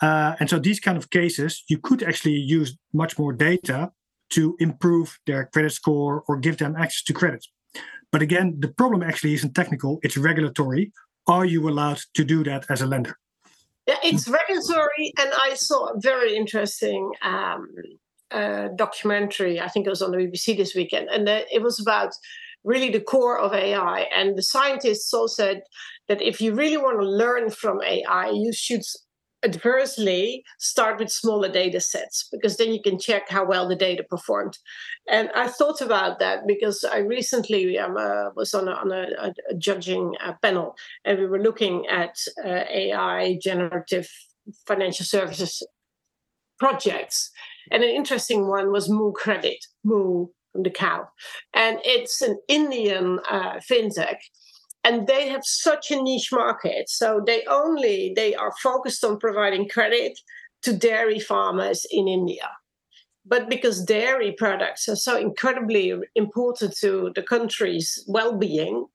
uh, 0.00 0.32
and 0.38 0.48
so 0.50 0.58
these 0.58 0.80
kind 0.80 0.98
of 0.98 1.08
cases 1.08 1.64
you 1.68 1.78
could 1.78 2.02
actually 2.02 2.38
use 2.58 2.76
much 2.92 3.18
more 3.18 3.32
data 3.32 3.90
to 4.32 4.56
improve 4.58 5.18
their 5.26 5.46
credit 5.52 5.72
score 5.72 6.24
or 6.28 6.36
give 6.36 6.58
them 6.58 6.76
access 6.76 7.02
to 7.04 7.12
credit. 7.12 7.46
But 8.10 8.22
again, 8.22 8.56
the 8.58 8.68
problem 8.68 9.02
actually 9.02 9.34
isn't 9.34 9.54
technical; 9.54 9.98
it's 10.02 10.16
regulatory. 10.16 10.92
Are 11.26 11.44
you 11.44 11.68
allowed 11.68 12.00
to 12.14 12.24
do 12.24 12.44
that 12.44 12.66
as 12.68 12.82
a 12.82 12.86
lender? 12.86 13.16
Yeah, 13.86 13.96
it's 14.04 14.28
regulatory, 14.28 15.12
and 15.18 15.32
I 15.42 15.54
saw 15.54 15.86
a 15.86 16.00
very 16.00 16.36
interesting 16.36 17.10
um, 17.22 17.68
uh, 18.30 18.68
documentary. 18.76 19.60
I 19.60 19.68
think 19.68 19.86
it 19.86 19.90
was 19.90 20.02
on 20.02 20.10
the 20.10 20.18
BBC 20.18 20.56
this 20.56 20.74
weekend, 20.74 21.08
and 21.08 21.28
it 21.28 21.62
was 21.62 21.80
about 21.80 22.12
really 22.64 22.90
the 22.90 23.00
core 23.00 23.38
of 23.38 23.52
AI. 23.52 24.06
And 24.14 24.36
the 24.36 24.42
scientists 24.42 25.12
all 25.12 25.28
said 25.28 25.62
that 26.08 26.22
if 26.22 26.40
you 26.40 26.54
really 26.54 26.76
want 26.76 27.00
to 27.00 27.08
learn 27.08 27.50
from 27.50 27.82
AI, 27.82 28.30
you 28.30 28.52
should 28.52 28.82
adversely 29.44 30.44
start 30.58 30.98
with 30.98 31.10
smaller 31.10 31.50
data 31.50 31.80
sets 31.80 32.28
because 32.30 32.56
then 32.56 32.72
you 32.72 32.80
can 32.82 32.98
check 32.98 33.28
how 33.28 33.44
well 33.44 33.68
the 33.68 33.76
data 33.76 34.02
performed. 34.02 34.58
And 35.08 35.30
i 35.34 35.48
thought 35.48 35.80
about 35.80 36.18
that 36.20 36.46
because 36.46 36.84
i 36.84 36.98
recently 36.98 37.78
um, 37.78 37.96
uh, 37.96 38.30
was 38.36 38.54
on, 38.54 38.68
a, 38.68 38.72
on 38.72 38.92
a, 38.92 39.32
a 39.50 39.54
judging 39.54 40.14
uh, 40.24 40.34
panel 40.42 40.76
and 41.04 41.18
we 41.18 41.26
were 41.26 41.42
looking 41.42 41.86
at 41.86 42.16
uh, 42.44 42.64
ai 42.70 43.38
generative 43.42 44.08
financial 44.66 45.06
services 45.06 45.62
projects. 46.58 47.30
And 47.70 47.82
an 47.82 47.90
interesting 47.90 48.48
one 48.48 48.70
was 48.70 48.88
moo 48.88 49.12
credit 49.12 49.64
moo 49.84 50.28
from 50.52 50.62
the 50.62 50.70
cow. 50.70 51.08
And 51.54 51.78
it's 51.84 52.22
an 52.22 52.38
indian 52.48 53.18
uh, 53.28 53.54
fintech 53.68 54.18
and 54.84 55.06
they 55.06 55.28
have 55.28 55.44
such 55.44 55.90
a 55.90 56.02
niche 56.02 56.30
market. 56.32 56.88
So 56.88 57.22
they 57.24 57.44
only 57.48 58.12
they 58.16 58.34
are 58.34 58.52
focused 58.62 59.04
on 59.04 59.18
providing 59.18 59.68
credit 59.68 60.18
to 60.62 60.72
dairy 60.76 61.18
farmers 61.18 61.86
in 61.90 62.08
india. 62.08 62.48
But 63.24 63.48
because 63.48 63.84
dairy 63.84 64.32
products 64.32 64.88
are 64.88 64.96
so 64.96 65.16
incredibly 65.16 65.94
important 66.16 66.76
to 66.78 67.12
the 67.14 67.22
country's 67.22 68.04
well-being 68.08 68.86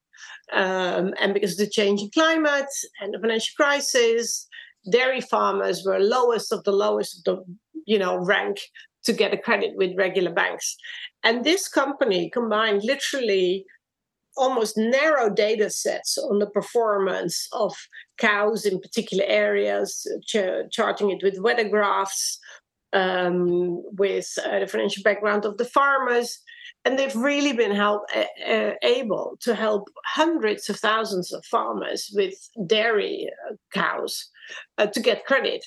um, 0.52 1.14
and 1.20 1.32
because 1.32 1.52
of 1.52 1.58
the 1.58 1.70
changing 1.70 2.10
climate 2.10 2.72
and 3.00 3.14
the 3.14 3.18
financial 3.18 3.54
crisis 3.56 4.46
dairy 4.90 5.20
farmers 5.20 5.84
were 5.84 5.98
lowest 5.98 6.52
of 6.52 6.64
the 6.64 6.72
lowest 6.72 7.16
of 7.16 7.24
the 7.24 7.56
you 7.86 7.98
know 7.98 8.16
rank 8.16 8.58
to 9.04 9.12
get 9.12 9.32
a 9.32 9.38
credit 9.38 9.72
with 9.76 9.96
regular 9.96 10.32
banks. 10.32 10.76
And 11.24 11.44
this 11.44 11.68
company 11.68 12.30
combined 12.30 12.82
literally 12.84 13.64
almost 14.38 14.76
narrow 14.76 15.28
data 15.28 15.70
sets 15.70 16.16
on 16.16 16.38
the 16.38 16.46
performance 16.48 17.48
of 17.52 17.74
cows 18.18 18.64
in 18.64 18.80
particular 18.80 19.24
areas, 19.26 20.06
ch- 20.26 20.70
charting 20.70 21.10
it 21.10 21.22
with 21.22 21.40
weather 21.40 21.68
graphs, 21.68 22.38
um, 22.92 23.82
with 23.98 24.28
uh, 24.44 24.60
the 24.60 24.66
financial 24.66 25.02
background 25.02 25.44
of 25.44 25.56
the 25.58 25.64
farmers. 25.64 26.38
And 26.84 26.98
they've 26.98 27.16
really 27.16 27.52
been 27.52 27.74
help, 27.74 28.02
uh, 28.46 28.70
able 28.82 29.36
to 29.40 29.54
help 29.54 29.88
hundreds 30.06 30.70
of 30.70 30.78
thousands 30.78 31.32
of 31.32 31.44
farmers 31.44 32.10
with 32.14 32.34
dairy 32.66 33.28
uh, 33.50 33.54
cows 33.74 34.30
uh, 34.78 34.86
to 34.86 35.00
get 35.00 35.26
credit 35.26 35.66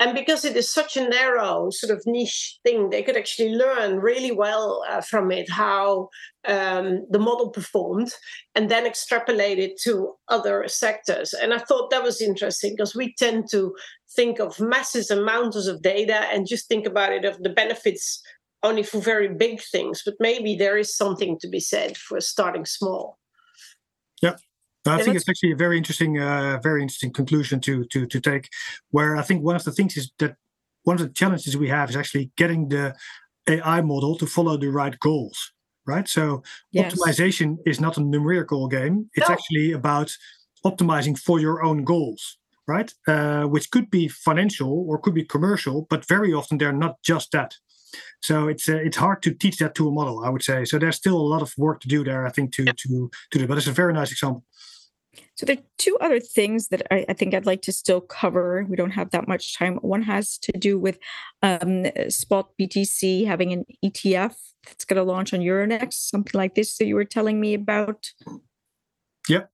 and 0.00 0.14
because 0.14 0.44
it 0.44 0.56
is 0.56 0.70
such 0.70 0.96
a 0.96 1.08
narrow 1.08 1.70
sort 1.70 1.96
of 1.96 2.02
niche 2.06 2.58
thing 2.64 2.90
they 2.90 3.02
could 3.02 3.16
actually 3.16 3.50
learn 3.50 3.98
really 3.98 4.30
well 4.30 4.84
uh, 4.88 5.00
from 5.00 5.30
it 5.30 5.50
how 5.50 6.08
um, 6.46 7.04
the 7.10 7.18
model 7.18 7.50
performed 7.50 8.12
and 8.54 8.70
then 8.70 8.86
extrapolate 8.86 9.58
it 9.58 9.78
to 9.80 10.14
other 10.28 10.66
sectors. 10.68 11.34
And 11.34 11.52
i 11.52 11.58
thought 11.58 11.90
that 11.90 12.02
was 12.02 12.20
interesting 12.20 12.74
because 12.74 12.94
we 12.94 13.14
tend 13.14 13.48
to 13.50 13.74
think 14.14 14.38
of 14.38 14.60
massive 14.60 15.10
amounts 15.10 15.66
of 15.66 15.82
data 15.82 16.26
and 16.32 16.46
just 16.46 16.68
think 16.68 16.86
about 16.86 17.12
it 17.12 17.24
of 17.24 17.42
the 17.42 17.50
benefits 17.50 18.22
only 18.62 18.82
for 18.82 19.00
very 19.00 19.28
big 19.28 19.60
things 19.60 20.02
but 20.04 20.14
maybe 20.18 20.56
there 20.56 20.76
is 20.76 20.96
something 20.96 21.38
to 21.38 21.48
be 21.48 21.60
said 21.60 21.96
for 21.96 22.20
starting 22.20 22.64
small 22.64 23.18
No, 24.88 24.94
I 24.94 25.02
think 25.02 25.16
it's 25.16 25.28
actually 25.28 25.52
a 25.52 25.56
very 25.56 25.76
interesting, 25.76 26.18
uh, 26.18 26.58
very 26.62 26.80
interesting 26.80 27.12
conclusion 27.12 27.60
to 27.60 27.84
to 27.84 28.06
to 28.06 28.20
take. 28.20 28.48
Where 28.90 29.16
I 29.16 29.22
think 29.22 29.42
one 29.42 29.56
of 29.56 29.64
the 29.64 29.72
things 29.72 29.96
is 29.96 30.10
that 30.18 30.36
one 30.84 30.96
of 30.96 31.02
the 31.02 31.12
challenges 31.12 31.56
we 31.56 31.68
have 31.68 31.90
is 31.90 31.96
actually 31.96 32.30
getting 32.36 32.68
the 32.68 32.94
AI 33.46 33.82
model 33.82 34.16
to 34.16 34.26
follow 34.26 34.56
the 34.56 34.70
right 34.70 34.98
goals, 34.98 35.52
right? 35.86 36.08
So 36.08 36.42
yes. 36.72 36.94
optimization 36.94 37.58
is 37.66 37.80
not 37.80 37.98
a 37.98 38.00
numerical 38.00 38.66
game; 38.68 39.10
it's 39.14 39.28
no. 39.28 39.34
actually 39.34 39.72
about 39.72 40.16
optimizing 40.64 41.18
for 41.18 41.38
your 41.38 41.62
own 41.62 41.84
goals, 41.84 42.38
right? 42.66 42.90
Uh, 43.06 43.44
which 43.44 43.70
could 43.70 43.90
be 43.90 44.08
financial 44.08 44.86
or 44.88 44.98
could 44.98 45.14
be 45.14 45.24
commercial, 45.24 45.86
but 45.90 46.08
very 46.08 46.32
often 46.32 46.56
they're 46.56 46.72
not 46.72 46.96
just 47.02 47.30
that. 47.32 47.56
So 48.20 48.48
it's 48.48 48.68
uh, 48.68 48.76
it's 48.76 48.96
hard 48.96 49.22
to 49.22 49.34
teach 49.34 49.58
that 49.58 49.74
to 49.74 49.88
a 49.88 49.92
model, 49.92 50.24
I 50.24 50.30
would 50.30 50.42
say. 50.42 50.64
So 50.64 50.78
there's 50.78 50.96
still 50.96 51.18
a 51.18 51.30
lot 51.32 51.42
of 51.42 51.52
work 51.58 51.80
to 51.80 51.88
do 51.88 52.04
there, 52.04 52.26
I 52.26 52.30
think, 52.30 52.54
to 52.54 52.64
to 52.64 53.10
to 53.32 53.38
do. 53.38 53.46
But 53.46 53.58
it's 53.58 53.66
a 53.66 53.72
very 53.82 53.92
nice 53.92 54.12
example. 54.12 54.44
So 55.36 55.46
there 55.46 55.56
are 55.56 55.62
two 55.78 55.96
other 56.00 56.20
things 56.20 56.68
that 56.68 56.82
I, 56.90 57.04
I, 57.08 57.12
think 57.12 57.34
I'd 57.34 57.46
like 57.46 57.62
to 57.62 57.72
still 57.72 58.00
cover. 58.00 58.66
We 58.68 58.76
don't 58.76 58.90
have 58.90 59.10
that 59.10 59.28
much 59.28 59.56
time. 59.56 59.76
One 59.76 60.02
has 60.02 60.38
to 60.38 60.52
do 60.52 60.78
with 60.78 60.98
um, 61.42 61.86
Spot 62.08 62.50
BTC 62.60 63.26
having 63.26 63.52
an 63.52 63.64
ETF 63.84 64.34
that's 64.66 64.84
going 64.84 64.96
to 64.96 65.02
launch 65.02 65.32
on 65.32 65.40
Euronext, 65.40 65.94
something 65.94 66.38
like 66.38 66.54
this 66.54 66.76
that 66.78 66.86
you 66.86 66.94
were 66.94 67.04
telling 67.04 67.40
me 67.40 67.54
about. 67.54 68.10
Yep. 69.28 69.50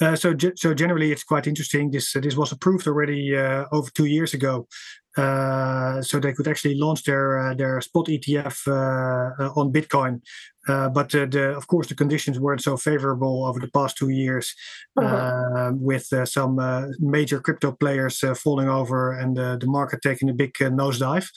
Uh, 0.00 0.16
so, 0.16 0.34
so 0.56 0.74
generally, 0.74 1.12
it's 1.12 1.24
quite 1.24 1.46
interesting. 1.46 1.90
This 1.90 2.14
uh, 2.14 2.20
this 2.20 2.36
was 2.36 2.52
approved 2.52 2.86
already 2.86 3.36
uh, 3.36 3.64
over 3.72 3.90
two 3.94 4.04
years 4.04 4.34
ago, 4.34 4.68
uh, 5.16 6.02
so 6.02 6.18
they 6.18 6.32
could 6.32 6.48
actually 6.48 6.74
launch 6.74 7.04
their 7.04 7.38
uh, 7.38 7.54
their 7.54 7.80
spot 7.80 8.06
ETF 8.06 8.68
uh, 8.68 9.50
on 9.58 9.72
Bitcoin. 9.72 10.20
But 10.66 11.10
the, 11.10 11.54
of 11.56 11.66
course, 11.66 11.88
the 11.88 11.94
conditions 11.94 12.38
weren't 12.38 12.62
so 12.62 12.76
favorable 12.76 13.44
over 13.44 13.60
the 13.60 13.70
past 13.70 13.96
two 13.96 14.10
years, 14.10 14.54
uh-huh. 14.96 15.72
with 15.74 16.12
some 16.24 16.58
major 16.98 17.40
crypto 17.40 17.72
players 17.72 18.22
falling 18.42 18.68
over 18.68 19.12
and 19.12 19.36
the 19.36 19.66
market 19.66 20.00
taking 20.02 20.30
a 20.30 20.34
big 20.34 20.54
nosedive. 20.54 21.28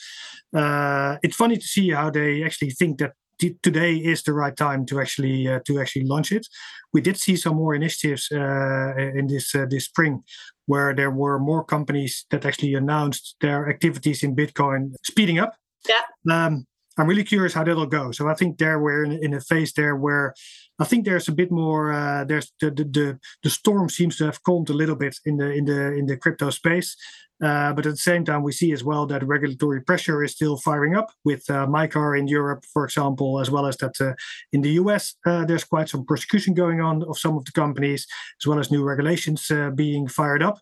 it's 1.23 1.35
funny 1.35 1.57
to 1.57 1.67
see 1.67 1.91
how 1.91 2.09
they 2.09 2.43
actually 2.43 2.71
think 2.71 2.99
that 2.99 3.13
today 3.61 3.95
is 3.95 4.23
the 4.23 4.33
right 4.33 4.55
time 4.55 4.85
to 4.85 4.99
actually 4.99 5.47
uh, 5.47 5.59
to 5.65 5.79
actually 5.79 6.05
launch 6.05 6.31
it. 6.31 6.47
We 6.93 7.01
did 7.01 7.17
see 7.17 7.35
some 7.35 7.55
more 7.55 7.75
initiatives 7.75 8.29
uh, 8.31 8.93
in 8.97 9.27
this 9.27 9.53
uh, 9.53 9.65
this 9.69 9.85
spring, 9.85 10.23
where 10.65 10.93
there 10.93 11.11
were 11.11 11.39
more 11.39 11.63
companies 11.63 12.25
that 12.31 12.45
actually 12.45 12.73
announced 12.73 13.35
their 13.41 13.69
activities 13.69 14.23
in 14.23 14.35
Bitcoin 14.35 14.93
speeding 15.03 15.39
up. 15.39 15.53
Yeah. 15.87 16.01
Um, 16.29 16.65
I'm 16.97 17.07
really 17.07 17.23
curious 17.23 17.53
how 17.53 17.63
that'll 17.63 17.85
go. 17.85 18.11
So 18.11 18.27
I 18.27 18.33
think 18.33 18.57
there 18.57 18.79
we're 18.79 19.03
in, 19.03 19.23
in 19.23 19.33
a 19.33 19.41
phase 19.41 19.73
there 19.73 19.95
where 19.95 20.33
I 20.79 20.85
think 20.85 21.05
there's 21.05 21.27
a 21.27 21.31
bit 21.31 21.51
more. 21.51 21.91
Uh, 21.91 22.23
there's 22.23 22.51
the, 22.61 22.71
the, 22.71 22.83
the 22.83 23.19
the 23.43 23.49
storm 23.49 23.89
seems 23.89 24.17
to 24.17 24.25
have 24.25 24.43
calmed 24.43 24.69
a 24.69 24.73
little 24.73 24.95
bit 24.95 25.17
in 25.25 25.37
the 25.37 25.51
in 25.51 25.65
the 25.65 25.93
in 25.93 26.05
the 26.05 26.17
crypto 26.17 26.49
space, 26.49 26.95
uh, 27.43 27.71
but 27.73 27.85
at 27.85 27.91
the 27.91 27.97
same 27.97 28.25
time, 28.25 28.41
we 28.41 28.51
see 28.51 28.71
as 28.71 28.83
well 28.83 29.05
that 29.05 29.25
regulatory 29.25 29.81
pressure 29.81 30.23
is 30.23 30.31
still 30.31 30.57
firing 30.57 30.95
up 30.95 31.11
with 31.23 31.47
uh, 31.49 31.67
MiCAR 31.67 32.17
in 32.17 32.27
Europe, 32.27 32.63
for 32.73 32.83
example, 32.83 33.39
as 33.39 33.51
well 33.51 33.67
as 33.67 33.77
that 33.77 33.93
uh, 34.01 34.13
in 34.51 34.61
the 34.61 34.71
US, 34.71 35.15
uh, 35.25 35.45
there's 35.45 35.63
quite 35.63 35.87
some 35.87 36.03
persecution 36.03 36.55
going 36.55 36.81
on 36.81 37.03
of 37.03 37.19
some 37.19 37.37
of 37.37 37.45
the 37.45 37.51
companies, 37.51 38.07
as 38.41 38.47
well 38.47 38.59
as 38.59 38.71
new 38.71 38.83
regulations 38.83 39.51
uh, 39.51 39.69
being 39.69 40.07
fired 40.07 40.41
up. 40.41 40.59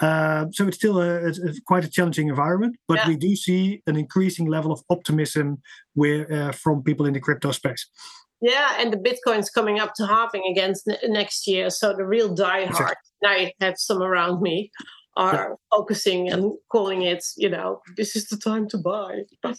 Uh, 0.00 0.46
so 0.52 0.66
it's 0.66 0.78
still 0.78 1.00
a, 1.00 1.28
a, 1.28 1.34
quite 1.66 1.84
a 1.84 1.90
challenging 1.90 2.28
environment, 2.28 2.76
but 2.88 2.98
yeah. 2.98 3.08
we 3.08 3.16
do 3.16 3.36
see 3.36 3.82
an 3.86 3.96
increasing 3.96 4.46
level 4.46 4.72
of 4.72 4.82
optimism 4.88 5.58
where, 5.94 6.52
from 6.52 6.82
people 6.82 7.06
in 7.06 7.12
the 7.12 7.20
crypto 7.20 7.50
space. 7.50 7.86
Yeah, 8.40 8.76
and 8.78 8.92
the 8.92 8.98
Bitcoin's 8.98 9.48
coming 9.48 9.78
up 9.78 9.94
to 9.94 10.06
halving 10.06 10.42
against 10.50 10.86
n- 10.88 10.98
next 11.12 11.46
year. 11.46 11.70
So 11.70 11.94
the 11.94 12.04
real 12.04 12.34
diehard, 12.34 12.68
exactly. 12.68 12.96
I 13.24 13.52
have 13.60 13.78
some 13.78 14.02
around 14.02 14.42
me, 14.42 14.70
are 15.16 15.34
yeah. 15.34 15.54
focusing 15.76 16.30
and 16.30 16.52
calling 16.70 17.02
it, 17.02 17.24
you 17.36 17.48
know, 17.48 17.80
this 17.96 18.14
is 18.14 18.28
the 18.28 18.36
time 18.36 18.68
to 18.68 18.78
buy. 18.78 19.22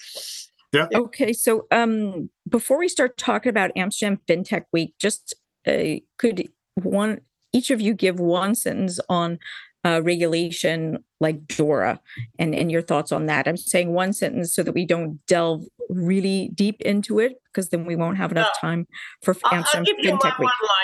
Yeah. 0.74 0.88
Okay. 0.94 1.32
So 1.32 1.66
um, 1.72 2.30
before 2.48 2.78
we 2.78 2.90
start 2.90 3.18
talking 3.18 3.50
about 3.50 3.72
Amsterdam 3.78 4.20
FinTech 4.28 4.66
Week, 4.74 4.94
just 5.00 5.34
uh, 5.66 5.96
could 6.18 6.50
one 6.76 7.22
each 7.54 7.72
of 7.72 7.80
you 7.80 7.94
give 7.94 8.20
one 8.20 8.54
sentence 8.54 9.00
on 9.08 9.40
uh, 9.86 10.02
regulation 10.04 11.04
like 11.22 11.48
DORA 11.48 12.02
and, 12.38 12.54
and 12.54 12.70
your 12.70 12.82
thoughts 12.82 13.14
on 13.14 13.28
that. 13.28 13.48
I'm 13.48 13.56
saying 13.56 13.94
one 13.94 14.12
sentence 14.12 14.54
so 14.54 14.62
that 14.64 14.74
we 14.74 14.86
don't 14.86 15.26
delve 15.26 15.64
really 15.90 16.52
deep 16.54 16.82
into 16.82 17.20
it 17.20 17.42
because 17.46 17.70
then 17.70 17.86
we 17.86 17.96
won't 17.96 18.18
have 18.18 18.32
enough 18.32 18.52
time 18.60 18.88
for 19.24 19.36
I'll, 19.46 19.64
I'll 19.74 19.84
give 19.84 19.96
you 20.00 20.12
one 20.12 20.22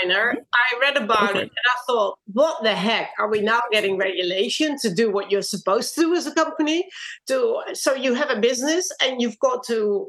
liner. 0.04 0.32
Mm-hmm. 0.32 0.39
I 0.54 0.80
read 0.80 0.97
about 0.97 1.32
okay. 1.32 1.39
it 1.39 1.43
and 1.43 1.51
I 1.51 1.78
thought, 1.86 2.20
what 2.32 2.64
the 2.64 2.74
heck? 2.74 3.12
Are 3.20 3.30
we 3.30 3.41
now 3.41 3.62
getting 3.72 3.97
regulation 3.97 4.78
to 4.82 4.93
do 4.93 5.12
what 5.12 5.32
you're 5.32 5.41
supposed 5.41 5.95
to 5.95 6.01
do 6.01 6.16
as 6.16 6.26
a 6.26 6.34
company? 6.34 6.88
To 7.28 7.62
so 7.74 7.93
you 7.93 8.14
have 8.14 8.30
a 8.30 8.39
business 8.39 8.89
and 9.01 9.22
you've 9.22 9.39
got 9.39 9.64
to 9.68 10.08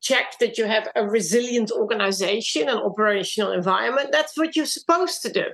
check 0.00 0.38
that 0.40 0.56
you 0.56 0.66
have 0.66 0.88
a 0.96 1.06
resilient 1.06 1.70
organization 1.70 2.68
and 2.68 2.80
operational 2.80 3.52
environment 3.52 4.10
that's 4.12 4.36
what 4.36 4.56
you're 4.56 4.66
supposed 4.66 5.22
to 5.22 5.32
do. 5.32 5.44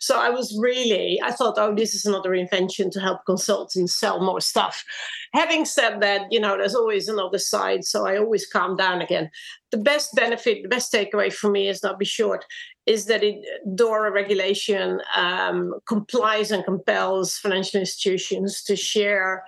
So 0.00 0.18
i 0.18 0.30
was 0.30 0.56
really 0.60 1.20
i 1.22 1.30
thought 1.32 1.58
oh 1.58 1.74
this 1.74 1.94
is 1.94 2.04
another 2.06 2.34
invention 2.34 2.90
to 2.90 3.00
help 3.00 3.24
consultants 3.26 3.94
sell 3.94 4.20
more 4.20 4.40
stuff. 4.40 4.84
Having 5.32 5.64
said 5.64 6.00
that 6.00 6.22
you 6.30 6.40
know 6.40 6.56
there's 6.56 6.74
always 6.74 7.08
another 7.08 7.38
side 7.38 7.84
so 7.84 8.06
i 8.06 8.16
always 8.16 8.46
calm 8.46 8.76
down 8.76 9.00
again. 9.00 9.30
The 9.72 9.78
best 9.78 10.14
benefit 10.14 10.62
the 10.62 10.68
best 10.68 10.92
takeaway 10.92 11.32
for 11.32 11.50
me 11.50 11.68
is 11.68 11.82
not 11.82 11.98
be 11.98 12.04
short 12.04 12.44
is 12.86 13.06
that 13.06 13.24
it 13.24 13.44
DORA 13.74 14.12
regulation 14.12 15.00
um, 15.16 15.74
complies 15.86 16.52
and 16.52 16.64
compels 16.64 17.36
financial 17.36 17.80
institutions 17.80 18.62
to 18.62 18.76
share 18.76 19.44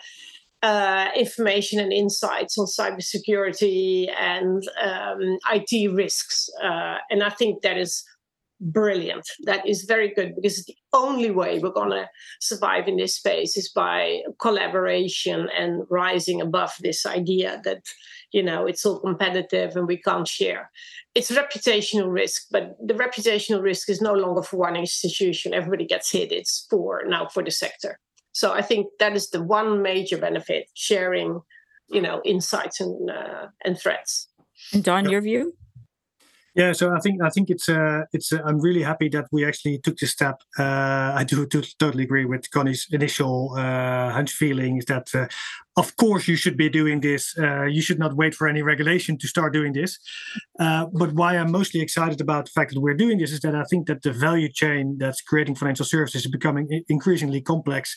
uh, 0.63 1.09
information 1.17 1.79
and 1.79 1.93
insights 1.93 2.59
on 2.59 2.67
cybersecurity 2.67 4.09
and 4.19 4.63
um, 4.83 5.39
IT 5.53 5.93
risks. 5.93 6.49
Uh, 6.63 6.97
and 7.11 7.23
I 7.23 7.31
think 7.31 7.63
that 7.63 7.79
is 7.79 8.05
brilliant. 8.61 9.25
That 9.45 9.67
is 9.69 9.85
very 9.85 10.13
good 10.13 10.35
because 10.35 10.65
the 10.65 10.77
only 10.93 11.31
way 11.31 11.59
we're 11.59 11.71
going 11.71 11.91
to 11.91 12.09
survive 12.41 12.89
in 12.89 12.97
this 12.97 13.15
space 13.15 13.57
is 13.57 13.71
by 13.71 14.23
collaboration 14.41 15.49
and 15.57 15.85
rising 15.91 16.41
above 16.41 16.75
this 16.81 17.07
idea 17.07 17.61
that, 17.65 17.83
you 18.33 18.43
know, 18.43 18.67
it's 18.67 18.85
all 18.85 18.99
competitive 18.99 19.77
and 19.77 19.87
we 19.87 19.97
can't 19.97 20.27
share. 20.27 20.71
It's 21.15 21.31
reputational 21.31 22.13
risk, 22.13 22.47
but 22.51 22.77
the 22.85 22.95
reputational 22.95 23.63
risk 23.63 23.89
is 23.89 24.01
no 24.01 24.13
longer 24.13 24.43
for 24.43 24.57
one 24.57 24.77
institution. 24.77 25.55
Everybody 25.55 25.87
gets 25.87 26.11
hit. 26.11 26.33
It's 26.33 26.67
for 26.69 27.05
now 27.07 27.29
for 27.29 27.45
the 27.45 27.51
sector. 27.51 28.01
So 28.33 28.53
I 28.53 28.63
think 28.63 28.87
that 28.99 29.15
is 29.15 29.31
the 29.31 29.43
one 29.43 29.83
major 29.83 30.19
benefit: 30.19 30.67
sharing, 30.75 31.41
you 31.89 32.01
know, 32.01 32.21
insights 32.25 32.81
and 32.81 33.11
uh, 33.11 33.47
and 33.65 33.79
threats. 33.79 34.29
And 34.73 34.85
Don, 34.85 35.09
your 35.09 35.21
view? 35.21 35.55
Yeah, 36.59 36.73
so 36.73 36.93
I 36.93 36.99
think 36.99 37.23
I 37.23 37.31
think 37.31 37.51
it's 37.51 37.69
uh, 37.69 38.03
it's 38.13 38.33
uh, 38.33 38.41
I'm 38.45 38.61
really 38.61 38.83
happy 38.83 39.09
that 39.11 39.27
we 39.31 39.47
actually 39.47 39.79
took 39.79 39.97
this 39.97 40.11
step. 40.11 40.43
Uh, 40.59 41.13
I 41.15 41.23
do, 41.25 41.47
do 41.47 41.63
totally 41.79 42.03
agree 42.03 42.25
with 42.25 42.51
Conny's 42.51 42.89
initial 42.91 43.55
uh, 43.57 44.11
hunch 44.11 44.33
feeling 44.33 44.79
is 44.79 44.87
that 44.87 45.07
uh, 45.15 45.29
of 45.77 45.95
course 45.95 46.27
you 46.27 46.35
should 46.35 46.57
be 46.57 46.69
doing 46.69 46.99
this. 47.01 47.33
Uh, 47.39 47.63
you 47.63 47.81
should 47.81 48.01
not 48.01 48.17
wait 48.17 48.35
for 48.35 48.49
any 48.49 48.63
regulation 48.63 49.17
to 49.19 49.29
start 49.29 49.53
doing 49.53 49.73
this. 49.73 50.01
Uh, 50.59 50.87
but 50.93 51.13
why 51.13 51.37
I'm 51.37 51.53
mostly 51.53 51.81
excited 51.81 52.21
about 52.21 52.47
the 52.47 52.51
fact 52.51 52.75
that 52.75 52.81
we're 52.81 52.97
doing 53.05 53.19
this 53.19 53.31
is 53.31 53.39
that 53.43 53.55
I 53.55 53.63
think 53.71 53.87
that 53.87 54.03
the 54.03 54.11
value 54.11 54.49
chain 54.53 54.97
that's 54.99 55.21
creating 55.21 55.55
financial 55.55 55.85
services 55.85 56.25
is 56.25 56.31
becoming 56.31 56.83
increasingly 56.89 57.41
complex, 57.41 57.97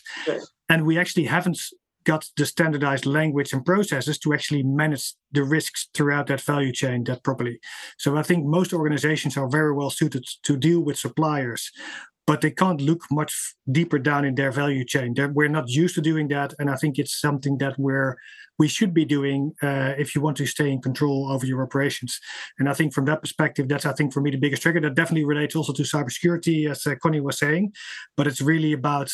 and 0.70 0.86
we 0.86 0.99
actually 0.99 1.26
haven't 1.26 1.57
got 2.04 2.26
the 2.38 2.45
standardized 2.45 3.06
language 3.06 3.54
and 3.54 3.66
processes 3.66 4.18
to 4.20 4.34
actually 4.34 4.64
manage 4.64 5.14
the 5.32 5.43
risks 5.43 5.89
throughout 5.93 6.28
that 6.28 6.41
value 6.41 6.72
chain 6.72 7.04
that 7.06 7.24
properly. 7.24 7.60
So 7.97 8.18
I 8.18 8.24
think 8.24 8.45
most 8.45 8.74
organizations 8.74 9.38
are 9.38 9.49
very 9.49 9.74
well 9.74 9.89
suited 9.89 10.26
to 10.43 10.58
deal 10.58 10.82
with 10.82 10.97
suppliers, 10.97 11.72
but 12.28 12.41
they 12.41 12.52
can't 12.52 12.82
look 12.82 13.02
much 13.12 13.56
deeper 13.72 13.99
down 13.99 14.26
in 14.26 14.36
their 14.36 14.52
value 14.52 14.86
chain. 14.86 15.14
They're, 15.14 15.30
we're 15.30 15.49
not 15.49 15.70
used 15.70 15.95
to 15.95 16.02
doing 16.02 16.28
that, 16.30 16.54
and 16.60 16.70
I 16.70 16.76
think 16.76 16.97
it's 16.97 17.20
something 17.20 17.58
that 17.58 17.78
we're 17.78 18.18
we 18.60 18.68
should 18.68 18.93
be 18.93 19.06
doing 19.06 19.54
uh, 19.64 19.93
if 19.97 20.14
you 20.14 20.22
want 20.22 20.38
to 20.38 20.45
stay 20.45 20.70
in 20.72 20.82
control 20.82 21.32
over 21.32 21.47
your 21.47 21.64
operations. 21.64 22.20
And 22.60 22.70
I 22.70 22.74
think 22.74 22.93
from 22.93 23.06
that 23.06 23.22
perspective, 23.22 23.68
that's 23.68 23.88
I 23.88 23.93
think 23.93 24.14
for 24.14 24.22
me 24.22 24.30
the 24.30 24.38
biggest 24.38 24.62
trigger. 24.62 24.80
That 24.82 24.93
definitely 24.93 25.26
relates 25.26 25.56
also 25.56 25.74
to 25.74 25.84
cybersecurity, 25.84 26.70
as 26.70 26.86
uh, 26.86 26.95
Conny 27.02 27.22
was 27.22 27.39
saying, 27.39 27.74
but 28.16 28.28
it's 28.28 28.41
really 28.41 28.74
about 28.74 29.12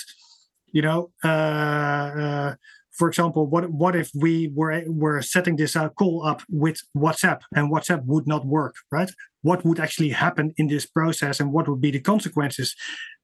you 0.74 0.82
know. 0.82 1.12
Uh, 1.24 1.28
uh 1.28 2.56
for 2.98 3.08
example, 3.08 3.45
what 3.48 3.70
what 3.70 3.95
if 3.95 4.10
we 4.16 4.52
were 4.56 4.84
were 4.88 5.22
setting 5.22 5.56
this 5.56 5.76
uh, 5.76 5.89
call 5.89 6.26
up 6.26 6.41
with 6.50 6.80
WhatsApp 6.95 7.41
and 7.56 7.72
WhatsApp 7.72 8.04
would 8.06 8.28
not 8.28 8.45
work, 8.45 8.76
right? 8.91 9.12
What 9.43 9.64
would 9.64 9.80
actually 9.80 10.10
happen 10.10 10.54
in 10.58 10.68
this 10.68 10.86
process 10.86 11.39
and 11.39 11.54
what 11.54 11.68
would 11.68 11.80
be 11.80 11.91
the 11.91 12.00
consequences? 12.00 12.76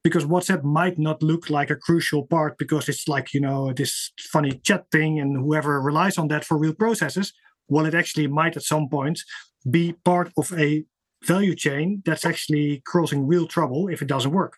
Because 0.04 0.24
WhatsApp 0.24 0.62
might 0.62 0.98
not 0.98 1.22
look 1.22 1.50
like 1.50 1.70
a 1.70 1.76
crucial 1.76 2.26
part 2.26 2.56
because 2.56 2.88
it's 2.88 3.08
like 3.08 3.34
you 3.34 3.40
know 3.40 3.72
this 3.72 4.12
funny 4.32 4.60
chat 4.62 4.84
thing 4.92 5.18
and 5.18 5.36
whoever 5.36 5.80
relies 5.80 6.18
on 6.18 6.28
that 6.28 6.44
for 6.44 6.56
real 6.56 6.74
processes. 6.74 7.32
Well, 7.68 7.86
it 7.86 7.94
actually 7.94 8.28
might 8.28 8.56
at 8.56 8.62
some 8.62 8.88
point 8.88 9.20
be 9.68 9.94
part 10.04 10.30
of 10.36 10.52
a 10.52 10.84
value 11.24 11.54
chain 11.54 12.02
that's 12.04 12.26
actually 12.26 12.82
causing 12.86 13.26
real 13.26 13.46
trouble 13.46 13.88
if 13.88 14.02
it 14.02 14.08
doesn't 14.08 14.32
work. 14.32 14.54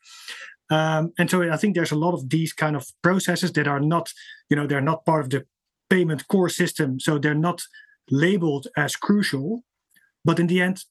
Um, 0.71 1.13
and 1.19 1.31
so 1.31 1.43
I 1.51 1.57
think 1.57 1.75
there's 1.75 1.93
a 1.93 1.97
lot 1.99 2.15
of 2.15 2.29
these 2.29 2.53
kind 2.53 2.77
of 2.77 2.87
processes 3.03 3.53
that 3.53 3.69
are 3.69 3.81
not, 3.81 4.13
you 4.51 4.57
know, 4.57 4.67
they're 4.67 4.81
not 4.81 5.05
part 5.05 5.25
of 5.25 5.31
the 5.31 5.45
payment 5.89 6.27
core 6.29 6.49
system, 6.49 6.99
so 6.99 7.19
they're 7.19 7.35
not 7.35 7.63
labeled 8.11 8.67
as 8.77 8.97
crucial. 8.97 9.63
But 10.25 10.41
in 10.41 10.49
the 10.49 10.61
end, 10.61 10.85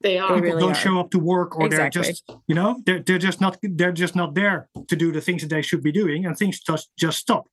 they 0.00 0.18
are. 0.18 0.28
People 0.28 0.42
really 0.42 0.60
don't 0.60 0.72
are. 0.72 0.74
show 0.74 1.00
up 1.00 1.10
to 1.10 1.18
work, 1.18 1.58
or 1.58 1.66
Exactly. 1.66 2.02
they're 2.02 2.12
just, 2.12 2.32
you 2.46 2.54
know, 2.54 2.80
they're 2.86 3.00
they're 3.00 3.18
just 3.18 3.40
not 3.40 3.58
they're 3.62 3.92
just 3.92 4.16
not 4.16 4.34
there 4.34 4.68
to 4.88 4.96
do 4.96 5.12
the 5.12 5.20
things 5.20 5.42
that 5.42 5.48
they 5.48 5.62
should 5.62 5.82
be 5.82 5.92
doing, 5.92 6.24
and 6.24 6.36
things 6.36 6.60
just 6.60 6.90
just 6.96 7.18
stop. 7.18 7.48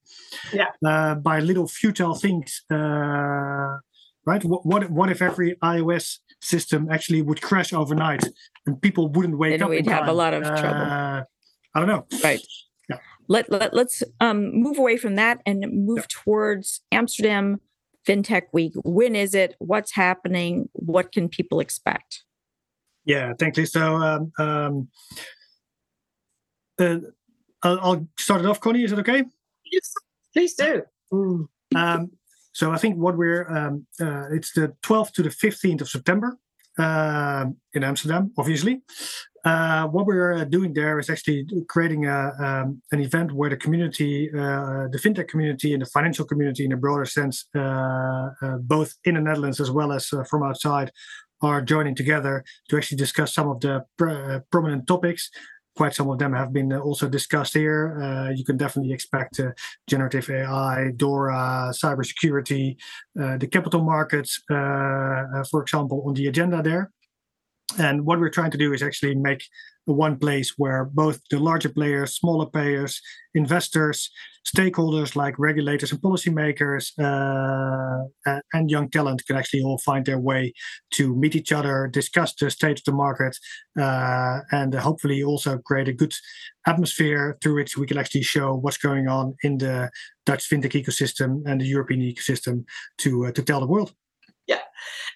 Yeah. 0.53 0.67
Uh, 0.85 1.15
by 1.15 1.39
little 1.39 1.67
futile 1.67 2.15
things. 2.15 2.63
Uh, 2.71 3.77
right. 4.25 4.43
What, 4.43 4.65
what 4.65 4.89
what 4.89 5.09
if 5.09 5.21
every 5.21 5.55
iOS 5.63 6.19
system 6.39 6.87
actually 6.91 7.21
would 7.21 7.41
crash 7.41 7.73
overnight 7.73 8.23
and 8.65 8.81
people 8.81 9.09
wouldn't 9.09 9.37
wake 9.37 9.61
up? 9.61 9.69
we'd 9.69 9.87
have 9.87 10.07
a 10.07 10.13
lot 10.13 10.33
of 10.33 10.43
trouble. 10.43 11.25
Uh, 11.77 11.81
I 11.81 11.85
don't 11.85 11.87
know. 11.87 12.19
Right. 12.23 12.41
Yeah. 12.89 12.97
Let, 13.27 13.51
let 13.51 13.73
let's 13.73 14.03
um, 14.19 14.51
move 14.53 14.77
away 14.77 14.97
from 14.97 15.15
that 15.15 15.41
and 15.45 15.65
move 15.71 16.07
towards 16.07 16.81
Amsterdam 16.91 17.61
FinTech 18.07 18.43
Week. 18.53 18.73
When 18.83 19.15
is 19.15 19.33
it? 19.33 19.55
What's 19.59 19.93
happening? 19.93 20.69
What 20.73 21.11
can 21.11 21.29
people 21.29 21.59
expect? 21.59 22.23
Yeah, 23.05 23.33
thank 23.37 23.57
you. 23.57 23.65
So 23.65 23.95
um, 23.95 24.31
um, 24.37 24.87
uh, 26.79 26.97
I'll, 27.63 27.79
I'll 27.79 28.07
start 28.19 28.41
it 28.41 28.47
off, 28.47 28.59
Conny. 28.59 28.83
Is 28.83 28.91
it 28.91 28.99
okay? 28.99 29.23
Yes, 29.71 29.93
please 30.33 30.55
do. 30.55 30.83
Um, 31.75 32.11
so 32.53 32.71
I 32.71 32.77
think 32.77 32.97
what 32.97 33.17
we're 33.17 33.47
um, 33.55 33.85
uh, 33.99 34.29
it's 34.31 34.53
the 34.53 34.73
12th 34.83 35.11
to 35.13 35.23
the 35.23 35.29
15th 35.29 35.81
of 35.81 35.89
September 35.89 36.37
um, 36.77 37.57
in 37.73 37.83
Amsterdam, 37.83 38.31
obviously. 38.37 38.81
Uh, 39.47 39.87
what 39.87 40.05
we're 40.05 40.43
doing 40.43 40.73
there 40.73 40.99
is 40.99 41.09
actually 41.09 41.47
creating 41.69 42.05
a, 42.05 42.33
um, 42.37 42.81
an 42.91 42.99
event 42.99 43.31
where 43.31 43.49
the 43.49 43.55
community, 43.55 44.29
uh, 44.33 44.89
the 44.91 44.99
fintech 45.01 45.29
community, 45.29 45.71
and 45.71 45.81
the 45.83 45.85
financial 45.85 46.25
community, 46.25 46.65
in 46.65 46.73
a 46.73 46.75
broader 46.75 47.05
sense, 47.05 47.45
uh, 47.55 48.29
uh, 48.41 48.57
both 48.59 48.93
in 49.05 49.15
the 49.15 49.21
Netherlands 49.21 49.61
as 49.61 49.71
well 49.71 49.93
as 49.93 50.11
uh, 50.11 50.21
from 50.25 50.43
outside, 50.43 50.91
are 51.41 51.61
joining 51.61 51.95
together 51.95 52.43
to 52.67 52.75
actually 52.75 52.97
discuss 52.97 53.33
some 53.33 53.47
of 53.47 53.61
the 53.61 53.85
pr- 53.97 54.09
uh, 54.09 54.39
prominent 54.51 54.85
topics. 54.85 55.29
Quite 55.77 55.95
some 55.95 56.09
of 56.09 56.19
them 56.19 56.33
have 56.33 56.51
been 56.51 56.73
also 56.73 57.07
discussed 57.07 57.53
here. 57.53 58.33
You 58.35 58.43
can 58.43 58.57
definitely 58.57 58.91
expect 58.93 59.39
generative 59.87 60.27
AI, 60.27 60.91
DORA, 60.97 61.71
cybersecurity, 61.71 62.77
the 63.13 63.47
capital 63.47 63.83
markets, 63.83 64.41
for 64.47 65.61
example, 65.61 66.03
on 66.07 66.15
the 66.15 66.25
agenda 66.25 66.63
there. 66.63 66.89
And 67.77 68.05
what 68.05 68.19
we're 68.19 68.29
trying 68.29 68.51
to 68.51 68.57
do 68.57 68.73
is 68.73 68.81
actually 68.81 69.15
make 69.15 69.43
one 69.85 70.17
place 70.17 70.53
where 70.57 70.85
both 70.85 71.19
the 71.29 71.39
larger 71.39 71.69
players, 71.69 72.15
smaller 72.15 72.45
players, 72.45 73.01
investors, 73.33 74.09
stakeholders 74.45 75.15
like 75.15 75.37
regulators 75.37 75.91
and 75.91 76.01
policymakers, 76.01 76.91
uh, 76.99 78.39
and 78.53 78.71
young 78.71 78.89
talent 78.89 79.25
can 79.25 79.35
actually 79.35 79.61
all 79.61 79.77
find 79.79 80.05
their 80.05 80.19
way 80.19 80.53
to 80.93 81.15
meet 81.15 81.35
each 81.35 81.51
other, 81.51 81.87
discuss 81.87 82.33
the 82.35 82.49
state 82.49 82.79
of 82.79 82.83
the 82.85 82.91
market, 82.91 83.37
uh, 83.79 84.39
and 84.51 84.73
hopefully 84.73 85.23
also 85.23 85.57
create 85.59 85.87
a 85.87 85.93
good 85.93 86.13
atmosphere 86.65 87.37
through 87.41 87.55
which 87.55 87.77
we 87.77 87.85
can 87.85 87.97
actually 87.97 88.23
show 88.23 88.55
what's 88.55 88.77
going 88.77 89.07
on 89.07 89.35
in 89.43 89.57
the 89.57 89.89
Dutch 90.25 90.49
fintech 90.49 90.71
ecosystem 90.71 91.43
and 91.45 91.61
the 91.61 91.65
European 91.65 92.01
ecosystem 92.01 92.65
to 92.99 93.25
uh, 93.25 93.31
to 93.31 93.43
tell 93.43 93.59
the 93.59 93.67
world. 93.67 93.93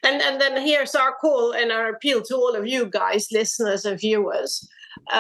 And 0.03 0.21
and 0.21 0.41
then 0.41 0.65
here's 0.65 0.95
our 0.95 1.13
call 1.13 1.51
and 1.51 1.71
our 1.71 1.89
appeal 1.89 2.21
to 2.23 2.35
all 2.35 2.55
of 2.55 2.67
you 2.67 2.85
guys, 2.85 3.27
listeners 3.31 3.85
and 3.85 3.99
viewers. 3.99 4.67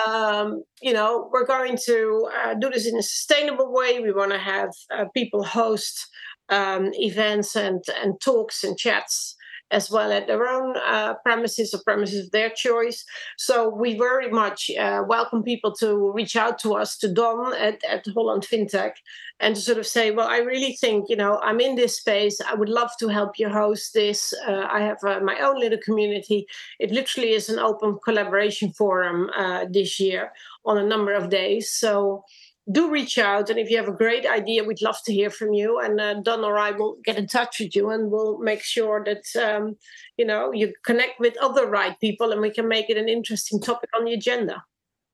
Um, 0.05 0.63
you 0.81 0.93
know, 0.93 1.29
we're 1.31 1.45
going 1.45 1.77
to 1.85 2.29
uh, 2.43 2.53
do 2.55 2.69
this 2.69 2.87
in 2.87 2.97
a 2.97 3.03
sustainable 3.03 3.71
way. 3.71 3.99
We 3.99 4.11
want 4.11 4.31
to 4.31 4.39
have 4.39 4.71
uh, 4.93 5.05
people 5.13 5.43
host 5.43 6.07
um, 6.49 6.91
events 6.93 7.55
and 7.55 7.83
and 8.01 8.19
talks 8.21 8.63
and 8.63 8.77
chats 8.77 9.35
as 9.71 9.89
well 9.89 10.11
at 10.11 10.27
their 10.27 10.47
own 10.47 10.75
uh, 10.85 11.13
premises 11.23 11.73
or 11.73 11.81
premises 11.83 12.25
of 12.25 12.31
their 12.31 12.49
choice. 12.49 13.05
So 13.37 13.69
we 13.69 13.97
very 13.97 14.29
much 14.29 14.69
uh, 14.77 15.03
welcome 15.07 15.43
people 15.43 15.73
to 15.75 16.11
reach 16.11 16.35
out 16.35 16.59
to 16.59 16.73
us, 16.73 16.97
to 16.97 17.11
Don 17.11 17.55
at, 17.55 17.83
at 17.83 18.05
Holland 18.13 18.43
FinTech, 18.43 18.93
and 19.39 19.55
to 19.55 19.61
sort 19.61 19.77
of 19.77 19.87
say, 19.87 20.11
well, 20.11 20.27
I 20.27 20.39
really 20.39 20.73
think, 20.73 21.09
you 21.09 21.15
know, 21.15 21.39
I'm 21.41 21.59
in 21.59 21.75
this 21.75 21.97
space. 21.97 22.39
I 22.41 22.53
would 22.53 22.69
love 22.69 22.91
to 22.99 23.07
help 23.07 23.39
you 23.39 23.49
host 23.49 23.93
this. 23.93 24.33
Uh, 24.47 24.67
I 24.69 24.81
have 24.81 24.97
uh, 25.03 25.19
my 25.21 25.39
own 25.39 25.59
little 25.59 25.79
community. 25.83 26.45
It 26.79 26.91
literally 26.91 27.31
is 27.31 27.49
an 27.49 27.57
open 27.57 27.97
collaboration 28.03 28.73
forum 28.73 29.29
uh, 29.35 29.65
this 29.71 29.99
year 29.99 30.31
on 30.65 30.77
a 30.77 30.85
number 30.85 31.13
of 31.13 31.29
days. 31.29 31.71
So 31.71 32.23
do 32.71 32.91
reach 32.91 33.17
out. 33.17 33.49
And 33.49 33.57
if 33.57 33.69
you 33.69 33.77
have 33.77 33.87
a 33.87 33.93
great 33.93 34.25
idea, 34.25 34.63
we'd 34.63 34.81
love 34.81 34.97
to 35.05 35.13
hear 35.13 35.29
from 35.29 35.53
you. 35.53 35.79
And 35.79 35.99
uh, 35.99 36.15
Don 36.21 36.43
or 36.43 36.57
I 36.57 36.71
will 36.71 36.97
get 37.03 37.17
in 37.17 37.27
touch 37.27 37.59
with 37.59 37.75
you 37.75 37.89
and 37.89 38.11
we'll 38.11 38.37
make 38.39 38.61
sure 38.61 39.03
that, 39.03 39.23
um, 39.41 39.77
you 40.17 40.25
know, 40.25 40.51
you 40.53 40.73
connect 40.85 41.19
with 41.19 41.35
other 41.41 41.65
right 41.65 41.99
people 41.99 42.31
and 42.31 42.41
we 42.41 42.51
can 42.51 42.67
make 42.67 42.89
it 42.89 42.97
an 42.97 43.09
interesting 43.09 43.59
topic 43.59 43.89
on 43.97 44.05
the 44.05 44.13
agenda. 44.13 44.63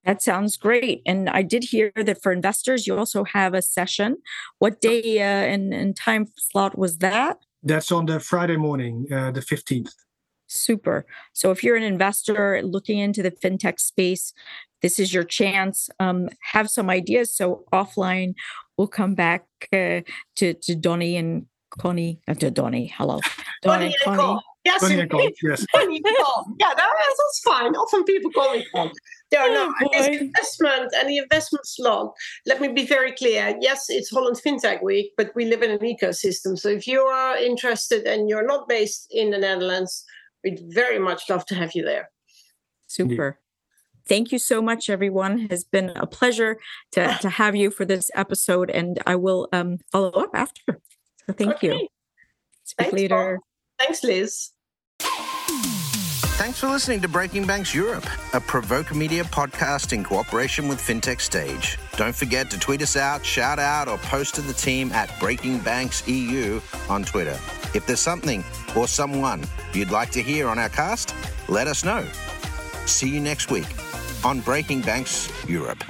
That 0.03 0.21
sounds 0.21 0.55
great. 0.57 1.01
And 1.05 1.29
I 1.29 1.41
did 1.41 1.65
hear 1.65 1.91
that 1.95 2.21
for 2.21 2.31
investors, 2.31 2.87
you 2.87 2.97
also 2.97 3.23
have 3.25 3.53
a 3.53 3.61
session. 3.61 4.17
What 4.59 4.79
day 4.79 5.19
uh, 5.19 5.23
and, 5.23 5.73
and 5.73 5.95
time 5.95 6.27
slot 6.37 6.77
was 6.77 6.99
that? 6.99 7.39
That's 7.63 7.91
on 7.91 8.05
the 8.05 8.19
Friday 8.19 8.55
morning, 8.55 9.07
uh, 9.11 9.31
the 9.31 9.41
15th. 9.41 9.91
Super. 10.47 11.05
So 11.33 11.51
if 11.51 11.61
you're 11.61 11.75
an 11.75 11.83
investor 11.83 12.61
looking 12.63 12.99
into 12.99 13.21
the 13.21 13.31
fintech 13.31 13.79
space, 13.79 14.31
this 14.81 14.99
is 14.99 15.13
your 15.13 15.23
chance. 15.23 15.89
Um, 15.99 16.29
have 16.41 16.69
some 16.69 16.89
ideas. 16.89 17.35
So 17.35 17.65
offline, 17.73 18.33
we'll 18.77 18.87
come 18.87 19.15
back 19.15 19.45
uh, 19.73 20.01
to 20.37 20.53
to 20.53 20.75
Donnie 20.75 21.17
and 21.17 21.45
Conny. 21.69 22.19
Uh, 22.27 22.33
to 22.35 22.51
Donnie. 22.51 22.93
Hello, 22.95 23.19
Donnie 23.61 23.95
Bonnie 23.95 23.95
and 24.05 24.19
Cole. 24.19 24.41
Yes, 24.65 24.81
Bonnie 24.81 24.99
and 24.99 25.11
indeed. 25.11 25.33
Cole, 25.41 25.49
yes. 25.51 25.65
Bonnie 25.73 26.01
and 26.03 26.17
Cole. 26.17 26.45
Yeah, 26.59 26.73
that, 26.75 26.89
that's 26.97 27.39
fine. 27.45 27.73
Often 27.75 28.03
people 28.03 28.31
call 28.31 28.53
me 28.53 28.65
Cole. 28.75 28.91
There 29.31 29.39
are 29.41 29.49
no 29.53 29.73
Oh, 29.81 30.03
investment 30.07 30.91
and 30.95 31.09
the 31.09 31.17
investment 31.19 31.65
slot. 31.65 32.13
Let 32.45 32.59
me 32.61 32.67
be 32.69 32.85
very 32.85 33.13
clear. 33.13 33.57
Yes, 33.61 33.85
it's 33.89 34.09
Holland 34.09 34.37
FinTech 34.45 34.83
Week, 34.83 35.11
but 35.17 35.31
we 35.35 35.45
live 35.45 35.63
in 35.63 35.71
an 35.71 35.79
ecosystem. 35.79 36.57
So 36.57 36.67
if 36.69 36.85
you 36.85 37.01
are 37.01 37.37
interested 37.37 38.05
and 38.05 38.27
you're 38.29 38.45
not 38.45 38.67
based 38.67 39.07
in 39.11 39.31
the 39.31 39.37
Netherlands, 39.37 40.03
we'd 40.43 40.61
very 40.69 40.99
much 40.99 41.29
love 41.29 41.45
to 41.47 41.55
have 41.55 41.71
you 41.73 41.83
there. 41.83 42.09
Super. 42.87 43.39
Thank 44.07 44.31
you 44.31 44.39
so 44.39 44.61
much, 44.61 44.89
everyone. 44.89 45.39
It 45.41 45.51
has 45.51 45.63
been 45.63 45.89
a 45.95 46.07
pleasure 46.07 46.57
to, 46.93 47.17
to 47.21 47.29
have 47.29 47.55
you 47.55 47.69
for 47.69 47.85
this 47.85 48.09
episode, 48.15 48.69
and 48.69 48.99
I 49.05 49.15
will 49.15 49.49
um, 49.51 49.79
follow 49.91 50.11
up 50.11 50.31
after. 50.33 50.79
So 51.27 51.33
thank 51.33 51.61
you. 51.61 51.89
Speak 52.63 52.87
Thanks, 52.87 52.93
later. 52.93 53.39
Thanks, 53.77 54.03
Liz. 54.03 54.51
Thanks 56.37 56.59
for 56.59 56.67
listening 56.67 57.01
to 57.01 57.07
Breaking 57.07 57.47
Banks 57.47 57.73
Europe, 57.73 58.05
a 58.33 58.39
Provoke 58.39 58.93
Media 58.93 59.23
podcast 59.23 59.91
in 59.91 60.03
cooperation 60.03 60.67
with 60.67 60.79
FinTech 60.79 61.19
Stage. 61.19 61.79
Don't 61.97 62.15
forget 62.15 62.51
to 62.51 62.59
tweet 62.59 62.81
us 62.83 62.95
out, 62.95 63.25
shout 63.25 63.57
out, 63.57 63.87
or 63.87 63.97
post 63.97 64.35
to 64.35 64.41
the 64.41 64.53
team 64.53 64.91
at 64.91 65.11
Breaking 65.19 65.57
Banks 65.59 66.07
EU 66.07 66.61
on 66.89 67.03
Twitter. 67.03 67.37
If 67.73 67.87
there's 67.87 67.99
something 67.99 68.43
or 68.75 68.87
someone 68.87 69.43
you'd 69.73 69.89
like 69.89 70.11
to 70.11 70.21
hear 70.21 70.47
on 70.47 70.59
our 70.59 70.69
cast, 70.69 71.15
let 71.49 71.67
us 71.67 71.83
know. 71.83 72.05
See 72.87 73.09
you 73.09 73.19
next 73.19 73.51
week 73.51 73.67
on 74.23 74.39
Breaking 74.39 74.81
Banks 74.81 75.29
Europe. 75.47 75.83